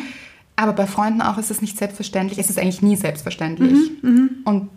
Aber 0.55 0.73
bei 0.73 0.85
Freunden 0.85 1.21
auch 1.21 1.37
ist 1.37 1.49
es 1.49 1.61
nicht 1.61 1.77
selbstverständlich. 1.77 2.37
Es 2.37 2.49
ist 2.49 2.59
eigentlich 2.59 2.81
nie 2.81 2.95
selbstverständlich. 2.95 3.91
Und 4.45 4.69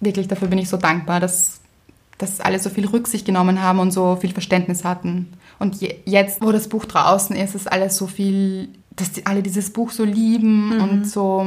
wirklich 0.00 0.28
dafür 0.28 0.48
bin 0.48 0.58
ich 0.58 0.68
so 0.68 0.76
dankbar, 0.76 1.20
dass, 1.20 1.60
dass 2.18 2.40
alle 2.40 2.58
so 2.58 2.68
viel 2.68 2.86
Rücksicht 2.86 3.24
genommen 3.24 3.62
haben 3.62 3.78
und 3.78 3.90
so 3.90 4.16
viel 4.16 4.32
Verständnis 4.32 4.84
hatten. 4.84 5.32
Und 5.58 5.76
je, 5.80 5.94
jetzt, 6.04 6.42
wo 6.42 6.52
das 6.52 6.68
Buch 6.68 6.84
draußen 6.84 7.34
ist, 7.34 7.54
ist 7.54 7.70
alles 7.70 7.96
so 7.96 8.06
viel, 8.06 8.68
dass 8.96 9.12
die, 9.12 9.26
alle 9.26 9.42
dieses 9.42 9.70
Buch 9.70 9.90
so 9.90 10.04
lieben 10.04 10.80
und 10.80 11.06
so. 11.08 11.46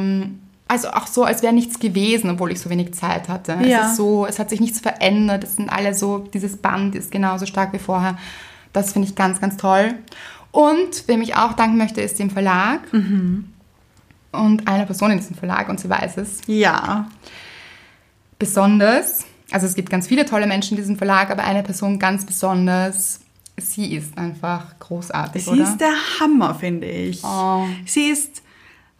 Also 0.68 0.90
auch 0.90 1.08
so, 1.08 1.24
als 1.24 1.42
wäre 1.42 1.52
nichts 1.54 1.80
gewesen, 1.80 2.30
obwohl 2.30 2.52
ich 2.52 2.60
so 2.60 2.70
wenig 2.70 2.94
Zeit 2.94 3.28
hatte. 3.28 3.58
Ja. 3.64 3.86
Es 3.86 3.92
ist 3.92 3.98
so, 3.98 4.28
es 4.28 4.38
hat 4.38 4.52
sich 4.52 4.60
nichts 4.60 4.80
verändert. 4.80 5.44
Es 5.44 5.56
sind 5.56 5.70
alle 5.70 5.96
so, 5.96 6.20
dieses 6.32 6.58
Band 6.58 6.94
ist 6.96 7.12
genauso 7.12 7.48
stark 7.48 7.74
wie 7.74 7.80
vorher. 7.80 8.18
Das 8.72 8.94
finde 8.94 9.08
ich 9.08 9.16
ganz, 9.16 9.42
ganz 9.42 9.58
toll. 9.58 9.96
Und 10.52 11.08
wem 11.08 11.22
ich 11.24 11.36
auch 11.36 11.54
danken 11.54 11.78
möchte, 11.78 12.02
ist 12.02 12.20
dem 12.20 12.30
Verlag. 12.30 12.82
Und 14.32 14.68
eine 14.68 14.86
Person 14.86 15.10
in 15.10 15.18
diesem 15.18 15.36
Verlag, 15.36 15.70
und 15.70 15.80
sie 15.80 15.90
weiß 15.90 16.18
es, 16.18 16.42
Ja. 16.46 17.08
besonders, 18.38 19.26
also 19.52 19.66
es 19.66 19.74
gibt 19.76 19.90
ganz 19.90 20.08
viele 20.08 20.26
tolle 20.26 20.48
Menschen 20.48 20.78
in 20.78 20.84
diesem 20.84 20.98
Verlag, 20.98 21.32
aber 21.32 21.44
eine 21.44 21.64
Person 21.64 21.98
ganz 22.00 22.26
besonders, 22.26 23.22
sie 23.62 23.94
ist 23.96 24.18
einfach 24.18 24.78
großartig, 24.80 25.44
Sie 25.46 25.52
oder? 25.52 25.64
ist 25.64 25.78
der 25.78 25.94
Hammer, 26.20 26.56
finde 26.56 26.88
ich. 26.88 27.24
Oh. 27.24 27.66
Sie 27.86 28.10
ist 28.10 28.42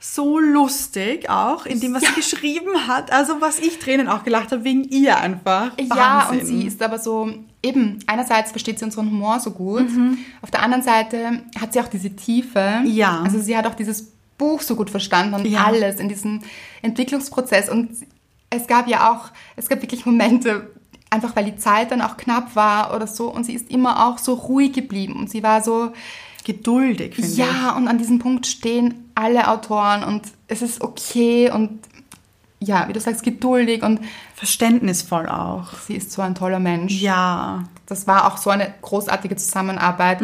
so 0.02 0.40
lustig 0.40 1.30
auch 1.30 1.66
in 1.66 1.80
dem, 1.82 1.94
was 1.94 2.04
sie 2.04 2.14
geschrieben 2.14 2.88
hat. 2.88 3.12
Also 3.12 3.42
was 3.42 3.60
ich 3.60 3.80
Tränen 3.80 4.08
auch 4.08 4.24
gelacht 4.24 4.52
habe, 4.52 4.64
wegen 4.64 4.84
ihr 4.86 5.18
einfach. 5.18 5.72
Ja, 5.78 6.28
Wahnsinn. 6.30 6.40
und 6.40 6.46
sie 6.46 6.68
ist 6.68 6.82
aber 6.82 7.00
so, 7.00 7.30
eben, 7.62 8.00
einerseits 8.08 8.52
versteht 8.52 8.80
sie 8.80 8.86
unseren 8.86 9.08
Humor 9.12 9.40
so 9.42 9.52
gut, 9.52 9.88
auf 10.42 10.52
der 10.52 10.62
anderen 10.64 10.84
Seite 10.84 11.44
hat 11.60 11.74
sie 11.74 11.82
auch 11.82 11.88
diese 11.90 12.16
Tiefe. 12.16 12.80
Mhm. 12.84 12.92
Ja. 12.92 13.22
Also 13.24 13.40
sie 13.40 13.58
hat 13.58 13.68
auch 13.68 13.76
dieses 13.76 14.14
Buch 14.38 14.62
so 14.62 14.76
gut 14.78 14.90
verstanden 14.90 15.34
und 15.34 15.46
Ja. 15.46 15.66
alles 15.66 16.00
in 16.00 16.08
diesem 16.08 16.40
Entwicklungsprozess. 16.82 17.70
Und 17.70 17.90
es 18.50 18.68
gab 18.68 18.88
ja 18.88 19.12
auch, 19.12 19.32
es 19.58 19.68
gab 19.68 19.82
wirklich 19.82 20.06
Momente, 20.06 20.72
einfach 21.10 21.36
weil 21.36 21.46
die 21.46 21.58
Zeit 21.58 21.92
dann 21.92 22.02
auch 22.02 22.18
knapp 22.18 22.56
war 22.56 22.96
oder 22.96 23.08
so, 23.08 23.30
und 23.30 23.46
sie 23.46 23.54
ist 23.54 23.70
immer 23.70 24.08
auch 24.08 24.18
so 24.18 24.34
ruhig 24.34 24.74
geblieben 24.74 25.14
und 25.14 25.30
sie 25.30 25.44
war 25.44 25.62
so, 25.62 25.92
geduldig, 26.46 27.16
finde 27.16 27.30
ich. 27.30 27.38
ja, 27.38 27.76
und 27.76 27.88
an 27.88 27.98
diesem 27.98 28.20
Punkt 28.20 28.48
stehen 28.48 29.12
alle 29.14 29.50
Autoren 29.50 30.04
und 30.04 30.24
es 30.48 30.62
ist 30.62 30.82
okay 30.82 31.52
und 31.52 31.80
ja, 32.62 32.88
wie 32.88 32.94
du 32.94 33.00
sagst, 33.00 33.24
geduldig 33.24 33.84
und 33.84 34.02
Verständnisvoll 34.36 35.30
auch. 35.30 35.74
sie 35.86 35.96
ist 35.96 36.12
so 36.12 36.22
ein 36.22 36.36
toller 36.36 36.60
Mensch. 36.60 36.94
Ja. 37.02 37.64
Das 37.86 38.08
war 38.08 38.28
auch 38.28 38.38
so 38.38 38.50
eine 38.50 38.74
großartige 38.82 39.36
Zusammenarbeit. 39.38 40.22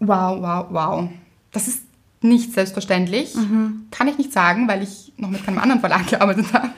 Wow, 0.00 0.42
wow, 0.42 0.66
wow. 0.70 1.08
Das 1.52 1.68
ist 1.68 1.83
nicht 2.24 2.52
selbstverständlich. 2.52 3.34
Kann 3.90 4.08
ich 4.08 4.18
nicht 4.18 4.32
sagen, 4.32 4.66
weil 4.66 4.82
ich 4.82 5.12
noch 5.16 5.30
mit 5.30 5.44
keinem 5.44 5.58
anderen 5.58 5.80
Verlag 5.80 6.06
gearbeitet 6.10 6.52
habe. 6.52 6.70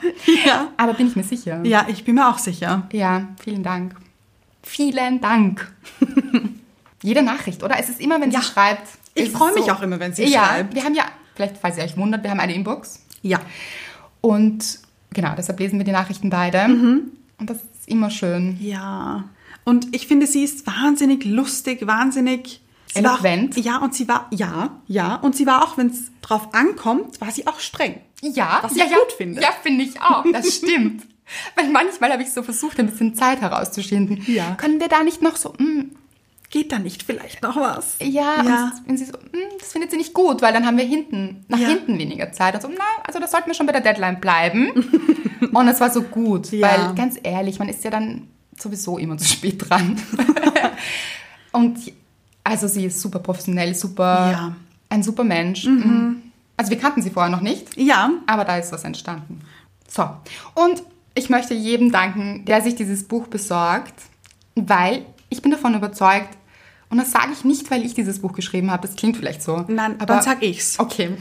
Ja. 0.45 0.67
Aber 0.77 0.93
bin 0.93 1.07
ich 1.07 1.15
mir 1.15 1.23
sicher. 1.23 1.61
Ja, 1.63 1.85
ich 1.89 2.03
bin 2.03 2.15
mir 2.15 2.29
auch 2.29 2.37
sicher. 2.37 2.87
Ja, 2.91 3.27
vielen 3.43 3.63
Dank. 3.63 3.95
Vielen 4.61 5.21
Dank. 5.21 5.71
Jede 7.03 7.23
Nachricht, 7.23 7.63
oder? 7.63 7.79
Es 7.79 7.89
ist 7.89 8.01
immer, 8.01 8.19
wenn 8.21 8.31
Ja. 8.31 8.41
sie 8.41 8.47
schreibt. 8.47 8.87
Ich 9.13 9.29
freue 9.31 9.53
mich 9.53 9.71
auch 9.71 9.81
immer, 9.81 9.99
wenn 9.99 10.13
sie 10.13 10.25
ja, 10.25 10.45
schreibt. 10.45 10.75
Wir 10.75 10.83
haben 10.83 10.93
ja 10.95 11.05
Vielleicht, 11.37 11.57
falls 11.59 11.77
ihr 11.77 11.83
euch 11.83 11.95
wundert, 11.95 12.23
wir 12.23 12.31
haben 12.31 12.39
eine 12.39 12.55
Inbox. 12.55 13.05
Ja. 13.21 13.39
Und 14.21 14.79
genau, 15.13 15.35
deshalb 15.37 15.59
lesen 15.59 15.77
wir 15.77 15.85
die 15.85 15.91
Nachrichten 15.91 16.31
beide. 16.31 16.67
Mhm. 16.67 17.11
Und 17.37 17.47
das 17.51 17.57
ist 17.57 17.87
immer 17.87 18.09
schön. 18.09 18.57
Ja. 18.59 19.25
Und 19.63 19.93
ich 19.95 20.07
finde, 20.07 20.25
sie 20.25 20.43
ist 20.43 20.65
wahnsinnig 20.65 21.25
lustig, 21.25 21.85
wahnsinnig 21.85 22.59
war 22.95 23.03
Eloquent. 23.19 23.57
Auch, 23.57 23.63
ja, 23.63 23.77
und 23.77 23.93
sie 23.93 24.07
war, 24.07 24.27
ja, 24.31 24.79
ja. 24.87 25.15
Und 25.15 25.35
sie 25.35 25.45
war 25.45 25.63
auch, 25.63 25.77
wenn 25.77 25.87
es 25.87 26.11
drauf 26.21 26.49
ankommt, 26.53 27.19
war 27.21 27.31
sie 27.31 27.47
auch 27.47 27.59
streng. 27.59 28.01
Ja, 28.21 28.59
Was 28.63 28.71
ich 28.73 28.77
ja, 28.79 28.85
ja, 28.85 28.95
gut 28.97 29.11
finde. 29.15 29.41
Ja, 29.41 29.49
finde 29.61 29.83
ich 29.83 30.01
auch. 30.01 30.23
Das 30.31 30.53
stimmt. 30.57 31.03
Weil 31.55 31.69
manchmal 31.69 32.11
habe 32.11 32.23
ich 32.23 32.31
so 32.31 32.41
versucht, 32.41 32.79
ein 32.79 32.87
bisschen 32.87 33.13
Zeit 33.15 33.41
herauszuschinden. 33.41 34.23
Ja. 34.27 34.55
Können 34.55 34.79
wir 34.79 34.87
da 34.87 35.03
nicht 35.03 35.21
noch 35.21 35.35
so, 35.35 35.53
mm, 35.57 35.91
Geht 36.49 36.71
da 36.71 36.79
nicht 36.79 37.03
vielleicht 37.03 37.43
noch 37.43 37.57
was? 37.57 37.97
ja, 38.01 38.41
Ja. 38.41 38.71
Wenn 38.85 38.95
sie 38.97 39.03
so, 39.03 39.11
mm, 39.11 39.57
das 39.59 39.73
findet 39.73 39.91
sie 39.91 39.97
nicht 39.97 40.13
gut, 40.13 40.41
weil 40.41 40.53
dann 40.53 40.65
haben 40.65 40.77
wir 40.77 40.85
hinten, 40.85 41.43
nach 41.49 41.59
Ja. 41.59 41.67
hinten 41.67 41.99
weniger 41.99 42.31
Zeit. 42.31 42.55
Und 42.55 42.61
so, 42.61 42.69
na, 42.69 42.85
also 43.03 43.19
da 43.19 43.27
sollten 43.27 43.47
wir 43.47 43.53
schon 43.53 43.65
bei 43.65 43.73
der 43.73 43.81
Deadline 43.81 44.21
bleiben. 44.21 44.71
und 45.53 45.67
es 45.67 45.81
war 45.81 45.89
so 45.91 46.03
gut, 46.03 46.49
Ja. 46.53 46.67
weil 46.87 46.95
ganz 46.95 47.19
ehrlich, 47.21 47.59
man 47.59 47.67
ist 47.67 47.83
ja 47.83 47.91
dann 47.91 48.29
sowieso 48.57 48.97
immer 48.97 49.17
zu 49.17 49.25
spät 49.25 49.69
dran. 49.69 50.01
und 51.51 51.77
also 52.47 52.67
sie 52.67 52.85
ist 52.85 52.99
super 53.01 53.19
professionell, 53.19 53.75
super, 53.75 54.31
Ja. 54.31 54.55
ein 54.89 55.03
super 55.03 55.23
Mensch. 55.23 55.65
Mhm. 55.65 56.21
Also 56.55 56.71
wir 56.71 56.79
kannten 56.79 57.01
sie 57.01 57.09
vorher 57.11 57.29
noch 57.31 57.41
nicht. 57.41 57.77
Ja. 57.77 58.09
Aber 58.25 58.45
da 58.45 58.57
ist 58.57 58.71
was 58.71 58.83
entstanden. 58.83 59.41
So, 59.87 60.09
und 60.55 60.81
ich 61.13 61.29
möchte 61.29 61.53
jedem 61.53 61.91
danken, 61.91 62.45
der 62.45 62.61
sich 62.61 62.75
dieses 62.75 63.03
Buch 63.07 63.27
besorgt, 63.27 63.93
weil 64.55 65.05
ich 65.29 65.41
bin 65.41 65.51
davon 65.51 65.75
überzeugt, 65.75 66.29
und 66.89 66.97
das 66.97 67.11
sage 67.11 67.31
ich 67.33 67.43
nicht, 67.43 67.69
weil 67.69 67.85
ich 67.85 67.93
dieses 67.95 68.19
Buch 68.21 68.31
geschrieben 68.33 68.71
habe, 68.71 68.87
das 68.87 68.95
klingt 68.95 69.17
vielleicht 69.17 69.41
so. 69.43 69.65
Nein, 69.67 69.95
aber 69.97 70.05
dann 70.05 70.21
sag 70.23 70.41
ich's. 70.41 70.79
Okay. 70.79 71.17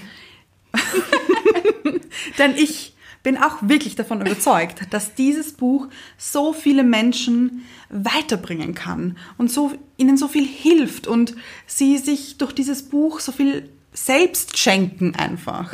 Denn 2.39 2.55
ich 2.57 2.95
bin 3.27 3.39
auch 3.39 3.57
wirklich 3.61 3.97
davon 3.97 4.21
überzeugt, 4.21 4.83
dass 4.91 5.17
dieses 5.17 5.53
Buch 5.53 5.89
so 6.17 6.53
viele 6.53 6.85
Menschen 6.85 7.65
weiterbringen 7.89 8.73
kann 8.73 9.17
und 9.37 9.51
so, 9.51 9.73
ihnen 9.97 10.17
so 10.17 10.29
viel 10.29 10.47
hilft 10.47 11.09
und 11.09 11.35
sie 11.67 11.99
sich 11.99 12.39
durch 12.39 12.53
dieses 12.53 12.85
Buch 12.85 13.19
so 13.19 13.33
viel 13.33 13.69
selbst 13.93 14.57
schenken 14.57 15.17
einfach 15.17 15.73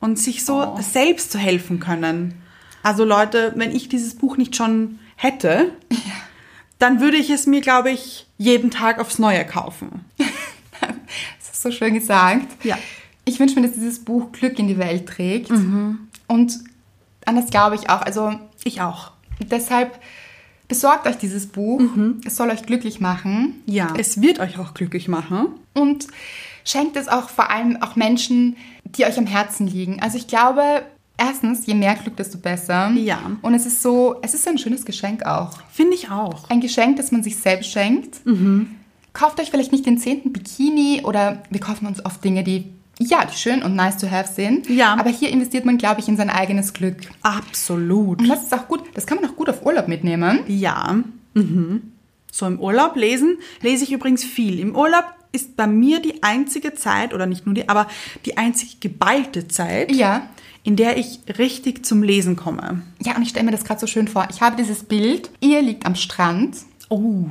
und 0.00 0.18
sich 0.18 0.44
so 0.44 0.76
selbst 0.80 1.30
zu 1.30 1.38
helfen 1.38 1.78
können. 1.78 2.34
Also 2.82 3.04
Leute, 3.04 3.52
wenn 3.54 3.70
ich 3.70 3.88
dieses 3.88 4.16
Buch 4.16 4.36
nicht 4.36 4.56
schon 4.56 4.98
hätte, 5.14 5.70
dann 6.80 7.00
würde 7.00 7.18
ich 7.18 7.30
es 7.30 7.46
mir, 7.46 7.60
glaube 7.60 7.92
ich, 7.92 8.26
jeden 8.36 8.72
Tag 8.72 8.98
aufs 8.98 9.20
Neue 9.20 9.44
kaufen. 9.46 10.04
Das 11.38 11.52
ist 11.52 11.62
so 11.62 11.70
schön 11.70 11.94
gesagt. 11.94 12.64
Ja. 12.64 12.76
Ich 13.24 13.38
wünsche 13.38 13.54
mir, 13.54 13.62
dass 13.62 13.74
dieses 13.74 14.04
Buch 14.04 14.32
Glück 14.32 14.58
in 14.58 14.68
die 14.68 14.76
Welt 14.76 15.06
trägt. 15.06 15.50
Und 16.26 16.58
an 17.26 17.36
das 17.36 17.50
glaube 17.50 17.76
ich 17.76 17.90
auch. 17.90 18.02
Also 18.02 18.32
Ich 18.64 18.80
auch. 18.80 19.12
deshalb 19.40 19.98
besorgt 20.68 21.06
euch 21.06 21.16
dieses 21.16 21.46
Buch. 21.46 21.80
Es 22.24 22.36
soll 22.36 22.50
euch 22.50 22.64
glücklich 22.64 23.00
machen. 23.00 23.62
Ja. 23.66 23.92
Es 23.98 24.20
wird 24.20 24.40
euch 24.40 24.58
auch 24.58 24.74
glücklich 24.74 25.08
machen. 25.08 25.48
Und 25.74 26.06
schenkt 26.64 26.96
es 26.96 27.08
auch 27.08 27.28
vor 27.28 27.50
allem 27.50 27.82
auch 27.82 27.96
Menschen, 27.96 28.56
die 28.84 29.04
euch 29.04 29.18
am 29.18 29.26
Herzen 29.26 29.66
liegen. 29.66 30.00
Also 30.00 30.16
ich 30.16 30.26
glaube, 30.26 30.82
erstens, 31.18 31.66
je 31.66 31.74
mehr 31.74 31.94
Glück, 31.94 32.16
desto 32.16 32.38
besser. 32.38 32.90
Ja. 32.92 33.18
Und 33.42 33.54
es 33.54 33.66
ist 33.66 33.82
so, 33.82 34.16
es 34.22 34.34
ist 34.34 34.48
ein 34.48 34.58
schönes 34.58 34.84
Geschenk 34.84 35.24
auch. 35.26 35.50
Finde 35.70 35.94
ich 35.94 36.10
auch. 36.10 36.48
Ein 36.48 36.60
Geschenk, 36.60 36.96
das 36.96 37.12
man 37.12 37.22
sich 37.22 37.36
selbst 37.36 37.70
schenkt. 37.70 38.20
Kauft 39.12 39.38
euch 39.40 39.50
vielleicht 39.50 39.72
nicht 39.72 39.86
den 39.86 39.98
zehnten 39.98 40.32
Bikini 40.32 41.02
oder 41.04 41.42
wir 41.50 41.60
kaufen 41.60 41.86
uns 41.86 42.04
oft 42.04 42.24
Dinge, 42.24 42.42
die 42.42 42.72
ja, 42.98 43.24
die 43.24 43.36
schön 43.36 43.62
und 43.62 43.74
nice 43.74 43.98
to 43.98 44.10
have 44.10 44.32
sind. 44.32 44.68
Ja. 44.68 44.94
Aber 44.94 45.10
hier 45.10 45.30
investiert 45.30 45.64
man, 45.64 45.78
glaube 45.78 46.00
ich, 46.00 46.08
in 46.08 46.16
sein 46.16 46.30
eigenes 46.30 46.72
Glück. 46.72 46.96
Absolut. 47.22 48.20
Und 48.20 48.28
das 48.28 48.44
ist 48.44 48.54
auch 48.54 48.68
gut. 48.68 48.82
Das 48.94 49.06
kann 49.06 49.20
man 49.20 49.28
auch 49.30 49.36
gut 49.36 49.48
auf 49.48 49.64
Urlaub 49.66 49.88
mitnehmen. 49.88 50.40
Ja. 50.46 50.96
Mhm. 51.34 51.92
So 52.30 52.46
im 52.46 52.58
Urlaub 52.60 52.96
lesen 52.96 53.38
lese 53.62 53.84
ich 53.84 53.92
übrigens 53.92 54.24
viel. 54.24 54.58
Im 54.60 54.74
Urlaub 54.76 55.04
ist 55.32 55.56
bei 55.56 55.66
mir 55.66 56.00
die 56.00 56.22
einzige 56.22 56.74
Zeit, 56.74 57.12
oder 57.12 57.26
nicht 57.26 57.44
nur 57.46 57.54
die, 57.54 57.68
aber 57.68 57.88
die 58.24 58.36
einzige 58.36 58.76
geballte 58.80 59.48
Zeit, 59.48 59.90
Ja. 59.92 60.28
in 60.62 60.76
der 60.76 60.96
ich 60.96 61.18
richtig 61.38 61.84
zum 61.84 62.02
Lesen 62.04 62.36
komme. 62.36 62.82
Ja, 63.02 63.16
und 63.16 63.22
ich 63.22 63.30
stelle 63.30 63.44
mir 63.44 63.50
das 63.50 63.64
gerade 63.64 63.80
so 63.80 63.86
schön 63.88 64.06
vor. 64.06 64.28
Ich 64.30 64.40
habe 64.40 64.56
dieses 64.56 64.84
Bild. 64.84 65.30
Ihr 65.40 65.60
liegt 65.62 65.86
am 65.86 65.96
Strand. 65.96 66.58
Oh, 66.88 67.24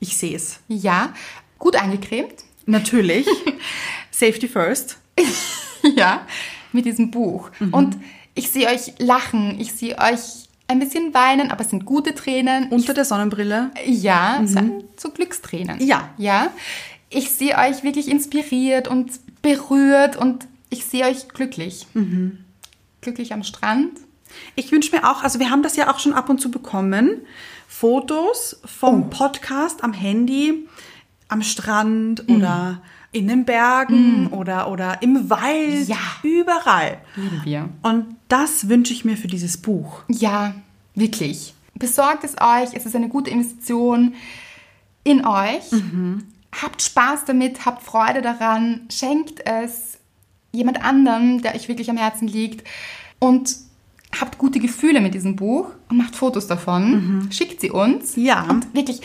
ich 0.00 0.16
sehe 0.16 0.34
es. 0.34 0.58
Ja. 0.68 1.12
Gut 1.60 1.76
eingecremt. 1.76 2.34
Natürlich. 2.66 3.26
Safety 4.10 4.48
first. 4.48 4.98
ja, 5.96 6.26
mit 6.72 6.86
diesem 6.86 7.10
Buch. 7.10 7.50
Mhm. 7.60 7.74
Und 7.74 7.96
ich 8.34 8.50
sehe 8.50 8.68
euch 8.68 8.94
lachen, 8.98 9.58
ich 9.60 9.72
sehe 9.72 9.98
euch 9.98 10.48
ein 10.66 10.78
bisschen 10.78 11.14
weinen, 11.14 11.50
aber 11.50 11.60
es 11.60 11.70
sind 11.70 11.84
gute 11.84 12.14
Tränen. 12.14 12.68
Unter 12.70 12.94
der 12.94 13.04
Sonnenbrille. 13.04 13.70
ja, 13.86 14.40
es 14.42 14.52
sind 14.52 14.84
so 14.98 15.10
Glückstränen. 15.10 15.78
Mhm. 15.78 15.86
Ja. 15.86 16.08
Ja. 16.16 16.48
Ich 17.10 17.30
sehe 17.30 17.56
euch 17.56 17.82
wirklich 17.84 18.08
inspiriert 18.08 18.88
und 18.88 19.12
berührt 19.42 20.16
und 20.16 20.46
ich 20.70 20.84
sehe 20.84 21.04
euch 21.04 21.28
glücklich. 21.28 21.86
Mhm. 21.94 22.38
Glücklich 23.02 23.32
am 23.32 23.44
Strand. 23.44 23.92
Ich 24.56 24.72
wünsche 24.72 24.94
mir 24.96 25.08
auch, 25.08 25.22
also 25.22 25.38
wir 25.38 25.50
haben 25.50 25.62
das 25.62 25.76
ja 25.76 25.92
auch 25.92 26.00
schon 26.00 26.12
ab 26.12 26.28
und 26.28 26.40
zu 26.40 26.50
bekommen, 26.50 27.20
Fotos 27.68 28.60
vom 28.64 29.10
Podcast 29.10 29.84
am 29.84 29.92
Handy, 29.92 30.66
am 31.28 31.42
Strand 31.42 32.28
oder 32.28 32.80
in 33.14 33.28
den 33.28 33.44
Bergen 33.44 34.26
oder, 34.28 34.70
oder 34.70 35.00
im 35.02 35.30
Wald, 35.30 35.86
Ja. 35.88 35.96
überall. 36.22 36.98
Lieben 37.16 37.40
wir. 37.44 37.68
Und 37.82 38.16
das 38.28 38.68
wünsche 38.68 38.92
ich 38.92 39.04
mir 39.04 39.16
für 39.16 39.28
dieses 39.28 39.56
Buch. 39.56 40.00
Ja, 40.08 40.54
wirklich. 40.94 41.54
Besorgt 41.76 42.24
es 42.24 42.32
euch. 42.40 42.74
Es 42.74 42.86
ist 42.86 42.96
eine 42.96 43.08
gute 43.08 43.30
Investition 43.30 44.14
in 45.04 45.24
euch. 45.26 45.70
Mhm. 45.70 46.24
Habt 46.60 46.82
Spaß 46.82 47.24
damit, 47.26 47.64
habt 47.66 47.82
Freude 47.82 48.20
daran. 48.22 48.82
Schenkt 48.90 49.46
es 49.46 49.98
jemand 50.52 50.84
anderem, 50.84 51.42
der 51.42 51.54
euch 51.54 51.68
wirklich 51.68 51.90
am 51.90 51.96
Herzen 51.96 52.28
liegt. 52.28 52.66
Und 53.18 53.56
habt 54.20 54.38
gute 54.38 54.60
Gefühle 54.60 55.00
mit 55.00 55.14
diesem 55.14 55.34
Buch 55.36 55.68
und 55.88 55.96
macht 55.96 56.14
Fotos 56.14 56.46
davon. 56.46 57.28
Schickt 57.32 57.60
sie 57.60 57.70
uns. 57.70 58.16
Mhm. 58.16 58.24
Ja. 58.24 58.42
Und 58.48 58.72
wirklich, 58.74 59.00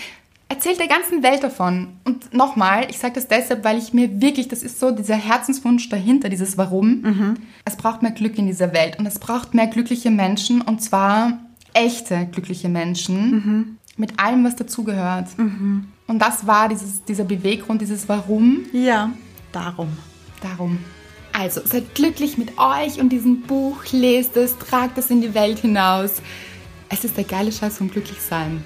erzählt 0.49 0.79
der 0.79 0.87
ganzen 0.87 1.23
Welt 1.23 1.43
davon. 1.43 1.87
Und 2.05 2.33
nochmal, 2.33 2.87
ich 2.89 2.97
sage 2.97 3.13
das 3.13 3.27
deshalb, 3.27 3.63
weil 3.63 3.77
ich 3.77 3.93
mir 3.93 4.19
wirklich, 4.21 4.47
das 4.47 4.63
ist 4.63 4.79
so 4.79 4.91
dieser 4.91 5.15
Herzenswunsch 5.15 5.87
dahinter, 5.89 6.27
dieses 6.27 6.57
Warum. 6.57 7.01
Mhm. 7.01 7.33
Es 7.65 7.77
braucht 7.77 8.01
mehr 8.01 8.11
Glück 8.11 8.37
in 8.37 8.47
dieser 8.47 8.73
Welt 8.73 8.99
und 8.99 9.05
es 9.05 9.19
braucht 9.19 9.53
mehr 9.53 9.67
glückliche 9.67 10.11
Menschen 10.11 10.61
und 10.61 10.81
zwar 10.81 11.39
echte 11.73 12.27
glückliche 12.31 12.67
Menschen 12.67 13.31
Mhm. 13.31 13.77
mit 13.95 14.19
allem, 14.19 14.43
was 14.43 14.55
dazugehört. 14.55 15.27
Und 15.37 16.19
das 16.19 16.47
war 16.47 16.67
dieses, 16.67 17.03
dieser 17.05 17.23
Beweggrund, 17.25 17.81
dieses 17.81 18.09
Warum. 18.09 18.65
Ja, 18.73 19.11
darum. 19.51 19.89
Darum. 20.41 20.79
Also, 21.31 21.61
seid 21.63 21.93
glücklich 21.93 22.37
mit 22.39 22.57
euch 22.57 22.99
und 22.99 23.09
diesem 23.09 23.41
Buch, 23.43 23.77
lest 23.91 24.35
es, 24.35 24.57
tragt 24.57 24.97
es 24.97 25.11
in 25.11 25.21
die 25.21 25.33
Welt 25.35 25.59
hinaus. 25.59 26.21
Es 26.89 27.03
ist 27.05 27.15
der 27.17 27.23
geile 27.23 27.51
Scheiß 27.51 27.77
vom 27.77 27.91
Glücklichsein. 27.91 28.65